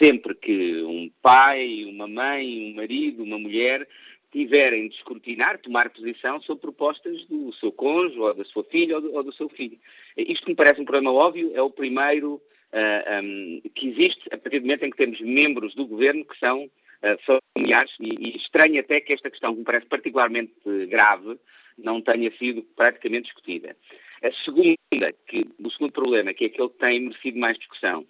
[0.01, 3.88] sempre que um pai, uma mãe, um marido, uma mulher
[4.32, 9.01] tiverem de escrutinar, tomar posição sobre propostas do seu cônjuge, ou da sua filha, ou
[9.01, 9.78] do, ou do seu filho.
[10.18, 12.41] Isto me parece um problema óbvio, é o primeiro
[12.74, 16.38] ah, um, que existe a partir do momento em que temos membros do governo que
[16.38, 20.53] são uh, familiares e, e estranho até que esta questão, que me parece particularmente
[20.88, 21.38] grave,
[21.78, 23.76] não tenha sido praticamente discutida.
[24.24, 28.05] A segunda, que, o segundo problema, que é aquele que tem merecido mais discussão,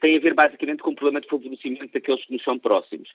[0.00, 3.08] tem a ver basicamente com o problema de favorecimento daqueles que nos são próximos.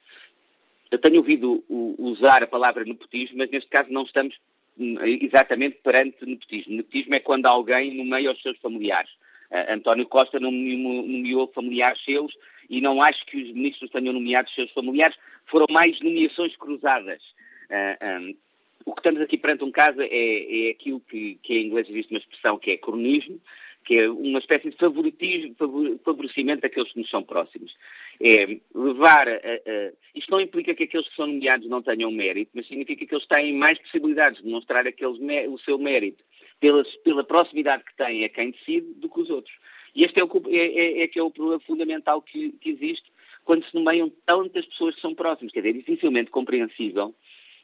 [0.91, 1.63] Eu tenho ouvido
[1.97, 4.35] usar a palavra nepotismo, mas neste caso não estamos
[4.77, 6.75] hum, exatamente perante nepotismo.
[6.75, 9.09] Nepotismo é quando alguém nomeia os seus familiares.
[9.55, 12.33] Uh, António Costa nomeou familiares seus
[12.69, 17.21] e não acho que os ministros tenham nomeado seus familiares, foram mais nomeações cruzadas.
[17.69, 18.35] Uh, ah, um,
[18.85, 22.11] o que estamos aqui perante um caso é, é aquilo que, que em inglês existe
[22.11, 23.39] uma expressão que é cronismo,
[23.85, 25.55] que é uma espécie de favoritismo,
[26.03, 27.73] favorecimento daqueles que nos são próximos.
[28.21, 32.51] É levar a, a, isto não implica que aqueles que são nomeados não tenham mérito,
[32.53, 35.17] mas significa que eles têm mais possibilidades de demonstrar aqueles,
[35.49, 36.23] o seu mérito
[36.59, 39.53] pela, pela proximidade que têm a quem decide do que os outros.
[39.95, 43.09] E este é, o, é, é, é que é o problema fundamental que, que, existe
[43.45, 45.53] quando se nomeiam tantas pessoas que são próximas.
[45.53, 47.15] Quer dizer, é dificilmente compreensível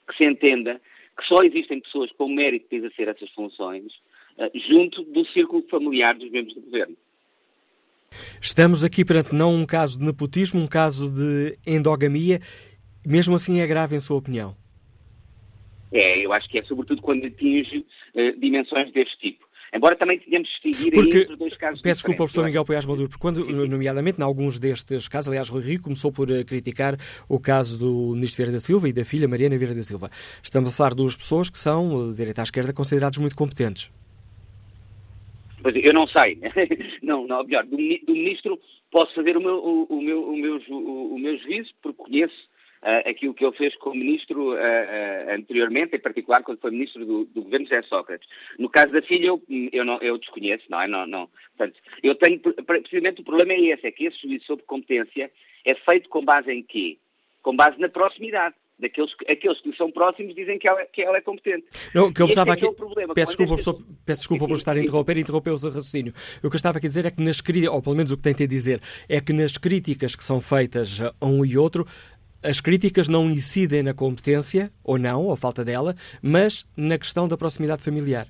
[0.07, 0.81] que se entenda
[1.17, 3.91] que só existem pessoas com mérito de exercer essas funções
[4.37, 6.95] uh, junto do círculo familiar dos membros do governo.
[8.41, 12.39] Estamos aqui perante não um caso de nepotismo, um caso de endogamia.
[13.05, 14.55] Mesmo assim é grave em sua opinião?
[15.91, 17.85] É, eu acho que é sobretudo quando atinge
[18.15, 19.51] uh, dimensões deste tipo.
[19.73, 23.07] Embora também tenhamos de distinguir porque, entre dois casos Peço desculpa, professor Miguel Poiás Maduro,
[23.07, 26.97] porque quando, nomeadamente, em alguns destes casos, aliás, Rui Rio começou por eh, criticar
[27.29, 30.09] o caso do ministro Vieira da Silva e da filha Mariana Vieira da Silva.
[30.43, 33.89] Estamos a falar de duas pessoas que são, de direita à esquerda, considerados muito competentes.
[35.63, 36.37] Pois eu não sei.
[37.01, 38.59] não, não, melhor, do, do ministro
[38.91, 42.35] posso fazer o meu, o, o meu, o meu, o, o meu juízo, porque conheço
[42.84, 47.05] uh, aquilo que ele fez como ministro uh, uh, anteriormente, em particular quando foi ministro
[47.05, 48.27] do, do governo José Sócrates.
[48.57, 50.88] No caso da filha, eu, eu, não, eu desconheço, não é?
[50.88, 51.29] Não, não.
[51.57, 55.32] Portanto, eu tenho, precisamente o problema é esse, é que esse juízo sobre competência
[55.65, 56.97] é feito com base em quê?
[57.41, 61.21] Com base na proximidade daqueles aqueles que são próximos dizem que ela, que ela é
[61.21, 61.65] competente.
[61.93, 62.65] Não, que eu estava é aqui.
[62.65, 65.69] É problema, peço desculpa, professor, peço desculpa por estar a interromper e interromper o seu
[65.69, 66.13] raciocínio.
[66.39, 68.17] O que eu estava aqui a dizer é que nas críticas, ou pelo menos o
[68.17, 71.86] que tentei dizer, é que nas críticas que são feitas a um e outro,
[72.43, 77.37] as críticas não incidem na competência, ou não, ou falta dela, mas na questão da
[77.37, 78.27] proximidade familiar.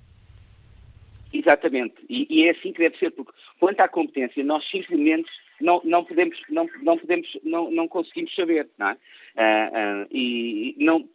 [1.34, 5.30] Exatamente, e, e, é assim que deve ser, porque quanto à competência, nós simplesmente
[5.62, 8.94] não, não podemos, não, não podemos, não, não conseguimos saber, não é?
[8.94, 11.08] Uh, uh, e não,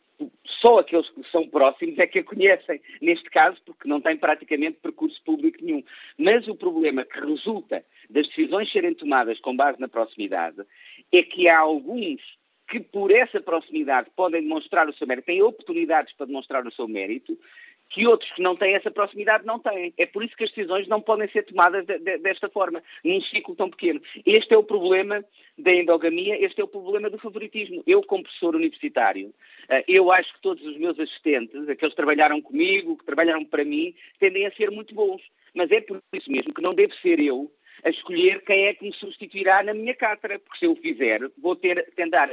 [0.62, 4.78] só aqueles que são próximos é que a conhecem, neste caso, porque não têm praticamente
[4.80, 5.82] percurso público nenhum.
[6.18, 10.62] Mas o problema que resulta das decisões serem tomadas com base na proximidade
[11.12, 12.22] é que há alguns
[12.68, 16.88] que por essa proximidade podem demonstrar o seu mérito, têm oportunidades para demonstrar o seu
[16.88, 17.38] mérito,
[17.88, 19.94] que outros que não têm essa proximidade não têm.
[19.96, 23.20] É por isso que as decisões não podem ser tomadas de, de, desta forma, num
[23.20, 24.00] ciclo tão pequeno.
[24.24, 25.24] Este é o problema
[25.56, 27.82] da endogamia, este é o problema do favoritismo.
[27.86, 29.32] Eu, como professor universitário,
[29.68, 33.64] eh, eu acho que todos os meus assistentes, aqueles que trabalharam comigo, que trabalharam para
[33.64, 35.22] mim, tendem a ser muito bons.
[35.54, 37.50] Mas é por isso mesmo que não devo ser eu
[37.84, 41.20] a escolher quem é que me substituirá na minha cátedra, porque se eu o fizer,
[41.38, 42.30] vou ter, tendar,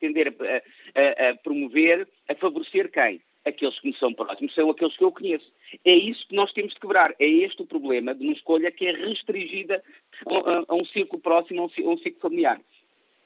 [0.00, 3.20] tender a, a, a promover, a favorecer quem?
[3.44, 5.52] Aqueles que me são próximos, são aqueles que eu conheço.
[5.84, 7.14] É isso que nós temos de quebrar.
[7.20, 9.82] É este o problema de uma escolha que é restringida
[10.26, 12.60] a, a um círculo próximo, a um, a um círculo familiar.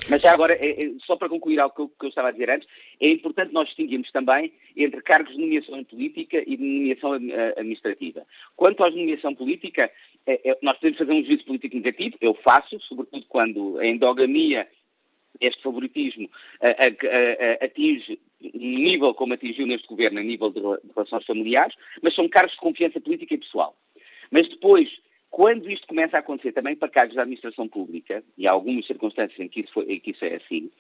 [0.09, 2.31] Mas já agora, é, é, só para concluir algo que eu, que eu, estava a
[2.31, 2.69] dizer antes,
[3.01, 8.25] é importante nós distinguirmos também entre cargos de nomeação política e de nomeação eh, administrativa.
[8.57, 9.91] Quanto à nomeação política,
[10.27, 14.69] é, é, nós podemos fazer um juízo político negativo, eu faço, sobretudo quando a endogamia,
[15.41, 16.29] este favoritismo,
[17.61, 20.61] atinge um nível como atingiu neste governo, a nível de
[20.95, 23.77] relações familiares, mas são cargos de confiança política e pessoal.
[24.31, 24.91] Mas depois,
[25.31, 29.39] quando isto começa a acontecer também para cargos da administração pública, e há algumas circunstâncias
[29.39, 30.71] em que, foi, em que isso é assim,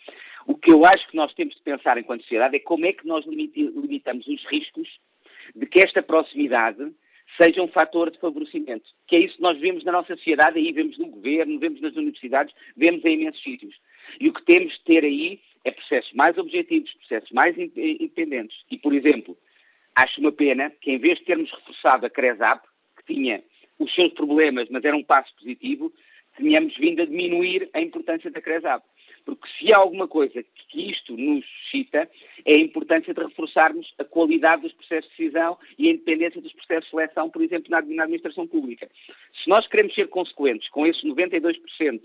[0.46, 3.06] o que eu acho que nós temos de pensar enquanto sociedade é como é que
[3.06, 4.88] nós limitamos os riscos
[5.54, 6.92] de que esta proximidade
[7.36, 8.88] seja um fator de favorecimento.
[9.06, 11.94] Que é isso que nós vemos na nossa sociedade, aí vemos no governo, vemos nas
[11.96, 13.74] universidades, vemos em imensos sítios.
[14.18, 18.56] E o que temos de ter aí é processos mais objetivos, processos mais independentes.
[18.70, 19.36] E, por exemplo,
[19.96, 22.64] acho uma pena que em vez de termos reforçado a CRESAP,
[22.96, 23.42] que tinha
[23.78, 25.92] os seus problemas, mas era um passo positivo,
[26.36, 28.84] tenhamos vindo a diminuir a importância da CRESAP.
[29.24, 32.08] Porque se há alguma coisa que isto nos suscita,
[32.44, 36.52] é a importância de reforçarmos a qualidade dos processos de decisão e a independência dos
[36.52, 38.88] processos de seleção, por exemplo, na administração pública.
[39.42, 42.02] Se nós queremos ser consequentes com esses 92%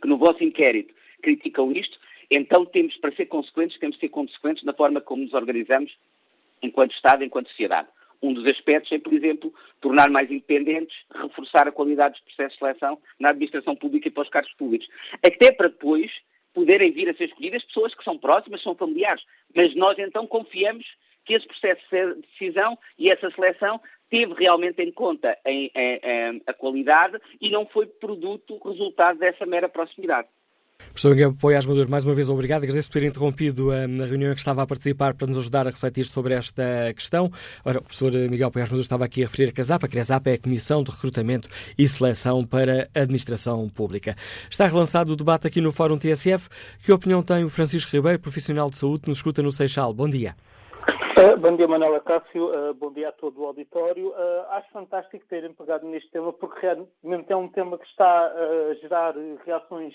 [0.00, 1.98] que no vosso inquérito criticam isto,
[2.30, 5.94] então temos, para ser consequentes, temos de ser consequentes na forma como nos organizamos
[6.62, 7.88] enquanto Estado, enquanto sociedade.
[8.22, 12.58] Um dos aspectos é, por exemplo, tornar mais independentes, reforçar a qualidade dos processos de
[12.58, 14.88] seleção na administração pública e para os cargos públicos.
[15.24, 16.10] Até para depois
[16.52, 19.22] poderem vir a ser escolhidas pessoas que são próximas, são familiares.
[19.54, 20.84] Mas nós então confiamos
[21.24, 25.70] que esse processo de decisão e essa seleção teve realmente em conta em,
[26.46, 30.28] a qualidade e não foi produto, resultado dessa mera proximidade.
[30.88, 32.64] Professor Miguel Poiás Maduro, mais uma vez obrigado.
[32.64, 35.66] Agradeço por ter interrompido a, a reunião em que estava a participar para nos ajudar
[35.66, 37.30] a refletir sobre esta questão.
[37.64, 39.84] Ora, o professor Miguel Poiás Maduro estava aqui a referir a CASAP.
[39.84, 44.14] A CASAP é a Comissão de Recrutamento e Seleção para a Administração Pública.
[44.50, 46.48] Está relançado o debate aqui no Fórum TSF.
[46.84, 49.94] Que opinião tem o Francisco Ribeiro, profissional de saúde, que nos escuta no Seixal?
[49.94, 50.34] Bom dia.
[51.18, 52.46] Uh, bom dia, Manuela Cássio.
[52.46, 54.12] Uh, bom dia a todo o auditório.
[54.50, 59.14] Acho fantástico terem pegado neste tema, porque realmente é um tema que está a gerar
[59.44, 59.94] reações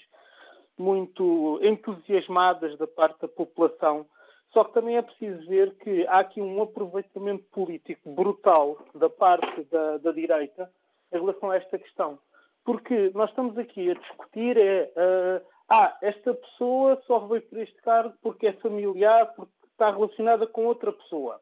[0.78, 4.06] muito entusiasmadas da parte da população.
[4.52, 9.64] Só que também é preciso ver que há aqui um aproveitamento político brutal da parte
[9.66, 10.72] da, da direita
[11.12, 12.18] em relação a esta questão.
[12.64, 17.82] Porque nós estamos aqui a discutir é uh, ah, esta pessoa só veio por este
[17.82, 21.40] cargo porque é familiar, porque está relacionada com outra pessoa.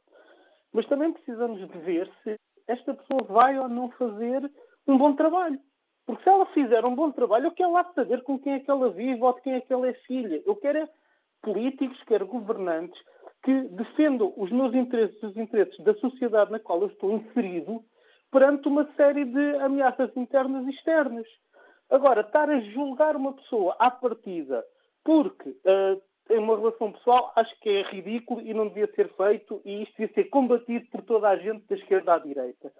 [0.71, 4.49] Mas também precisamos de ver se esta pessoa vai ou não fazer
[4.87, 5.59] um bom trabalho.
[6.05, 8.69] Porque se ela fizer um bom trabalho, eu quero lá saber com quem é que
[8.69, 10.41] ela vive ou de quem é que ela é filha.
[10.45, 10.89] Eu quero é
[11.41, 12.99] políticos, quero governantes
[13.43, 17.83] que defendam os meus interesses e os interesses da sociedade na qual eu estou inserido
[18.31, 21.27] perante uma série de ameaças internas e externas.
[21.89, 24.63] Agora, estar a julgar uma pessoa à partida
[25.03, 29.61] porque uh, tem uma relação pessoal, acho que é ridículo e não devia ser feito
[29.65, 32.71] e isto devia ser combatido por toda a gente da esquerda à direita.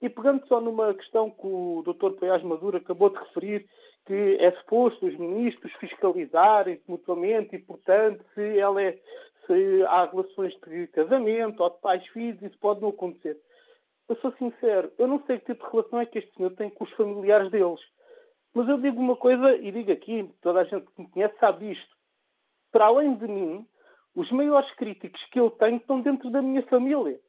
[0.00, 2.12] E pegando só numa questão que o Dr.
[2.18, 3.66] Paiás Maduro acabou de referir,
[4.06, 8.98] que é suposto os ministros fiscalizarem mutuamente e, portanto, se ela é,
[9.46, 13.36] se há relações de casamento ou de pais-filhos, isso pode não acontecer.
[14.08, 16.70] Eu sou sincero, eu não sei que tipo de relação é que este senhor tem
[16.70, 17.80] com os familiares deles.
[18.54, 21.72] Mas eu digo uma coisa, e digo aqui, toda a gente que me conhece sabe
[21.72, 21.96] isto.
[22.72, 23.66] Para além de mim,
[24.14, 27.20] os maiores críticos que eu tenho estão dentro da minha família.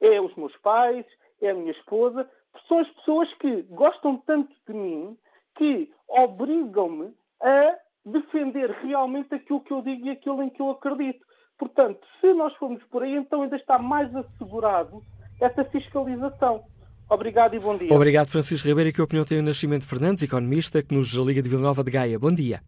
[0.00, 1.06] É os meus pais,
[1.40, 2.28] é a minha esposa,
[2.68, 5.16] são as pessoas que gostam tanto de mim
[5.56, 7.12] que obrigam-me
[7.42, 11.24] a defender realmente aquilo que eu digo e aquilo em que eu acredito.
[11.58, 15.02] Portanto, se nós formos por aí, então ainda está mais assegurado
[15.40, 16.64] essa fiscalização.
[17.08, 17.92] Obrigado e bom dia.
[17.92, 18.92] Obrigado, Francisco Ribeiro.
[18.92, 22.18] Que opinião tem o Nascimento Fernandes, economista, que nos liga de Vila Nova de Gaia?
[22.18, 22.60] Bom dia.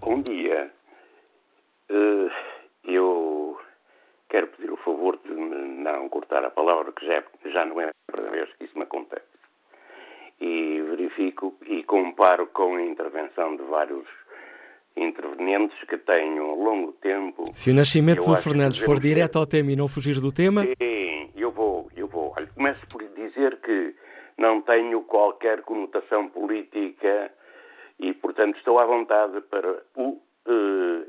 [0.00, 0.70] Bom dia.
[1.90, 2.30] Uh,
[2.84, 3.56] eu
[4.28, 5.32] quero pedir o favor de
[6.32, 9.22] cortar a palavra, que já, já não é a primeira vez que isso me acontece.
[10.40, 14.06] E verifico e comparo com a intervenção de vários
[14.96, 17.44] intervenientes que tenho ao longo tempo.
[17.52, 20.62] Se o nascimento do Fernandes for direto ao tema e não fugir do tema.
[20.62, 22.32] Sim, eu vou, eu vou.
[22.36, 23.94] Olha, começo por dizer que
[24.38, 27.30] não tenho qualquer conotação política
[28.00, 31.06] e, portanto, estou à vontade para o, uh,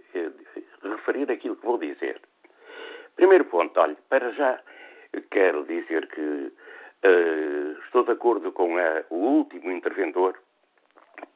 [0.84, 2.21] referir aquilo que vou dizer.
[3.15, 4.59] Primeiro ponto, olha, para já
[5.22, 10.39] quero dizer que uh, estou de acordo com a, o último interventor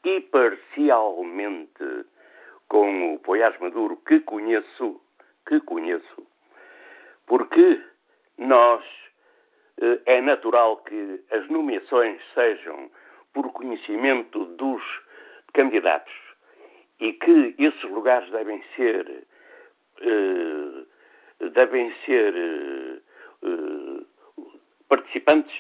[0.04, 2.06] e parcialmente
[2.68, 5.02] com o Poiás Maduro, que conheço,
[5.48, 6.28] que conheço,
[7.26, 7.82] porque
[8.38, 8.84] nós
[9.82, 12.90] uh, é natural que as nomeações sejam
[13.34, 14.84] por conhecimento dos
[15.54, 16.14] candidatos
[17.00, 19.26] e que esses lugares devem ser
[20.02, 20.88] uh,
[21.50, 22.34] devem ser
[24.90, 25.56] participantes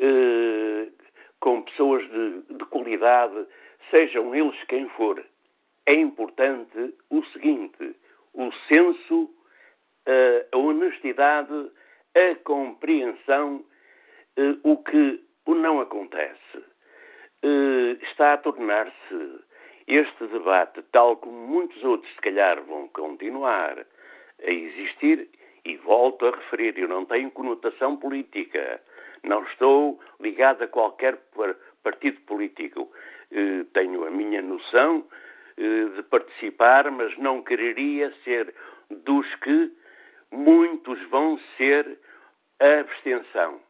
[0.00, 0.92] uh,
[1.40, 3.46] com pessoas de, de qualidade,
[3.90, 5.24] sejam eles quem for.
[5.86, 7.96] É importante o seguinte:
[8.34, 9.30] o senso,
[10.52, 11.70] a honestidade,
[12.14, 13.64] a compreensão,
[14.62, 16.64] o que não acontece.
[18.02, 19.40] Está a tornar-se
[19.86, 23.84] este debate, tal como muitos outros, se calhar, vão continuar
[24.42, 25.28] a existir
[25.64, 28.80] E volto a referir, eu não tenho conotação política,
[29.22, 31.18] não estou ligado a qualquer
[31.82, 32.90] partido político.
[33.30, 35.06] Eh, tenho a minha noção
[35.56, 38.54] eh, de participar, mas não quereria ser
[38.90, 39.70] dos que
[40.30, 41.98] muitos vão ser
[42.58, 43.60] a abstenção.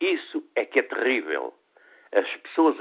[0.00, 1.54] Isso é que é terrível.
[2.12, 2.76] As pessoas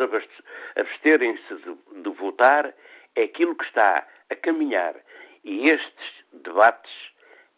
[0.75, 2.73] absterem-se de, de votar
[3.15, 4.95] é aquilo que está a caminhar.
[5.43, 6.91] E estes debates,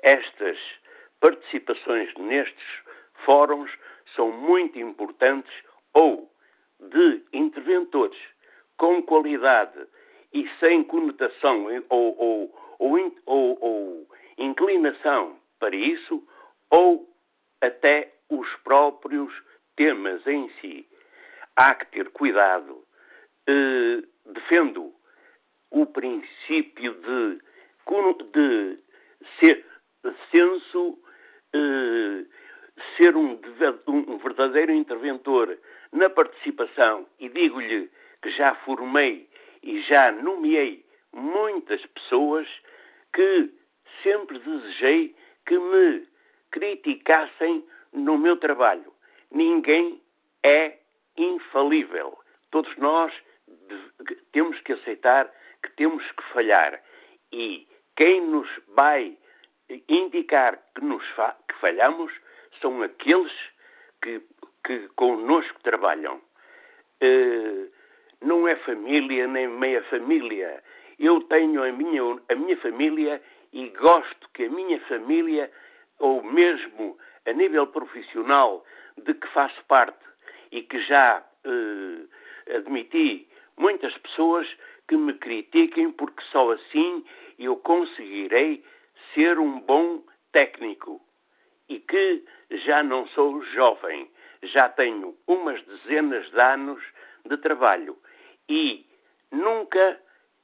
[0.02, 0.58] estas
[1.22, 2.67] participações nestes
[3.24, 3.72] fóruns
[4.15, 5.53] são muito importantes
[5.93, 6.30] ou
[6.80, 8.19] de interventores
[8.78, 9.88] com qualidade
[10.34, 12.55] e sem conotação ou, ou,
[13.26, 14.07] ou, ou,
[14.38, 16.26] inclinação para isso,
[16.69, 17.07] ou
[17.61, 19.32] até os próprios
[19.76, 20.88] temas em si.
[21.55, 22.84] Há que ter cuidado.
[23.47, 24.93] Uh, defendo
[25.69, 27.41] o princípio de,
[28.34, 28.80] de
[29.39, 29.65] ser
[30.32, 30.97] senso,
[31.56, 32.28] uh,
[32.97, 33.39] ser um,
[33.88, 35.58] um verdadeiro interventor
[35.91, 37.89] na participação, e digo-lhe
[38.22, 39.30] que já formei
[39.62, 42.47] e já nomeei muitas pessoas
[43.14, 43.49] que
[44.04, 46.08] sempre desejei que me
[46.49, 48.93] criticassem no meu trabalho.
[49.32, 50.02] Ninguém
[50.43, 50.78] é
[51.18, 52.18] infalível.
[52.49, 53.14] Todos nós
[54.32, 55.32] temos que aceitar
[55.62, 56.82] que temos que falhar.
[57.32, 59.18] E quem nos vai
[59.88, 62.11] indicar que, nos fa que falhamos
[62.59, 63.34] são aqueles
[64.01, 64.22] que,
[64.65, 66.22] que connosco trabalham.
[67.01, 67.72] Uh,
[68.22, 70.63] não é família nem meia família.
[70.99, 75.51] Eu tenho a minha, a minha família e gosto que a minha família,
[75.99, 78.63] ou mesmo a nível profissional,
[78.97, 80.05] de que faço parte
[80.51, 84.47] e que já uh, admiti muitas pessoas
[84.88, 87.03] que me critiquem, porque só assim
[87.39, 88.63] eu conseguirei
[89.14, 91.02] ser um bom técnico.
[91.70, 94.10] E que já não sou jovem,
[94.43, 96.84] já tenho umas dezenas de anos
[97.26, 97.97] de trabalho
[98.49, 98.86] e
[99.32, 99.99] nunca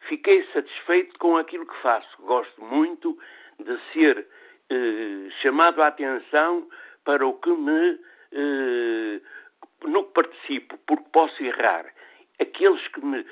[0.07, 2.21] fiquei satisfeito com aquilo que faço.
[2.21, 3.17] Gosto muito
[3.59, 4.27] de ser
[4.69, 6.69] eh, chamado a atenção
[7.03, 7.99] para o que me
[8.31, 9.21] eh,
[9.85, 11.85] no que participo, porque posso errar.
[12.39, 13.25] Aqueles que me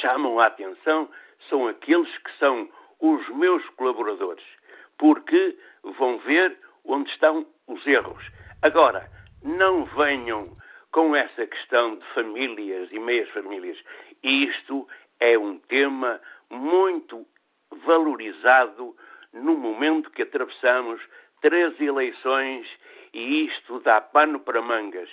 [0.00, 1.08] chamam a atenção
[1.48, 2.68] são aqueles que são
[3.00, 4.44] os meus colaboradores,
[4.98, 5.56] porque
[5.98, 8.24] vão ver onde estão os erros.
[8.62, 9.10] Agora,
[9.42, 10.56] não venham
[10.90, 13.78] com essa questão de famílias e meias famílias.
[14.22, 14.88] Isto
[15.20, 16.20] é um tema
[16.50, 17.26] muito
[17.84, 18.96] valorizado
[19.32, 21.00] no momento que atravessamos
[21.40, 22.66] três eleições
[23.12, 25.10] e isto dá pano para mangas.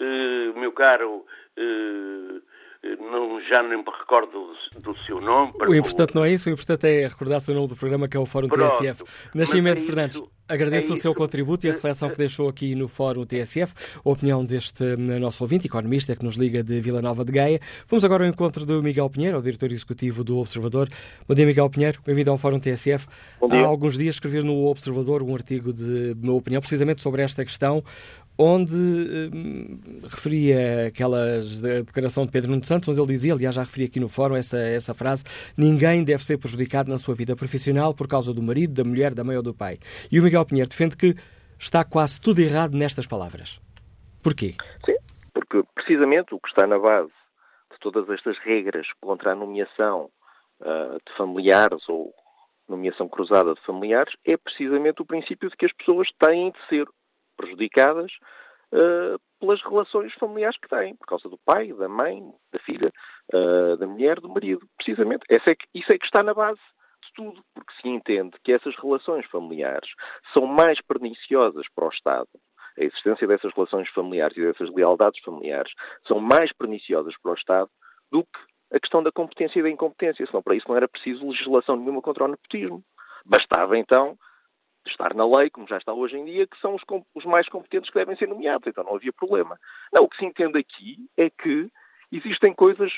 [0.00, 1.26] Uh, meu caro
[1.58, 2.42] uh,
[2.82, 5.52] não, já nem me recordo do, do seu nome.
[5.66, 8.20] O importante não é isso, o importante é recordar-se o nome do programa que é
[8.20, 9.04] o Fórum Pronto, TSF.
[9.34, 12.88] Nascimento é Fernandes, agradeço é o seu contributo e a reflexão que deixou aqui no
[12.88, 13.72] Fórum TSF,
[14.04, 17.60] a opinião deste hum, nosso ouvinte, economista, que nos liga de Vila Nova de Gaia.
[17.86, 20.88] Vamos agora ao encontro do Miguel Pinheiro, o diretor executivo do Observador.
[21.28, 23.06] Bom dia, Miguel Pinheiro, bem-vindo ao Fórum TSF.
[23.40, 27.84] Há alguns dias escreveu no Observador um artigo de minha opinião, precisamente sobre esta questão
[28.42, 28.74] onde
[29.32, 34.00] hum, referia aquelas declaração de Pedro Nuno Santos, onde ele dizia, aliás já referi aqui
[34.00, 35.24] no fórum essa, essa frase,
[35.56, 39.22] ninguém deve ser prejudicado na sua vida profissional por causa do marido, da mulher, da
[39.22, 39.78] mãe ou do pai.
[40.10, 41.14] E o Miguel Pinheiro defende que
[41.58, 43.60] está quase tudo errado nestas palavras.
[44.22, 44.56] Porquê?
[44.84, 44.96] Sim,
[45.32, 47.12] porque precisamente o que está na base
[47.70, 50.10] de todas estas regras contra a nomeação
[50.60, 52.12] uh, de familiares ou
[52.68, 56.86] nomeação cruzada de familiares é precisamente o princípio de que as pessoas têm de ser
[57.36, 58.12] prejudicadas
[58.72, 62.22] uh, pelas relações familiares que têm, por causa do pai, da mãe,
[62.52, 62.92] da filha,
[63.34, 64.66] uh, da mulher, do marido.
[64.76, 65.24] Precisamente.
[65.28, 66.60] É que, isso é que está na base
[67.04, 69.90] de tudo, porque se entende que essas relações familiares
[70.32, 72.28] são mais perniciosas para o Estado
[72.78, 75.72] a existência dessas relações familiares e dessas lealdades familiares
[76.06, 77.70] são mais perniciosas para o Estado
[78.10, 78.40] do que
[78.72, 80.26] a questão da competência e da incompetência.
[80.26, 82.82] Senão, para isso não era preciso legislação nenhuma contra o nepotismo.
[83.24, 84.16] Bastava, então,
[84.90, 86.82] estar na lei, como já está hoje em dia, que são os,
[87.14, 88.66] os, mais competentes que devem ser nomeados.
[88.66, 89.58] Então não havia problema.
[89.92, 91.70] Não, o que se entende aqui é que
[92.10, 92.92] existem coisas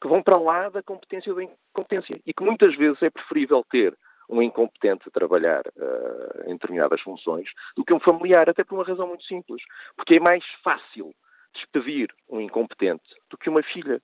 [0.00, 3.96] que vão para lá da competência da incompetência e que muitas vezes é preferível ter
[4.28, 8.84] um incompetente a trabalhar uh, em determinadas funções do que um familiar, até por uma
[8.84, 9.62] razão muito simples.
[9.96, 11.14] Porque é mais fácil
[11.54, 14.00] despedir um incompetente do que uma filha.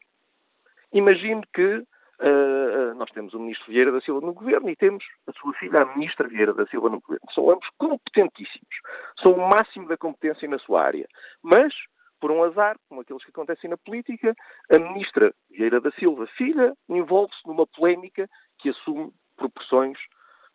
[0.93, 1.83] Imagine que
[2.21, 5.83] Uh, nós temos o ministro Vieira da Silva no governo e temos a sua filha,
[5.83, 7.25] a ministra Vieira da Silva no governo.
[7.33, 8.75] São ambos competentíssimos.
[9.23, 11.07] São o máximo da competência na sua área.
[11.41, 11.73] Mas,
[12.21, 14.35] por um azar, como aqueles que acontecem na política,
[14.73, 19.97] a ministra Vieira da Silva, filha, envolve-se numa polémica que assume proporções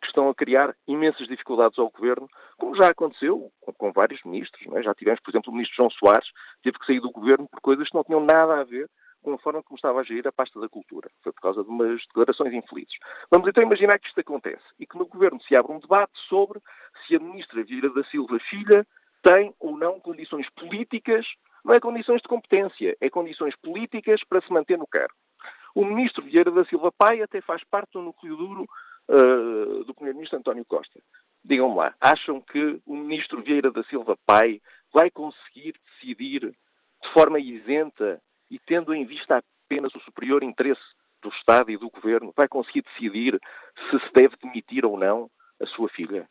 [0.02, 4.62] que estão a criar imensas dificuldades ao governo, como já aconteceu com, com vários ministros.
[4.74, 4.82] É?
[4.82, 6.28] Já tivemos, por exemplo, o ministro João Soares,
[6.62, 8.86] teve que sair do governo por coisas que não tinham nada a ver
[9.24, 11.10] com a forma como estava a gerir a pasta da cultura.
[11.22, 12.94] Foi por causa de umas declarações infelizes.
[13.30, 16.60] Vamos então imaginar que isto acontece e que no governo se abre um debate sobre
[17.06, 18.86] se a ministra Vieira da Silva Filha
[19.22, 21.26] tem ou não condições políticas,
[21.64, 25.14] não é condições de competência, é condições políticas para se manter no cargo.
[25.74, 28.66] O ministro Vieira da Silva Pai até faz parte do núcleo duro
[29.08, 31.00] uh, do primeiro-ministro António Costa.
[31.42, 34.60] Digam-me lá, acham que o ministro Vieira da Silva Pai
[34.92, 36.54] vai conseguir decidir
[37.02, 38.22] de forma isenta
[38.54, 40.80] e tendo em vista apenas o superior interesse
[41.20, 43.40] do Estado e do Governo, vai conseguir decidir
[43.90, 45.28] se se deve demitir ou não
[45.60, 46.28] a sua filha?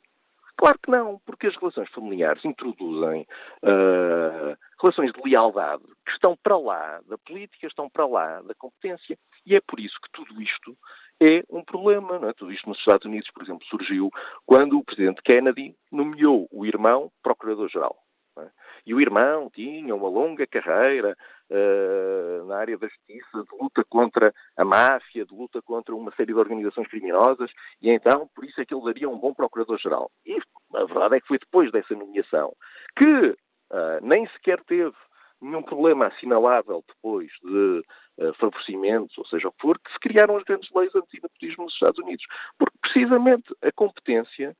[0.55, 3.27] Claro que não, porque as relações familiares introduzem
[3.63, 9.17] uh, relações de lealdade que estão para lá da política, estão para lá da competência,
[9.45, 10.77] e é por isso que tudo isto
[11.19, 12.19] é um problema.
[12.19, 12.33] Não é?
[12.33, 14.11] Tudo isto nos Estados Unidos, por exemplo, surgiu
[14.45, 18.02] quando o presidente Kennedy nomeou o irmão procurador-geral.
[18.39, 18.49] É?
[18.85, 21.15] E o irmão tinha uma longa carreira
[21.51, 26.33] uh, na área da justiça, de luta contra a máfia, de luta contra uma série
[26.33, 30.11] de organizações criminosas, e então, por isso é que ele daria um bom procurador-geral.
[30.25, 30.39] E
[30.73, 32.55] a verdade é que foi depois dessa nomeação
[32.95, 34.95] que uh, nem sequer teve
[35.39, 37.83] nenhum problema assinalável depois de
[38.17, 41.73] uh, favorecimentos, ou seja o que for, que se criaram as grandes leis anti-nepotismo nos
[41.73, 42.25] Estados Unidos.
[42.57, 44.55] Porque precisamente a competência,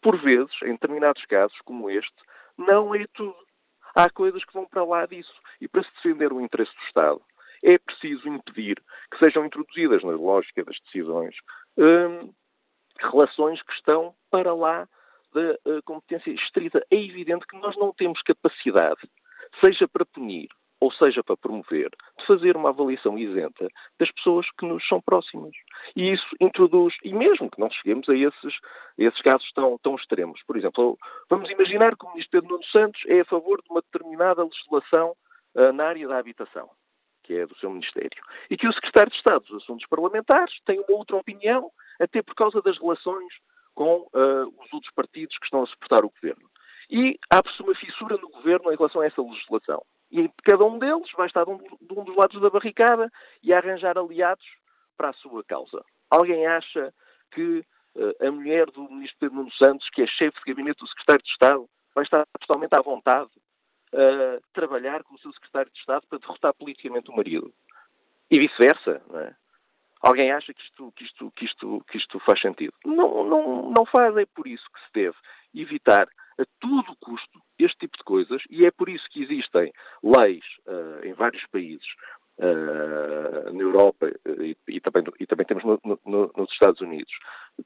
[0.00, 2.22] por vezes, em determinados casos como este,
[2.58, 3.36] não é tudo.
[3.94, 5.32] Há coisas que vão para lá disso.
[5.60, 7.22] E para se defender o interesse do Estado,
[7.62, 11.34] é preciso impedir que sejam introduzidas na lógica das decisões
[11.76, 12.32] hum,
[13.00, 14.88] relações que estão para lá
[15.32, 16.84] da uh, competência estrita.
[16.90, 19.00] É evidente que nós não temos capacidade,
[19.64, 20.48] seja para punir
[20.80, 23.68] ou seja para promover, de fazer uma avaliação isenta
[23.98, 25.52] das pessoas que nos são próximas.
[25.96, 28.58] E isso introduz, e mesmo que não cheguemos a esses,
[28.96, 30.40] esses casos tão, tão extremos.
[30.46, 30.98] Por exemplo,
[31.28, 35.14] vamos imaginar que o Ministro Pedro Nuno Santos é a favor de uma determinada legislação
[35.54, 36.70] uh, na área da habitação,
[37.24, 40.78] que é do seu Ministério, e que o Secretário de Estado dos Assuntos Parlamentares tem
[40.78, 41.70] uma outra opinião,
[42.00, 43.34] até por causa das relações
[43.74, 46.48] com uh, os outros partidos que estão a suportar o Governo.
[46.90, 49.84] E abre-se uma fissura no Governo em relação a essa legislação.
[50.10, 53.52] E cada um deles vai estar de um, de um dos lados da barricada e
[53.52, 54.44] arranjar aliados
[54.96, 55.84] para a sua causa.
[56.10, 56.92] Alguém acha
[57.30, 60.88] que uh, a mulher do ministro Pedro Nuno Santos, que é chefe de gabinete do
[60.88, 63.30] secretário de Estado, vai estar totalmente à vontade
[63.92, 67.52] a uh, trabalhar com o seu secretário de Estado para derrotar politicamente o marido?
[68.30, 69.34] E vice-versa, não é?
[70.00, 72.72] Alguém acha que isto, que, isto, que, isto, que isto faz sentido?
[72.84, 75.16] Não, não, não faz, é por isso que se deve
[75.54, 76.08] evitar
[76.38, 79.72] a todo custo este tipo de coisas e é por isso que existem
[80.02, 81.86] leis uh, em vários países
[82.38, 87.12] uh, na Europa uh, e, e, também, e também temos no, no, nos Estados Unidos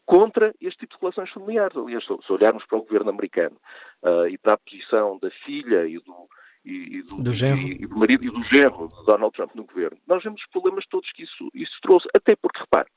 [0.07, 1.77] contra este tipo de relações familiares.
[1.77, 3.59] Aliás, se, olharmos para o governo americano
[4.31, 6.29] e para a posição da filha e do,
[6.65, 9.65] e, e, do, do e, e, do marido e do genro de Donald Trump no
[9.65, 12.89] governo, nós vemos os problemas todos que isso, isso trouxe, até porque, repare,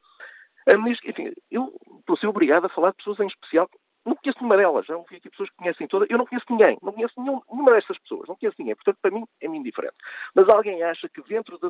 [0.67, 3.69] a ministra, enfim, eu estou a ser obrigado a falar de pessoas em especial
[4.05, 4.85] não conheço nenhuma delas.
[4.85, 6.07] Já ouvi aqui pessoas que conhecem todas.
[6.09, 6.77] Eu não conheço ninguém.
[6.81, 8.27] Não conheço nenhum, nenhuma destas pessoas.
[8.27, 8.75] Não conheço ninguém.
[8.75, 9.95] Portanto, para mim, é-me indiferente.
[10.35, 11.69] Mas alguém acha que dentro da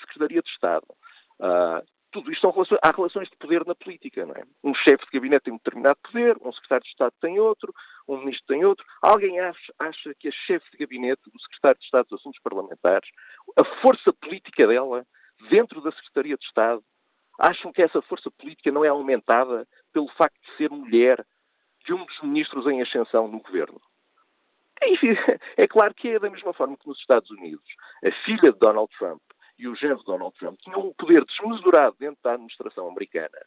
[0.00, 0.86] Secretaria de Estado,
[1.40, 4.42] uh, tudo isto são relações, há relações de poder na política, não é?
[4.64, 7.72] Um chefe de gabinete tem um determinado poder, um secretário de Estado tem outro,
[8.08, 8.84] um ministro tem outro.
[9.00, 13.08] Alguém acha, acha que a chefe de gabinete do secretário de Estado dos Assuntos Parlamentares,
[13.56, 15.06] a força política dela,
[15.50, 16.82] dentro da Secretaria de Estado,
[17.38, 21.24] acham que essa força política não é aumentada pelo facto de ser mulher
[21.86, 23.80] de um dos ministros em ascensão no governo.
[24.82, 25.08] Enfim,
[25.56, 27.64] é claro que é da mesma forma que nos Estados Unidos.
[28.04, 29.22] A filha de Donald Trump
[29.58, 33.38] e o genro de Donald Trump tinham um poder desmesurado dentro da administração americana,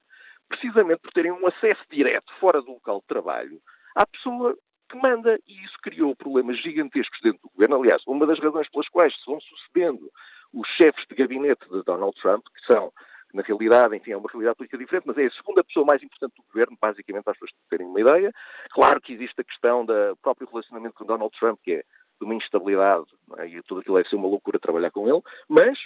[0.48, 3.62] precisamente por terem um acesso direto, fora do local de trabalho,
[3.96, 4.58] à pessoa
[4.90, 5.38] que manda.
[5.46, 7.76] E isso criou problemas gigantescos dentro do governo.
[7.76, 10.10] Aliás, uma das razões pelas quais se vão sucedendo
[10.52, 12.92] os chefes de gabinete de Donald Trump, que são
[13.34, 16.34] na realidade, enfim, é uma realidade política diferente, mas é a segunda pessoa mais importante
[16.36, 18.34] do governo, basicamente, para as pessoas terem uma ideia.
[18.72, 21.84] Claro que existe a questão do próprio relacionamento com Donald Trump, que é
[22.20, 23.06] de uma instabilidade,
[23.38, 23.48] é?
[23.48, 25.78] e tudo aquilo deve ser uma loucura trabalhar com ele, mas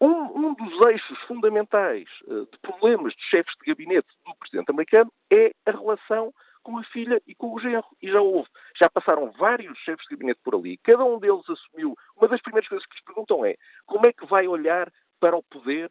[0.00, 5.12] um, um dos eixos fundamentais uh, de problemas de chefes de gabinete do presidente americano
[5.30, 7.86] é a relação com a filha e com o genro.
[8.02, 8.48] E já houve,
[8.80, 11.94] já passaram vários chefes de gabinete por ali, cada um deles assumiu.
[12.16, 13.56] Uma das primeiras coisas que lhes perguntam é
[13.86, 15.90] como é que vai olhar para o poder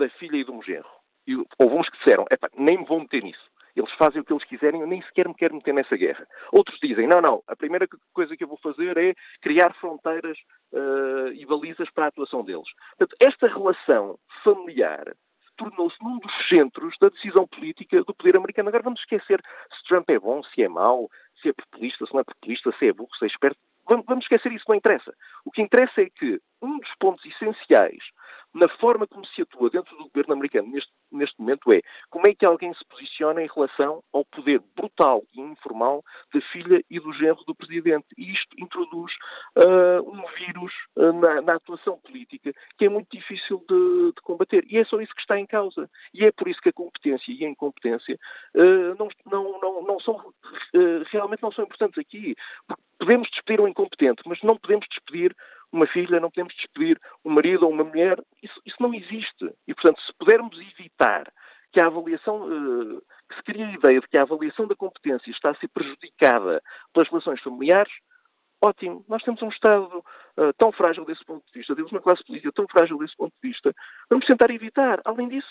[0.00, 0.88] da filha e de um genro.
[1.26, 2.24] E houve uns que disseram,
[2.56, 3.50] nem me vou meter nisso.
[3.76, 6.26] Eles fazem o que eles quiserem, eu nem sequer me quero meter nessa guerra.
[6.52, 10.36] Outros dizem, não, não, a primeira coisa que eu vou fazer é criar fronteiras
[10.72, 12.68] uh, e balizas para a atuação deles.
[12.98, 15.04] Portanto, esta relação familiar
[15.56, 18.70] tornou-se num dos centros da decisão política do poder americano.
[18.70, 19.40] Agora vamos esquecer
[19.72, 21.08] se Trump é bom, se é mau,
[21.40, 23.60] se é populista, se não é populista, se é burro, se é esperto.
[23.86, 25.12] Vamos esquecer isso, não interessa.
[25.44, 28.02] O que interessa é que um dos pontos essenciais
[28.52, 32.34] na forma como se atua dentro do governo americano neste, neste momento é como é
[32.34, 36.04] que alguém se posiciona em relação ao poder brutal e informal
[36.34, 38.06] da filha e do genro do presidente.
[38.18, 39.12] E isto introduz
[39.56, 44.64] uh, um vírus uh, na, na, atuação política que é muito difícil de, de, combater.
[44.68, 45.88] E é só isso que está em causa.
[46.12, 48.18] E é por isso que a competência e a incompetência
[48.56, 50.32] uh, não, não, não, não são,
[51.12, 52.34] realmente não são importantes aqui.
[53.00, 55.34] Podemos despedir um incompetente, mas não podemos despedir
[55.72, 58.22] uma filha, não podemos despedir um marido ou uma mulher.
[58.42, 59.50] Isso, isso não existe.
[59.66, 61.32] E, portanto, se pudermos evitar
[61.72, 65.30] que a avaliação, uh, que se cria a ideia de que a avaliação da competência
[65.30, 67.92] está a ser prejudicada pelas relações familiares,
[68.62, 69.02] ótimo.
[69.08, 70.04] Nós temos um Estado
[70.36, 73.32] uh, tão frágil desse ponto de vista, temos uma classe política tão frágil desse ponto
[73.42, 73.74] de vista,
[74.10, 75.00] vamos tentar evitar.
[75.06, 75.48] Além disso,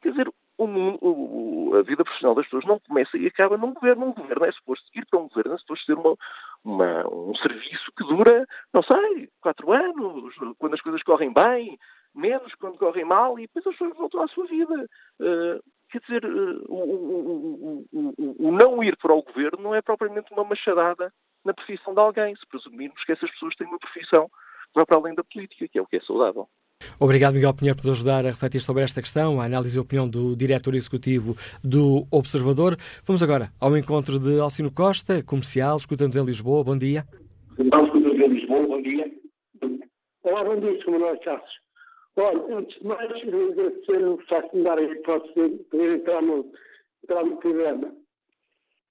[0.00, 3.72] quer dizer, o mundo, o, a vida profissional das pessoas não começa e acaba num
[3.72, 4.06] governo.
[4.06, 6.16] Um governo é suposto ir para um governo, é suposto ser uma,
[6.62, 11.78] uma, um serviço que dura, não sei, quatro anos, quando as coisas correm bem,
[12.14, 14.86] menos quando correm mal, e depois as pessoas voltam à sua vida.
[15.18, 17.86] Uh, quer dizer, uh, o,
[18.38, 21.10] o, não ir para o governo não é propriamente uma machadada
[21.42, 24.98] na profissão de alguém, se presumirmos que essas pessoas têm uma profissão que vai para
[24.98, 26.46] além da política, que é o que é saudável.
[27.02, 29.82] Obrigado, Miguel Pinheiro, por nos ajudar a refletir sobre esta questão, a análise e a
[29.82, 32.76] opinião do diretor executivo do Observador.
[33.06, 36.62] Vamos agora ao encontro de Alcino Costa, comercial, escutamos em Lisboa.
[36.62, 37.06] Bom dia.
[37.58, 38.66] Escutamos em Lisboa.
[38.66, 39.10] Bom dia.
[40.24, 40.90] Olá, bom dia, Sr.
[40.90, 41.50] Manuel Chaves.
[42.16, 46.20] Olha, antes de mais, agradecer o facto de me dar a hipótese de poder entrar
[46.20, 46.52] no,
[47.02, 47.94] entrar no programa.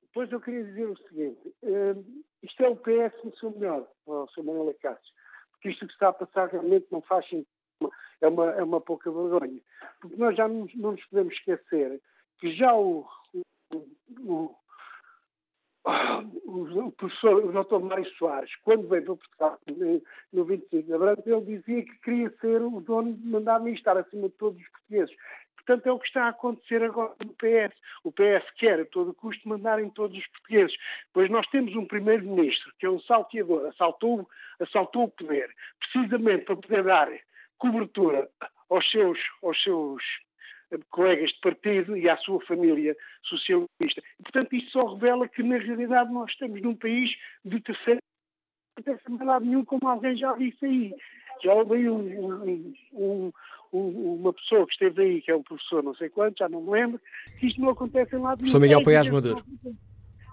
[0.07, 2.05] Depois eu queria dizer o seguinte: uh,
[2.41, 4.45] isto é o PS no seu melhor, oh, Sr.
[4.45, 5.13] Manuel Cássio,
[5.51, 7.58] porque isto que está a passar realmente não faz sentido
[8.21, 9.59] é uma, é uma pouca vergonha.
[10.01, 12.01] Porque nós já não, não nos podemos esquecer
[12.39, 13.85] que já o, o,
[14.25, 14.55] o,
[15.85, 17.79] o professor, o Dr.
[17.79, 19.59] Mário Soares, quando veio para Portugal
[20.31, 24.29] no 25 de abril, ele dizia que queria ser o dono de mandar estar acima
[24.29, 25.15] de todos os portugueses.
[25.57, 27.77] Portanto, é o que está a acontecer agora no PS.
[28.03, 30.75] O PS quer, a todo custo, mandar em todos os portugueses.
[31.13, 34.27] Pois nós temos um primeiro-ministro que é um salteador, assaltou,
[34.59, 37.07] assaltou o poder, precisamente para poder dar
[37.59, 38.27] cobertura
[38.69, 40.03] aos seus, aos seus
[40.71, 44.01] eh, colegas de partido e à sua família socialista.
[44.19, 47.11] E, portanto, isto só revela que, na realidade, nós estamos num país
[47.45, 47.99] de terceiro
[49.09, 50.95] não tem lado nenhum, como alguém já disse aí.
[51.43, 53.31] Já houve um, um,
[53.73, 56.61] um, uma pessoa que esteve aí, que é um professor não sei quanto, já não
[56.61, 57.01] me lembro,
[57.39, 58.51] que isto não acontece em lado nenhum.
[58.51, 59.43] Professor Miguel Poiás Maduro.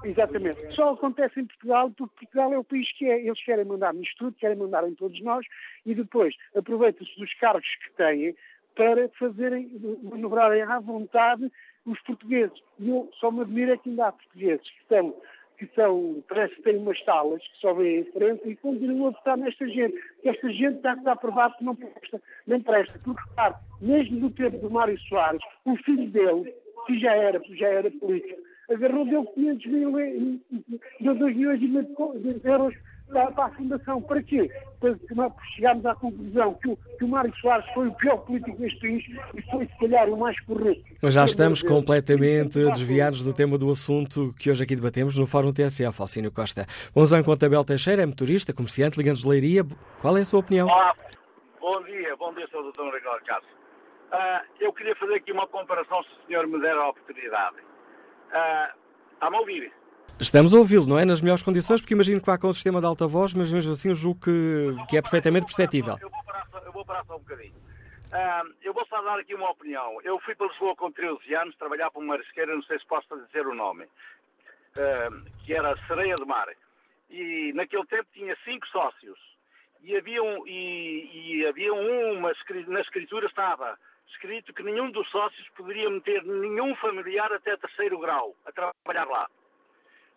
[0.06, 0.74] Exatamente.
[0.74, 3.20] Só acontece em Portugal porque Portugal é o país que é.
[3.20, 5.44] Eles querem mandar nisto tudo, querem mandar em todos nós
[5.84, 8.34] e depois aproveitam-se dos cargos que têm
[8.76, 9.70] para fazerem,
[10.02, 11.50] manobrarem à vontade
[11.86, 12.58] os portugueses.
[12.78, 15.14] E eu só me admiro é que ainda há portugueses que são,
[15.58, 19.10] que são, parece que têm umas salas que só vêm em frente e continuam a
[19.10, 19.98] votar nesta gente.
[20.24, 23.00] Esta gente está, está provado que não presta, não presta.
[23.02, 26.54] Porque, repare, mesmo no tempo do Mário Soares, o filho dele,
[26.86, 28.40] que já era, já era político,
[28.70, 29.92] agarrou deu 500 mil,
[31.00, 32.74] deu 2 milhões e meio de euros
[33.08, 34.02] para, para a Fundação.
[34.02, 34.50] Para quê?
[34.80, 38.80] Para chegarmos à conclusão que o, que o Mário Soares foi o pior político deste
[38.80, 39.04] país
[39.34, 40.82] e foi, se calhar, o mais correto.
[41.00, 45.52] Mas já estamos completamente desviados do tema do assunto que hoje aqui debatemos no Fórum
[45.52, 46.66] TSF, Alcínio Costa.
[46.94, 49.62] Vamos ao encontro Abel Teixeira, é motorista, comerciante, ligando de Leiria.
[50.00, 50.66] Qual é a sua opinião?
[50.66, 50.94] Olá,
[51.60, 52.72] bom dia, bom dia, Sr.
[52.72, 52.94] Dr.
[52.94, 53.56] Ricardo Castro.
[54.06, 57.56] Uh, eu queria fazer aqui uma comparação, se o senhor me der a oportunidade.
[58.32, 58.74] A
[59.38, 59.72] ouvir?
[60.18, 61.04] Estamos a ouvi-lo, não é?
[61.04, 63.72] Nas melhores condições, porque imagino que vá com o sistema de alta voz, mas mesmo
[63.72, 65.96] assim eu julgo que, que é perfeitamente perceptível.
[66.00, 67.54] Eu vou parar, eu vou parar só um bocadinho.
[67.54, 70.00] Uh, eu vou só dar aqui uma opinião.
[70.02, 73.06] Eu fui para Lisboa com 13 anos trabalhar para uma marisqueira, não sei se posso
[73.26, 76.48] dizer o nome, uh, que era Sereia de Mar.
[77.10, 79.18] E naquele tempo tinha cinco sócios.
[79.82, 82.32] E havia, um, e, e havia uma,
[82.68, 88.34] na escritura estava escrito que nenhum dos sócios poderia meter nenhum familiar até terceiro grau
[88.44, 89.28] a trabalhar lá.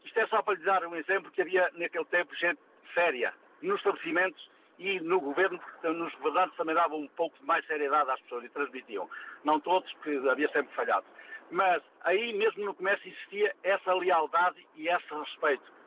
[0.05, 2.59] Isto é só para lhe dar um exemplo que havia naquele tempo gente
[2.93, 7.65] séria nos estabelecimentos e no governo, porque nos governantes também davam um pouco de mais
[7.67, 9.09] seriedade às pessoas e transmitiam.
[9.43, 11.05] Não todos, porque havia sempre falhado.
[11.51, 15.79] Mas aí mesmo no comércio existia essa lealdade e esse respeito.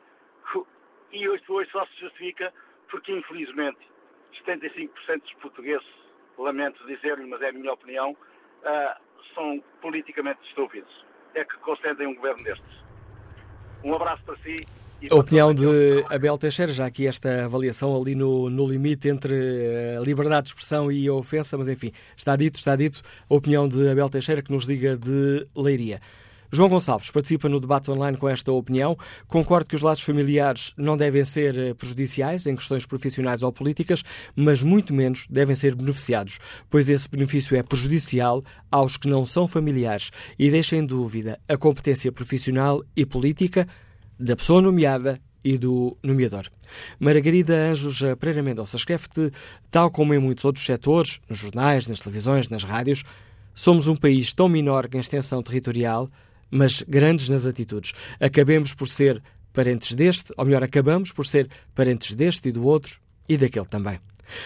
[1.11, 2.53] E hoje, hoje só se justifica
[2.89, 3.79] porque, infelizmente,
[4.45, 6.02] 75% dos portugueses
[6.37, 9.01] lamento dizer-lhe, mas é a minha opinião, uh,
[9.33, 10.91] são politicamente estúpidos.
[11.35, 12.83] É que concedem um governo destes.
[13.83, 14.65] Um abraço para si
[15.11, 19.35] A opinião de Abel Teixeira, já aqui esta avaliação ali no, no limite entre
[19.97, 23.67] a liberdade de expressão e a ofensa, mas enfim, está dito, está dito a opinião
[23.67, 25.99] de Abel Teixeira que nos liga de Leiria.
[26.55, 28.95] João Gonçalves participa no debate online com esta opinião.
[29.25, 34.03] Concordo que os laços familiares não devem ser eh, prejudiciais em questões profissionais ou políticas,
[34.35, 36.37] mas muito menos devem ser beneficiados,
[36.69, 41.57] pois esse benefício é prejudicial aos que não são familiares e deixa em dúvida a
[41.57, 43.67] competência profissional e política
[44.19, 46.45] da pessoa nomeada e do nomeador.
[46.99, 49.31] Margarida Anjos Pereira Mendonça escreve-te,
[49.71, 53.03] tal como em muitos outros setores, nos jornais, nas televisões, nas rádios,
[53.55, 56.11] somos um país tão menor em extensão territorial
[56.53, 57.93] mas grandes nas atitudes.
[58.19, 59.21] Acabemos por ser
[59.51, 63.99] parentes deste, ou melhor, acabamos por ser parentes deste e do outro e daquele também.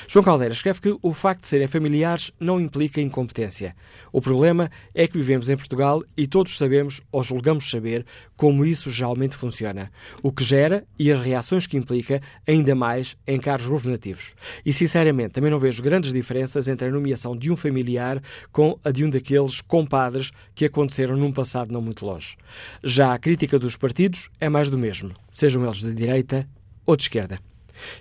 [0.08, 3.76] João Caldeira escreve que o facto de serem familiares não implica incompetência.
[4.12, 8.06] O problema é que vivemos em Portugal e todos sabemos, ou julgamos saber,
[8.36, 9.92] como isso geralmente funciona,
[10.22, 14.34] o que gera e as reações que implica, ainda mais em cargos governativos.
[14.66, 18.22] E, sinceramente, também não vejo grandes diferenças entre a nomeação de um familiar
[18.52, 22.36] com a de um daqueles compadres que aconteceram num passado não muito longe.
[22.84, 26.48] Já a crítica dos partidos é mais do mesmo, sejam eles de direita
[26.86, 27.40] ou de esquerda.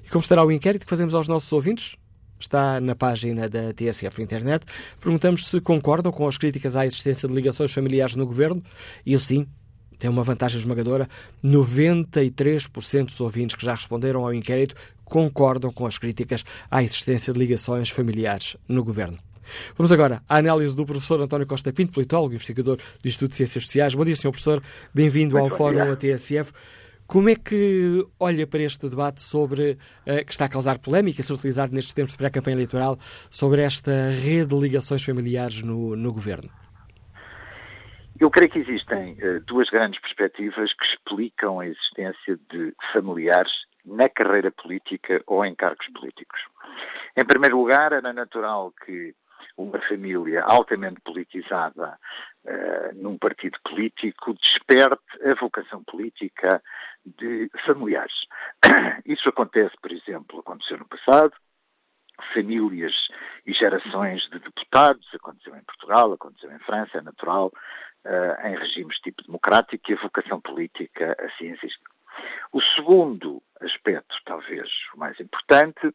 [0.05, 1.97] E como estará o inquérito que fazemos aos nossos ouvintes?
[2.39, 4.65] Está na página da TSF internet.
[5.01, 8.63] Perguntamos se concordam com as críticas à existência de ligações familiares no governo.
[9.05, 9.47] E eu sim,
[9.99, 11.09] tem uma vantagem esmagadora.
[11.45, 14.75] 93% dos ouvintes que já responderam ao inquérito
[15.05, 19.19] concordam com as críticas à existência de ligações familiares no governo.
[19.77, 23.37] Vamos agora à análise do professor António Costa Pinto, politólogo e investigador do Instituto de
[23.37, 23.95] Ciências Sociais.
[23.95, 24.31] Bom dia, Sr.
[24.31, 24.63] Professor.
[24.93, 26.53] Bem-vindo ao Fórum ATSF.
[27.07, 31.35] Como é que olha para este debate sobre uh, que está a causar polémica, ser
[31.35, 32.99] utilizado nestes tempos de pré-campanha eleitoral,
[33.31, 36.51] sobre esta rede de ligações familiares no, no governo?
[38.19, 43.53] Eu creio que existem uh, duas grandes perspectivas que explicam a existência de familiares
[43.85, 46.41] na carreira política ou em cargos políticos.
[47.17, 49.15] Em primeiro lugar, era natural que
[49.57, 51.99] uma família altamente politizada
[52.45, 56.63] uh, num partido político desperte a vocação política
[57.19, 58.15] de familiares.
[59.07, 61.33] Isso acontece, por exemplo, aconteceu no passado,
[62.33, 62.95] famílias
[63.47, 67.53] e gerações de deputados, aconteceu em Portugal, aconteceu em França, é natural,
[68.05, 71.81] uh, em regimes tipo democrático e a vocação política assim existe.
[72.53, 75.95] O segundo aspecto, talvez o mais importante,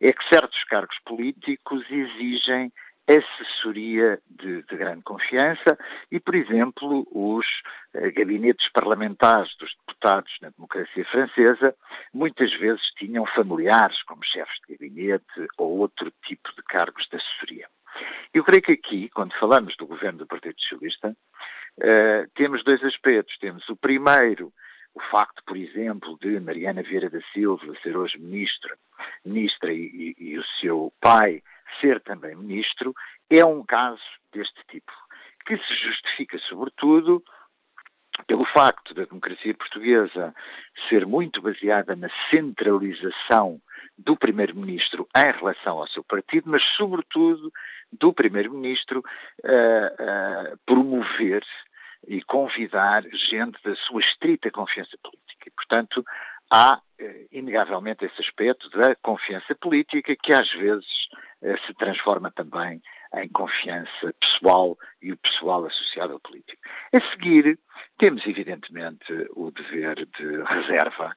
[0.00, 2.72] é que certos cargos políticos exigem
[3.08, 5.78] assessoria de, de, grande confiança
[6.12, 7.46] e, por exemplo, os
[7.94, 11.74] eh, gabinetes parlamentares dos deputados na democracia francesa
[12.12, 17.66] muitas vezes tinham familiares como chefes de gabinete ou outro tipo de cargos de assessoria.
[18.34, 21.16] Eu creio que aqui, quando falamos do governo do Partido Socialista,
[21.80, 23.38] eh, temos dois aspectos.
[23.38, 24.52] Temos o primeiro,
[24.94, 28.76] o facto, por exemplo, de Mariana Vieira da Silva ser hoje ministra,
[29.24, 31.42] ministra e, e, e o seu pai
[31.80, 32.94] ser também ministro,
[33.30, 34.92] é um caso deste tipo,
[35.46, 37.22] que se justifica, sobretudo,
[38.26, 40.34] pelo facto da democracia portuguesa
[40.88, 43.60] ser muito baseada na centralização
[43.96, 47.52] do Primeiro-Ministro em relação ao seu partido, mas, sobretudo,
[47.92, 51.42] do Primeiro-Ministro uh, uh, promover
[52.06, 55.48] e convidar gente da sua estrita confiança política.
[55.48, 56.04] E, portanto,
[56.50, 62.82] há, uh, inegavelmente, esse aspecto da confiança política que, às vezes, eh, se transforma também
[63.14, 66.60] em confiança pessoal e o pessoal associado ao político.
[66.94, 67.58] A seguir,
[67.98, 71.14] temos evidentemente o dever de reserva,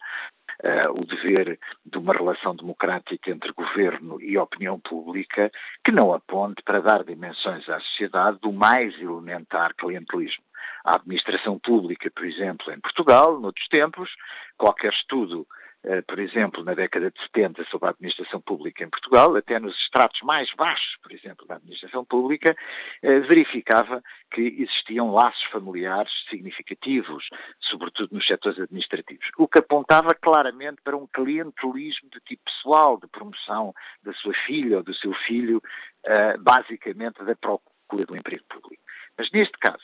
[0.64, 5.52] uh, o dever de uma relação democrática entre governo e opinião pública
[5.84, 10.44] que não aponte para dar dimensões à sociedade do mais elementar clientelismo.
[10.86, 14.10] A administração pública, por exemplo, em Portugal, noutros tempos,
[14.58, 15.61] qualquer estudo eh,
[16.08, 20.22] por exemplo, na década de 70 sobre a administração pública em Portugal, até nos estratos
[20.22, 22.56] mais baixos, por exemplo, da administração pública,
[23.02, 27.28] eh, verificava que existiam laços familiares significativos,
[27.60, 33.08] sobretudo nos setores administrativos, o que apontava claramente para um clientelismo de tipo pessoal, de
[33.08, 35.62] promoção da sua filha ou do seu filho,
[36.06, 38.84] eh, basicamente da procura do emprego público.
[39.18, 39.84] Mas neste caso,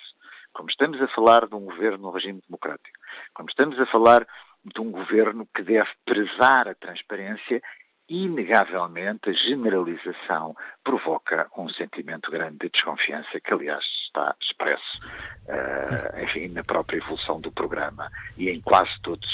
[0.54, 2.98] como estamos a falar de um governo no regime democrático,
[3.34, 4.28] como estamos a falar
[4.74, 7.62] de um governo que deve prezar a transparência
[8.10, 15.00] inegavelmente a generalização provoca um sentimento grande de desconfiança, que aliás está expresso,
[15.48, 19.30] uh, enfim, na própria evolução do programa e em quase todos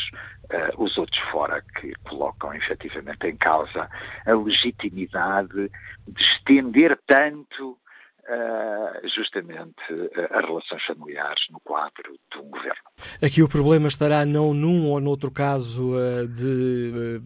[0.46, 3.88] uh, os outros fora que colocam efetivamente em causa
[4.26, 5.70] a legitimidade
[6.08, 7.78] de estender tanto
[8.30, 12.82] uh, justamente uh, as relações familiares no quadro de um governo.
[13.22, 17.22] Aqui o problema estará não num ou noutro caso uh, de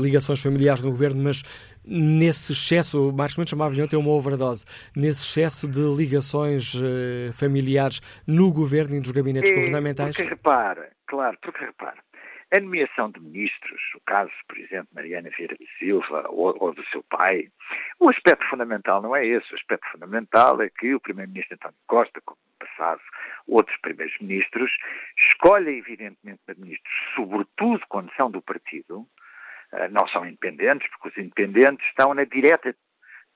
[0.00, 1.42] ligações familiares no governo, mas
[1.84, 6.74] nesse excesso, o Marcos Mendes chamava-lhe ontem uma overdose, nesse excesso de ligações
[7.32, 10.14] familiares no governo e nos gabinetes é, governamentais?
[10.14, 11.96] Porque repara, claro, porque repara,
[12.54, 16.84] a nomeação de ministros, o caso, por exemplo, Mariana Vieira de Silva ou, ou, do
[16.86, 17.48] seu pai,
[18.00, 19.52] o aspecto fundamental não é esse.
[19.52, 23.00] O aspecto fundamental é que o primeiro-ministro António Costa, como passado
[23.46, 24.70] outros primeiros ministros,
[25.30, 29.06] escolhe evidentemente ministros, sobretudo quando são do partido,
[29.72, 32.74] eh, não são independentes, porque os independentes estão na direta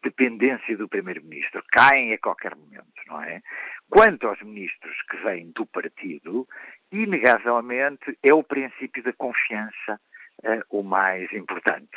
[0.03, 3.41] dependência do Primeiro-Ministro, caem a qualquer momento, não é?
[3.89, 6.49] Quanto aos ministros que vêm do partido,
[6.91, 10.01] inegavelmente é o princípio da confiança
[10.45, 11.97] uh, o mais importante.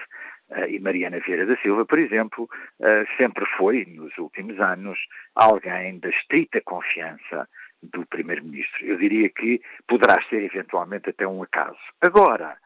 [0.50, 2.50] Uh, e Mariana Vieira da Silva, por exemplo,
[2.80, 5.00] uh, sempre foi, nos últimos anos,
[5.36, 7.48] alguém da estrita confiança
[7.82, 8.86] do Primeiro-Ministro.
[8.86, 11.80] Eu diria que poderá ser eventualmente até um acaso.
[12.02, 12.58] Agora,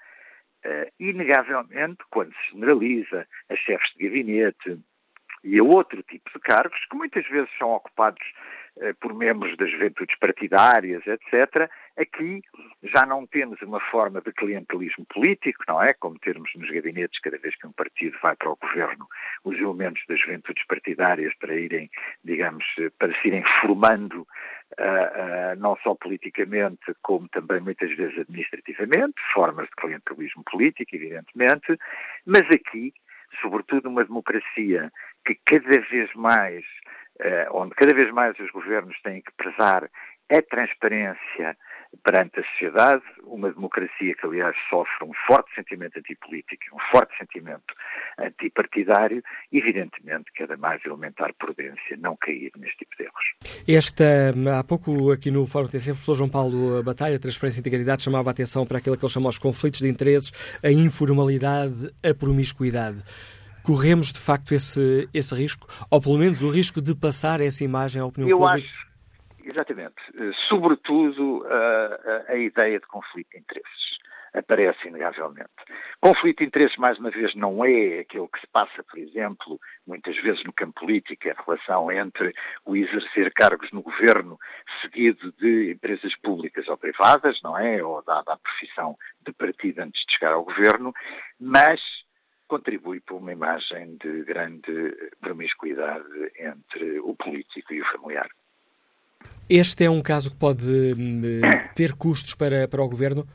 [1.00, 4.80] inegavelmente, quando se generaliza a chefes de gabinete,
[5.44, 8.26] e a outro tipo de cargos que muitas vezes são ocupados
[8.82, 11.70] eh, por membros das juventudes partidárias, etc.
[11.98, 12.42] Aqui
[12.84, 15.92] já não temos uma forma de clientelismo político, não é?
[15.94, 19.06] Como termos nos gabinetes, cada vez que um partido vai para o governo,
[19.44, 21.90] os elementos das juventudes partidárias para irem,
[22.24, 22.64] digamos,
[22.98, 24.26] para se irem formando
[24.78, 31.76] Uh, uh, não só politicamente, como também muitas vezes administrativamente, formas de clientelismo político, evidentemente,
[32.24, 32.94] mas aqui,
[33.42, 34.92] sobretudo uma democracia
[35.30, 36.64] que cada vez mais,
[37.20, 39.90] eh, onde cada vez mais os governos têm que prezar
[40.32, 41.58] a transparência
[42.04, 47.74] perante a sociedade, uma democracia que, aliás, sofre um forte sentimento antipolítico, um forte sentimento
[48.20, 53.26] antipartidário, evidentemente, cada mais elementar prudência não cair neste tipo de erros.
[53.68, 58.04] Esta, há pouco aqui no Fórum TCF, o professor João Paulo Batalha, Transparência e Integridade,
[58.04, 60.32] chamava a atenção para aquilo que ele chama os conflitos de interesses,
[60.64, 63.04] a informalidade, a promiscuidade
[63.70, 68.02] corremos de facto esse, esse risco, ou pelo menos o risco de passar essa imagem
[68.02, 68.68] à opinião Eu pública?
[68.68, 68.88] Acho,
[69.44, 69.94] exatamente.
[70.18, 74.00] Eh, sobretudo a, a, a ideia de conflito de interesses
[74.34, 75.52] aparece inegavelmente.
[76.02, 80.16] Conflito de interesses, mais uma vez, não é aquilo que se passa, por exemplo, muitas
[80.18, 82.34] vezes no campo político, a relação entre
[82.66, 84.40] o exercer cargos no governo
[84.82, 87.84] seguido de empresas públicas ou privadas, não é?
[87.84, 90.92] Ou dada a profissão de partido antes de chegar ao governo,
[91.40, 91.80] mas
[92.50, 96.04] contribui para uma imagem de grande promiscuidade
[96.38, 98.30] entre o político e o familiar.
[99.50, 101.22] Este é um caso que pode hum,
[101.76, 103.26] ter custos para, para o governo?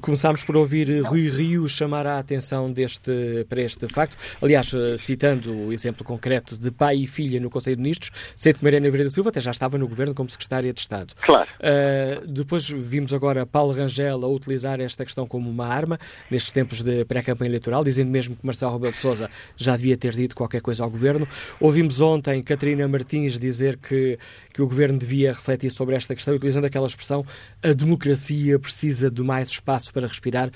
[0.00, 4.16] Começámos por ouvir Rui Rio chamar a atenção deste, para este facto.
[4.40, 8.52] Aliás, eh, citando o exemplo concreto de pai e filha no Conselho de Ministros, sei
[8.52, 11.14] que Mariana Vieira da Silva até já estava no governo como secretária de Estado.
[11.20, 11.48] Claro.
[11.60, 15.98] Uh, depois vimos agora Paulo Rangel a utilizar esta questão como uma arma
[16.30, 20.12] nestes tempos de pré-campanha eleitoral, dizendo mesmo que Marcelo Rebelo de Sousa já devia ter
[20.12, 21.28] dito qualquer coisa ao governo.
[21.60, 24.18] Ouvimos ontem Catarina Martins dizer que,
[24.52, 27.24] que o governo devia refletir sobre esta questão, utilizando aquela expressão:
[27.62, 30.48] a democracia precisa de mais espaço espaço para respirar,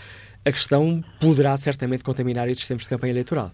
[0.46, 3.48] a questão poderá certamente contaminar estes tempos de campanha eleitoral.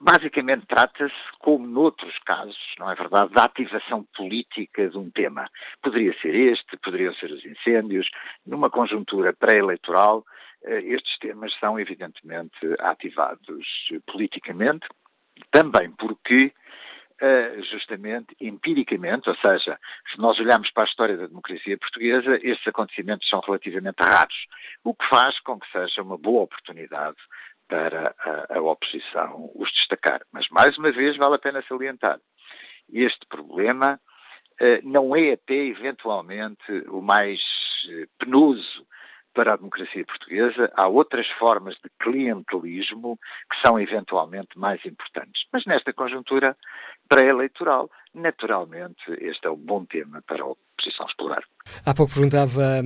[0.00, 5.48] Basicamente trata-se, como noutros casos, não é verdade, da ativação política de um tema.
[5.82, 8.08] Poderia ser este, poderiam ser os incêndios.
[8.46, 10.24] Numa conjuntura pré-eleitoral,
[10.64, 13.66] eh, estes temas são evidentemente ativados
[14.06, 14.86] politicamente,
[15.50, 16.52] também porque
[17.70, 19.78] justamente empiricamente, ou seja,
[20.12, 24.46] se nós olharmos para a história da democracia portuguesa, estes acontecimentos são relativamente raros,
[24.84, 27.16] o que faz com que seja uma boa oportunidade
[27.68, 30.22] para a, a oposição os destacar.
[30.32, 32.18] Mas, mais uma vez, vale a pena salientar,
[32.92, 34.00] este problema
[34.60, 37.40] uh, não é até eventualmente o mais
[37.86, 38.86] uh, penoso
[39.38, 43.16] para a democracia portuguesa, há outras formas de clientelismo
[43.48, 45.44] que são eventualmente mais importantes.
[45.52, 46.56] Mas nesta conjuntura
[47.08, 51.44] pré-eleitoral, naturalmente, este é um bom tema para a oposição explorar.
[51.86, 52.82] Há pouco perguntava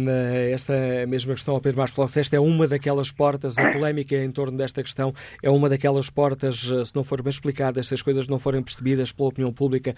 [0.53, 0.75] esta
[1.09, 2.21] mesma questão ao Pedro Marcos Cláudio.
[2.21, 6.71] Esta é uma daquelas portas, a polémica em torno desta questão é uma daquelas portas,
[6.71, 9.95] eh, se não for bem explicada, as coisas não forem percebidas pela opinião pública,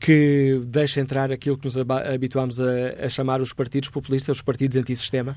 [0.00, 4.78] que deixa entrar aquilo que nos habituámos a, a chamar os partidos populistas, os partidos
[4.78, 5.36] antissistema?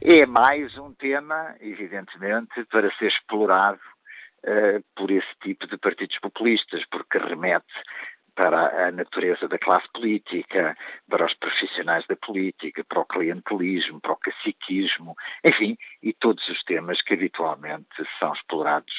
[0.00, 3.80] É mais um tema, evidentemente, para ser explorado
[4.44, 7.66] uh, por esse tipo de partidos populistas, porque remete
[8.36, 10.76] para a natureza da classe política,
[11.08, 16.62] para os profissionais da política, para o clientelismo, para o caciquismo, enfim, e todos os
[16.62, 17.88] temas que habitualmente
[18.20, 18.94] são explorados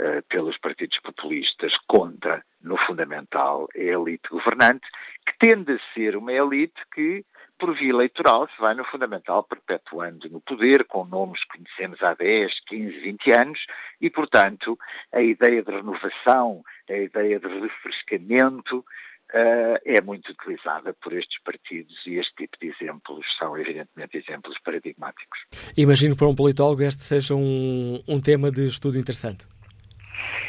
[0.00, 4.88] uh, pelos partidos populistas contra, no fundamental, a elite governante,
[5.24, 7.24] que tende a ser uma elite que
[7.60, 12.14] por via eleitoral se vai, no fundamental, perpetuando no poder, com nomes que conhecemos há
[12.14, 13.60] 10, 15, 20 anos,
[14.00, 14.78] e, portanto,
[15.12, 21.94] a ideia de renovação, a ideia de refrescamento, uh, é muito utilizada por estes partidos
[22.06, 25.38] e este tipo de exemplos são, evidentemente, exemplos paradigmáticos.
[25.76, 29.46] Imagino para um politólogo este seja um, um tema de estudo interessante.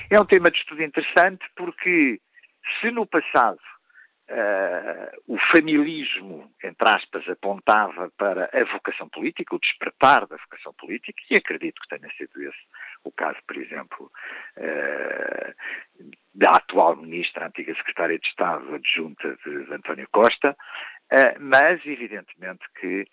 [0.09, 2.19] É um tema de estudo interessante porque,
[2.79, 3.59] se no passado
[4.31, 11.21] Uh, o familismo, entre aspas, apontava para a vocação política, o despertar da vocação política,
[11.29, 12.57] e acredito que tenha sido esse
[13.03, 14.09] o caso, por exemplo,
[14.55, 20.55] uh, da atual ministra, antiga secretária de Estado adjunta de, de António Costa,
[21.11, 23.05] uh, mas evidentemente que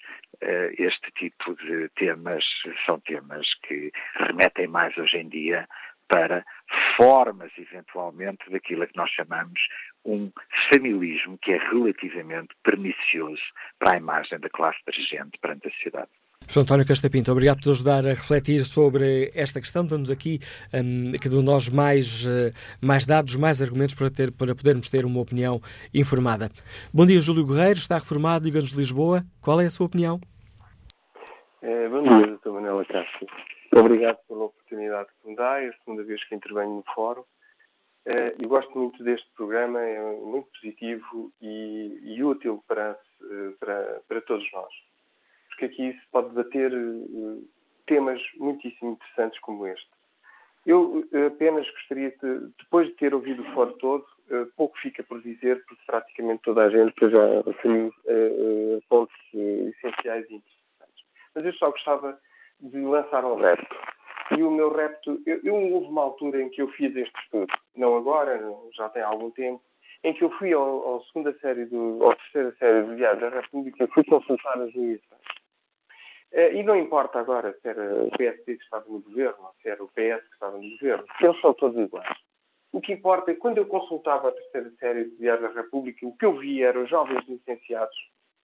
[0.79, 2.45] este tipo de temas
[2.87, 5.67] são temas que remetem mais hoje em dia
[6.09, 6.45] para
[6.97, 9.61] formas, eventualmente, daquilo que nós chamamos
[10.09, 10.31] um
[10.73, 13.43] familismo que é relativamente pernicioso
[13.79, 16.09] para a imagem da classe dirigente perante a sociedade.
[16.47, 16.61] Sr.
[16.61, 20.39] António Castapinto, obrigado por nos ajudar a refletir sobre esta questão, dando-nos aqui
[20.73, 25.05] um, um de nós mais, uh, mais dados, mais argumentos para, ter, para podermos ter
[25.05, 25.61] uma opinião
[25.93, 26.49] informada.
[26.93, 29.23] Bom dia, Júlio Guerreiro, está reformado, Liga-nos de Lisboa.
[29.43, 30.19] Qual é a sua opinião?
[31.61, 32.49] É, bom dia, Dr.
[32.49, 33.27] Manela Castro.
[33.77, 37.25] Obrigado pela oportunidade que me dá, é a segunda vez que intervenho no fórum.
[38.09, 44.01] Eh, eu gosto muito deste programa, é muito positivo e, e útil para, eh, para,
[44.09, 44.73] para, todos nós.
[45.49, 47.43] Porque aqui se pode debater eh,
[47.87, 49.91] temas muitíssimo interessantes como este.
[50.65, 54.07] Eu apenas gostaria de, depois de ter ouvido o fórum todo,
[54.57, 57.95] pouco fica por dizer, porque praticamente toda a gente já referiu
[58.89, 61.05] pontos essenciais e interessantes.
[61.35, 62.21] Mas eu só gostava
[62.61, 63.77] de lançar um repto.
[64.37, 67.53] E o meu repto, eu, eu, houve uma altura em que eu fiz este estudo,
[67.75, 68.41] não agora,
[68.77, 69.63] já tem algum tempo,
[70.05, 73.31] em que eu fui ao, ao segunda série do, ou terceira série do Diário da
[73.31, 75.21] República, fui consultar as eleições.
[76.33, 79.69] Eh, e não importa agora se era o PSD que estava no governo ou se
[79.69, 82.17] era o PS que estava no governo, eles são todos iguais.
[82.71, 86.07] O que importa é que quando eu consultava a terceira série do Diário da República,
[86.07, 87.97] o que eu via eram jovens licenciados,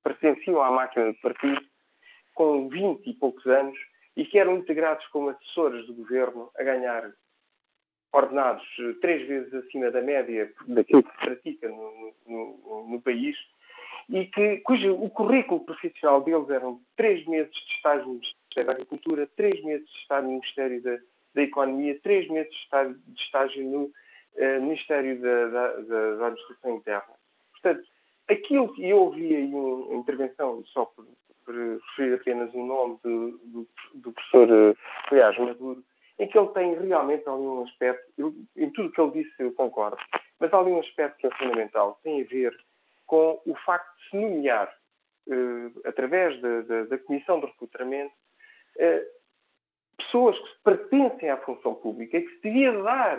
[0.03, 1.61] pertenciam à máquina de partido,
[2.35, 3.79] com 20 e poucos anos,
[4.17, 7.13] e que eram integrados como assessores do governo a ganhar
[8.13, 13.37] ordenados eh, três vezes acima da média daquilo que se pratica no, no, no país
[14.09, 18.73] e que, cujo o currículo profissional deles eram três meses de estágio no Ministério da
[18.73, 20.99] Agricultura, três meses de estágio no Ministério da,
[21.35, 26.77] da Economia, três meses de estágio, de estágio no uh, Ministério da, da, da, Administração
[26.77, 27.15] Interna.
[27.53, 27.89] Portanto,
[28.29, 31.07] aquilo que eu ouvi aí uma intervenção, só por
[31.53, 35.85] referir apenas o nome do, do, do professor uh, Maduro,
[36.19, 39.53] em que ele tem realmente ali um aspecto, eu, em tudo que ele disse eu
[39.53, 39.97] concordo,
[40.39, 42.57] mas há ali um aspecto que é fundamental, tem a ver
[43.07, 44.73] com o facto de se nomear,
[45.29, 48.15] uh, através da, da, da, Comissão de Recrutamento,
[48.77, 49.15] uh,
[49.97, 53.19] pessoas que pertencem à função pública e que se devia dar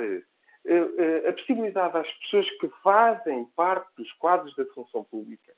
[1.29, 5.53] a possibilidade às pessoas que fazem parte dos quadros da função pública,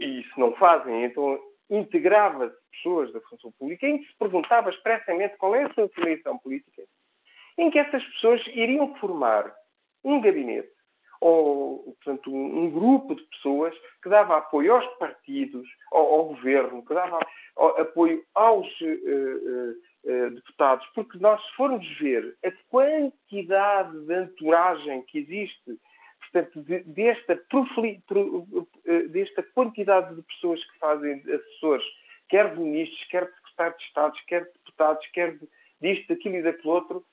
[0.00, 1.38] e se não fazem, então
[1.70, 6.38] integrava-se pessoas da função pública, em que se perguntava expressamente qual é a sua filiação
[6.38, 6.82] política,
[7.58, 9.54] em que essas pessoas iriam formar
[10.02, 10.74] um gabinete
[11.20, 16.92] ou, portanto, um, grupo de pessoas que dava apoio aos partidos, ao, ao governo, que
[16.92, 17.18] dava
[17.78, 19.70] apoio aos uh,
[20.04, 25.78] uh, deputados, porque nós, se formos ver a quantidade de entouragem que existe
[26.34, 27.40] portanto, desta,
[28.84, 31.84] eh, desta quantidade de pessoas que fazem assessores,
[32.28, 35.48] quer de ministros, quer de secretários de Estado, quer de deputados, quer de,
[35.80, 37.06] disto, daquilo e daquele outro,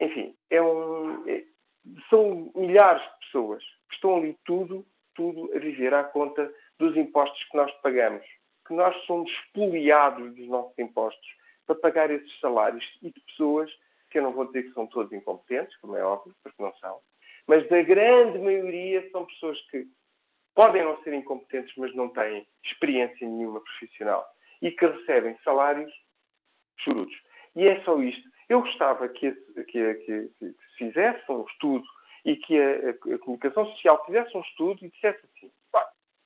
[0.00, 1.44] enfim, é um, é,
[2.08, 7.42] são milhares de pessoas que estão ali tudo, tudo a viver à conta dos impostos
[7.44, 8.24] que nós pagamos,
[8.66, 11.28] que nós somos expoliados dos nossos impostos
[11.66, 13.70] para pagar esses salários e de pessoas
[14.10, 17.00] que eu não vou dizer que são todos incompetentes, como é óbvio, porque não são,
[17.46, 19.86] mas da grande maioria são pessoas que
[20.54, 24.24] podem não ser incompetentes, mas não têm experiência nenhuma profissional
[24.62, 25.92] e que recebem salários
[26.78, 27.14] chorudos.
[27.56, 28.28] E é só isto.
[28.48, 31.84] Eu gostava que, que, que, que se fizesse um estudo
[32.24, 35.50] e que a, a, comunicação social fizesse um estudo e dissesse assim: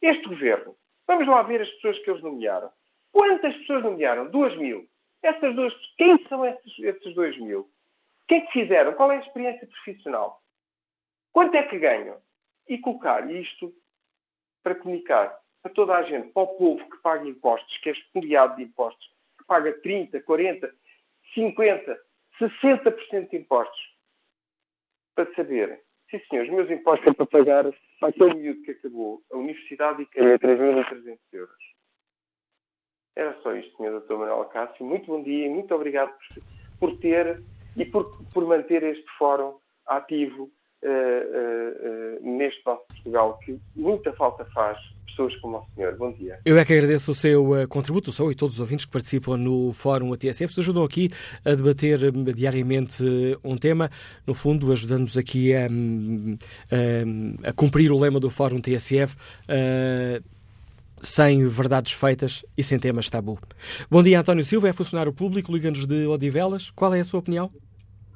[0.03, 0.77] este governo,
[1.07, 2.70] vamos lá ver as pessoas que eles nomearam.
[3.12, 4.31] Quantas pessoas nomearam?
[4.31, 4.86] Duas mil.
[5.23, 7.61] Essas duas, quem são esses, esses dois mil?
[7.61, 8.93] O que é que fizeram?
[8.93, 10.40] Qual é a experiência profissional?
[11.39, 12.20] Quanto é que ganham?
[12.69, 13.73] e colocar isto
[14.62, 18.56] para comunicar a toda a gente, para o povo que paga impostos, que é espoliado
[18.56, 19.06] de impostos,
[19.39, 20.74] que paga 30, 40,
[21.35, 22.01] 50,
[22.39, 23.97] 60% de impostos,
[25.15, 27.65] para saber, sim senhor, os meus impostos são para pagar
[28.02, 31.56] aquele miúdo que acabou a universidade e que é 3.300 euros.
[33.16, 34.01] Era só isto, Sr.
[34.01, 34.12] Dr.
[34.15, 34.85] Manuel Cássio.
[34.85, 36.12] Muito bom dia e muito obrigado
[36.78, 37.43] por, por ter
[37.77, 40.52] e por, por manter este fórum ativo
[40.83, 45.97] uh, uh, neste nosso Portugal, que muita falta faz pessoas como o senhor.
[45.97, 46.39] Bom dia.
[46.45, 49.37] Eu é que agradeço o seu contributo, o seu e todos os ouvintes que participam
[49.37, 51.11] no Fórum ATSF, nos ajudam aqui
[51.45, 51.99] a debater
[52.35, 53.03] diariamente
[53.43, 53.91] um tema,
[54.27, 59.17] no fundo, ajudando-nos aqui a, a, a, cumprir o lema do Fórum TSF
[61.01, 63.39] sem verdades feitas e sem temas tabu.
[63.91, 66.71] Bom dia, António Silva, é funcionário público, liga-nos de Odivelas.
[66.71, 67.51] Qual é a sua opinião?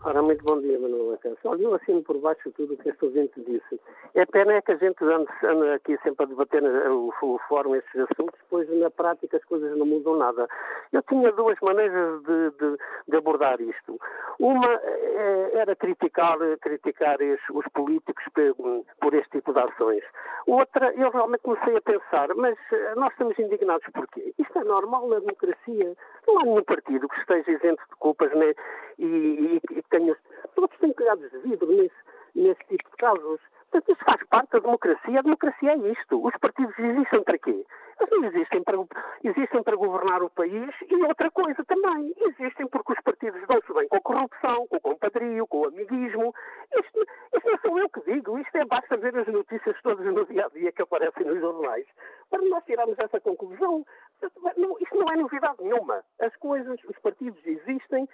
[0.05, 1.39] Ora, muito bom dia, Manuel Acanso.
[1.45, 3.81] Olha, eu assino por baixo tudo o que este ouvinte disse.
[4.15, 7.95] É pena é que a gente anda, aqui sempre a debater o, o fórum esses
[7.95, 10.49] assuntos, pois na prática as coisas não mudam nada.
[10.93, 13.97] Eu tinha duas maneiras de, de, de abordar isto.
[14.41, 17.19] Uma é, era criticar, criticar
[17.55, 20.03] os políticos por, por este tipo de ações.
[20.49, 24.35] Outra, eu realmente comecei a pensar, mas eh, nós estamos indignados porquê?
[24.37, 25.95] Isto é normal na democracia.
[26.27, 28.55] Não há nenhum partido que esteja isento de culpas né?
[28.99, 30.17] e, e, e tenha.
[30.55, 31.95] Todos têm cuidados de vidro nesse,
[32.35, 33.41] nesse tipo de casos.
[33.73, 35.19] Portanto, isso faz parte da democracia.
[35.19, 36.23] A democracia é isto.
[36.23, 37.65] Os partidos existem para quê?
[37.99, 38.77] Eles existem para,
[39.25, 42.13] existem para governar o país e outra coisa também.
[42.19, 46.35] Existem porque os partidos dão-se bem com a corrupção, com o compadrio, com o amiguismo.
[46.77, 47.01] Isto,
[47.35, 48.39] isto não sou eu que digo.
[48.39, 51.87] Isto é basta ver as notícias todas no dia a dia que aparecem nos jornais
[52.29, 53.87] para nós tirarmos essa conclusão.
[54.23, 56.05] Isto não é novidade nenhuma.
[56.21, 58.07] As coisas, os partidos existem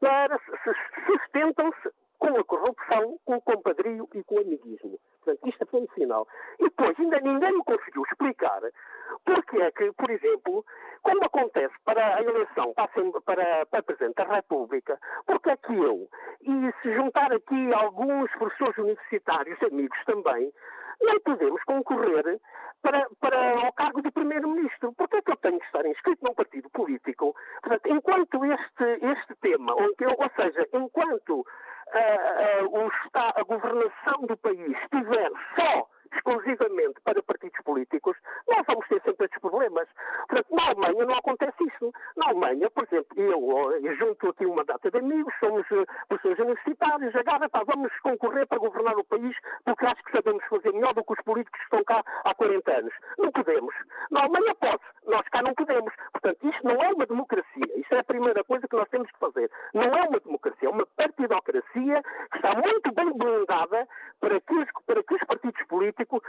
[0.00, 0.40] para
[1.06, 4.98] sustentam-se com a corrupção, com o compadrio e com o amiguismo.
[5.24, 6.26] Portanto, isto é ponto final.
[6.58, 8.60] E depois, ainda ninguém me conseguiu explicar
[9.24, 10.64] porque é que, por exemplo,
[11.02, 12.88] quando acontece para a eleição para,
[13.24, 16.08] para, para Presidente da República, porque é que eu,
[16.42, 20.52] e se juntar aqui alguns professores universitários, amigos também,
[21.00, 22.40] não podemos concorrer
[22.82, 24.92] para, para o cargo de Primeiro-Ministro.
[24.92, 27.34] Por que é que eu tenho que estar inscrito num partido político?
[27.62, 31.46] Portanto, enquanto este, este tema, ou seja, enquanto
[31.94, 32.90] uh,
[33.36, 38.16] a governação do país estiver só exclusivamente para partidos políticos,
[38.48, 39.88] nós vamos ter sempre estes problemas.
[40.28, 41.92] Portanto, na Alemanha não acontece isso.
[42.16, 46.38] Na Alemanha, por exemplo, eu, eu junto aqui uma data de amigos, somos uh, pessoas
[46.38, 49.34] universitárias, agora pá, vamos concorrer para governar o país
[49.64, 52.70] porque acho que sabemos fazer melhor do que os políticos que estão cá há 40
[52.70, 52.94] anos.
[53.18, 53.74] Não podemos.
[54.10, 55.92] Na Alemanha pode, nós cá não podemos.
[56.12, 57.68] Portanto, isto não é uma democracia.
[57.76, 59.50] Isto é a primeira coisa que nós temos que fazer.
[59.72, 63.88] Não é uma democracia, é uma partidocracia que está muito bem blindada
[64.20, 66.20] para que os, para que os partidos políticos,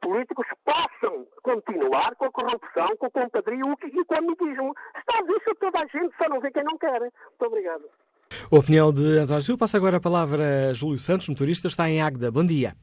[0.00, 4.74] políticos possam continuar com a corrupção, com o compadrio e com o amiguismo.
[4.96, 7.00] Está visto toda a gente, só não vê quem não quer.
[7.00, 7.84] Muito obrigado.
[8.50, 9.60] A opinião de António Silva.
[9.60, 12.30] Passa agora a palavra a Júlio Santos, motorista, está em Águeda.
[12.30, 12.74] Bom dia.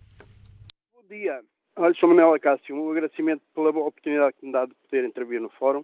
[0.94, 1.42] Bom dia.
[1.76, 2.76] Olha, sou Manuel Acácio.
[2.76, 5.84] Um agradecimento pela oportunidade que me dá de poder intervir no fórum.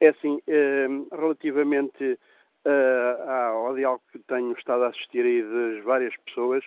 [0.00, 2.18] É assim, eh, relativamente
[2.64, 6.64] eh, ao diálogo que tenho estado a assistir aí das várias pessoas,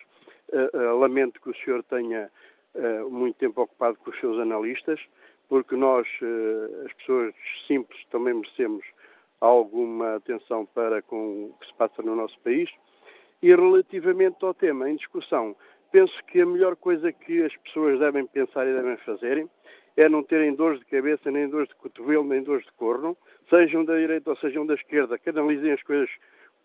[0.52, 2.30] eh, lamento que o senhor tenha
[3.10, 5.00] muito tempo ocupado com os seus analistas,
[5.48, 6.08] porque nós,
[6.86, 7.34] as pessoas
[7.68, 8.84] simples, também merecemos
[9.40, 12.70] alguma atenção para com o que se passa no nosso país.
[13.42, 15.56] E relativamente ao tema em discussão,
[15.92, 19.48] penso que a melhor coisa que as pessoas devem pensar e devem fazer
[19.98, 23.16] é não terem dores de cabeça, nem dores de cotovelo, nem dores de corno,
[23.50, 26.10] sejam da direita ou sejam da esquerda, canalizem as coisas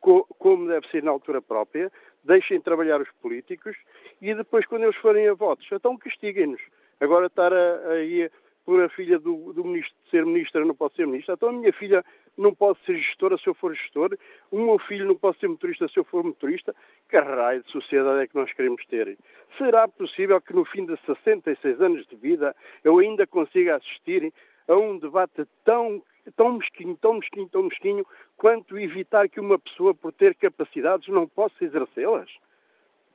[0.01, 1.93] co como deve ser na altura própria,
[2.25, 3.77] deixem trabalhar os políticos
[4.21, 6.61] e depois, quando eles forem a votos, então castiguem-nos.
[7.01, 8.31] Agora estar a, a, a,
[8.65, 11.73] por a filha do, do ministro ser ministra não pode ser ministra, então a minha
[11.73, 12.05] filha
[12.37, 14.17] não pode ser gestora se eu for gestor,
[14.51, 16.75] o meu filho não pode ser motorista se eu for motorista.
[17.09, 19.19] Que raio de sociedade é que nós queremos ter?
[19.59, 24.33] Será possível que no fim de 66 anos de vida eu ainda consiga assistir
[24.69, 26.03] a um debate tão,
[26.37, 28.07] tão mesquinho, tão mesquinho, tão mesquinho,
[28.37, 32.31] quanto evitar que uma pessoa, por ter capacidades, não possa exercê-las?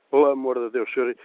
[0.10, 1.16] Pelo amor de Deus, senhor,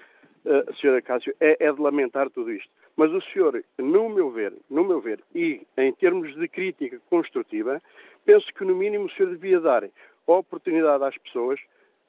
[0.44, 2.70] uh, senhor Cássio, é, é de lamentar tudo isto.
[2.97, 7.81] Mas o senhor, no meu ver, no meu ver, e em termos de crítica construtiva,
[8.24, 11.61] penso que no mínimo o senhor devia dar a oportunidade às pessoas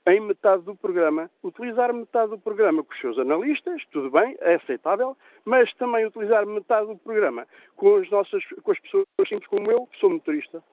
[0.07, 4.55] em metade do programa, utilizar metade do programa com os seus analistas, tudo bem, é
[4.55, 5.15] aceitável,
[5.45, 7.45] mas também utilizar metade do programa
[7.75, 10.63] com as nossas, com as pessoas simples como eu, que sou motorista.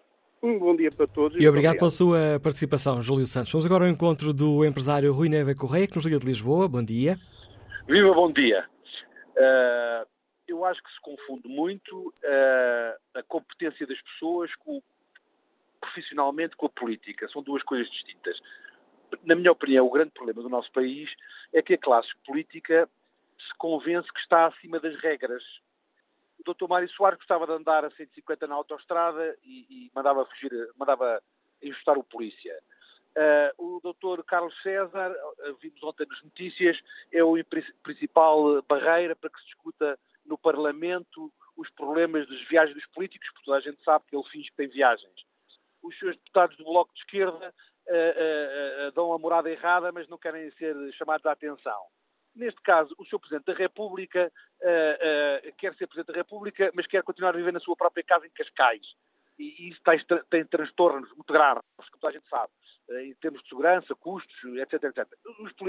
[0.43, 1.37] Um bom dia para todos.
[1.37, 3.53] E, e obrigado, obrigado, pela sua participação, Júlio Santos.
[3.53, 6.69] Vamos agora ao encontro do empresário Rui Neve Correia, que nos liga de Lisboa.
[6.69, 7.19] Bom dia.
[7.89, 8.65] Viva, bom dia.
[9.37, 10.07] Uh,
[10.47, 14.81] eu acho que se confunde muito uh, a competência das pessoas com,
[15.81, 17.29] profissionalmente com a política.
[17.29, 18.39] São duas coisas distintas.
[19.25, 21.11] Na minha opinião, o grande problema do nosso país
[21.53, 22.89] é que a classe política
[23.39, 25.43] se convence que está acima das regras.
[26.39, 26.69] O Dr.
[26.69, 31.23] Mário Soares gostava de andar a 150 na autostrada e, e mandava fugir, mandava
[31.63, 32.59] ajustar o polícia.
[33.17, 34.23] Uh, o Dr.
[34.23, 36.79] Carlos César, uh, vimos ontem nas notícias,
[37.11, 37.37] é o
[37.83, 43.45] principal barreira para que se discuta no Parlamento os problemas das viagens dos políticos, porque
[43.47, 45.27] toda a gente sabe que ele finge que tem viagens.
[45.83, 47.53] Os seus deputados do Bloco de Esquerda
[47.89, 51.81] uh, dão a morada errada, mas não querem ser chamados à atenção.
[52.35, 53.19] Neste caso, o Sr.
[53.19, 54.31] Presidente da República
[55.57, 58.31] quer ser Presidente da República, mas quer continuar a viver na sua própria casa em
[58.31, 58.87] Cascais
[59.39, 59.99] e isso tem,
[60.29, 62.53] tem transtornos muito graves, como toda a gente sabe,
[63.05, 65.07] em termos de segurança, custos, etc, etc.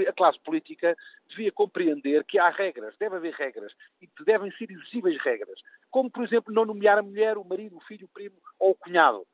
[0.08, 0.96] A classe política
[1.28, 5.60] devia compreender que há regras, deve haver regras, e que devem ser exigíveis regras,
[5.90, 8.74] como, por exemplo, não nomear a mulher, o marido, o filho, o primo ou o
[8.74, 9.26] cunhado.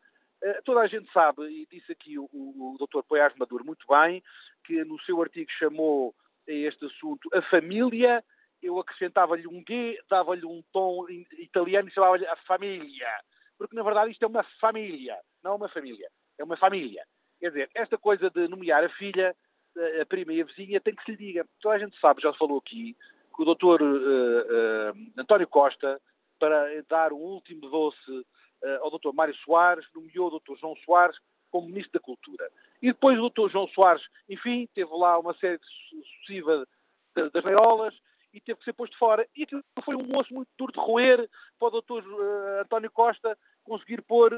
[0.42, 3.02] Uh, toda a gente sabe, e disse aqui o, o, Dr.
[3.08, 4.22] Poiás Maduro muito bem,
[4.64, 6.14] que no seu artigo chamou
[6.48, 8.22] a este assunto a família,
[8.62, 11.06] eu acrescentava-lhe um G, dava-lhe um tom
[11.38, 13.08] italiano e chamava-lhe a família
[13.58, 16.08] porque na verdade isto é uma família, não uma família,
[16.38, 17.04] é uma família.
[17.40, 19.34] Quer dizer, esta coisa de nomear a filha,
[19.76, 21.46] eh, a prima e a vizinha, tem que se lhe diga.
[21.60, 22.96] Toda a gente sabe, já se falou aqui,
[23.34, 26.00] que o doutor uh, uh, António Costa,
[26.38, 28.26] para dar o último doce
[28.80, 31.16] ao doutor Mário Soares, nomeou o doutor João Soares
[31.50, 32.50] como Ministro da Cultura.
[32.82, 35.58] E depois o doutor João Soares, enfim, teve lá uma série
[35.90, 36.66] sucessiva
[37.14, 37.94] das meirolas,
[38.36, 39.26] e teve que ser posto fora.
[39.34, 41.26] E aquilo foi um moço muito duro de roer
[41.58, 44.32] para o doutor uh, António Costa conseguir pôr,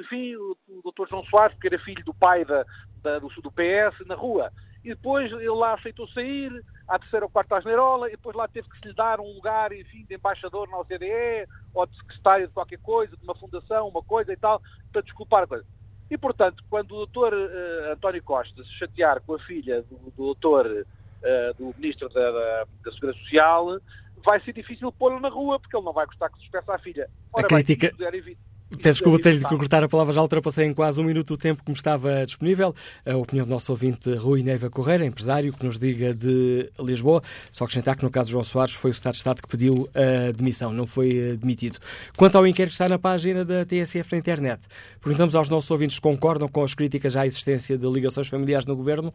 [0.00, 2.64] enfim, o, doutor João Soares, que era filho do pai da,
[3.02, 4.50] da, do, do PS, na rua.
[4.84, 8.68] E depois ele lá aceitou sair, à terceira ou quarta asneirola, e depois lá teve
[8.68, 12.54] que se lhe dar um lugar, enfim, de embaixador na OCDE, ou de secretário de
[12.54, 15.64] qualquer coisa, de uma fundação, uma coisa e tal, para desculpar a coisa.
[16.10, 20.12] E, portanto, quando o doutor uh, António Costa se chatear com a filha do, do
[20.16, 23.78] doutor uh, do Ministro da, da, da, Segurança Social,
[24.24, 26.78] vai ser difícil pô-lo na rua, porque ele não vai gostar que se despeça a
[26.78, 27.10] filha.
[27.32, 27.92] Ora, a crítica...
[27.98, 28.36] Bem,
[28.76, 31.62] Peço desculpa ter-lhe de cortar a palavra, já ultrapassei em quase um minuto o tempo
[31.64, 32.74] que me estava disponível.
[33.04, 37.22] A opinião do nosso ouvinte Rui Neiva Correia, empresário, que nos diga de Lisboa.
[37.50, 39.88] Só acrescentar que no caso de João Soares foi o Estado de Estado que pediu
[39.94, 41.78] a demissão, não foi eh, demitido.
[42.14, 44.60] Quanto ao inquérito que está na página da TSF na internet,
[45.00, 48.76] perguntamos aos nossos ouvintes se concordam com as críticas à existência de ligações familiares no
[48.76, 49.14] governo.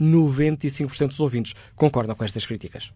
[0.00, 2.92] 95% dos ouvintes concordam com estas críticas.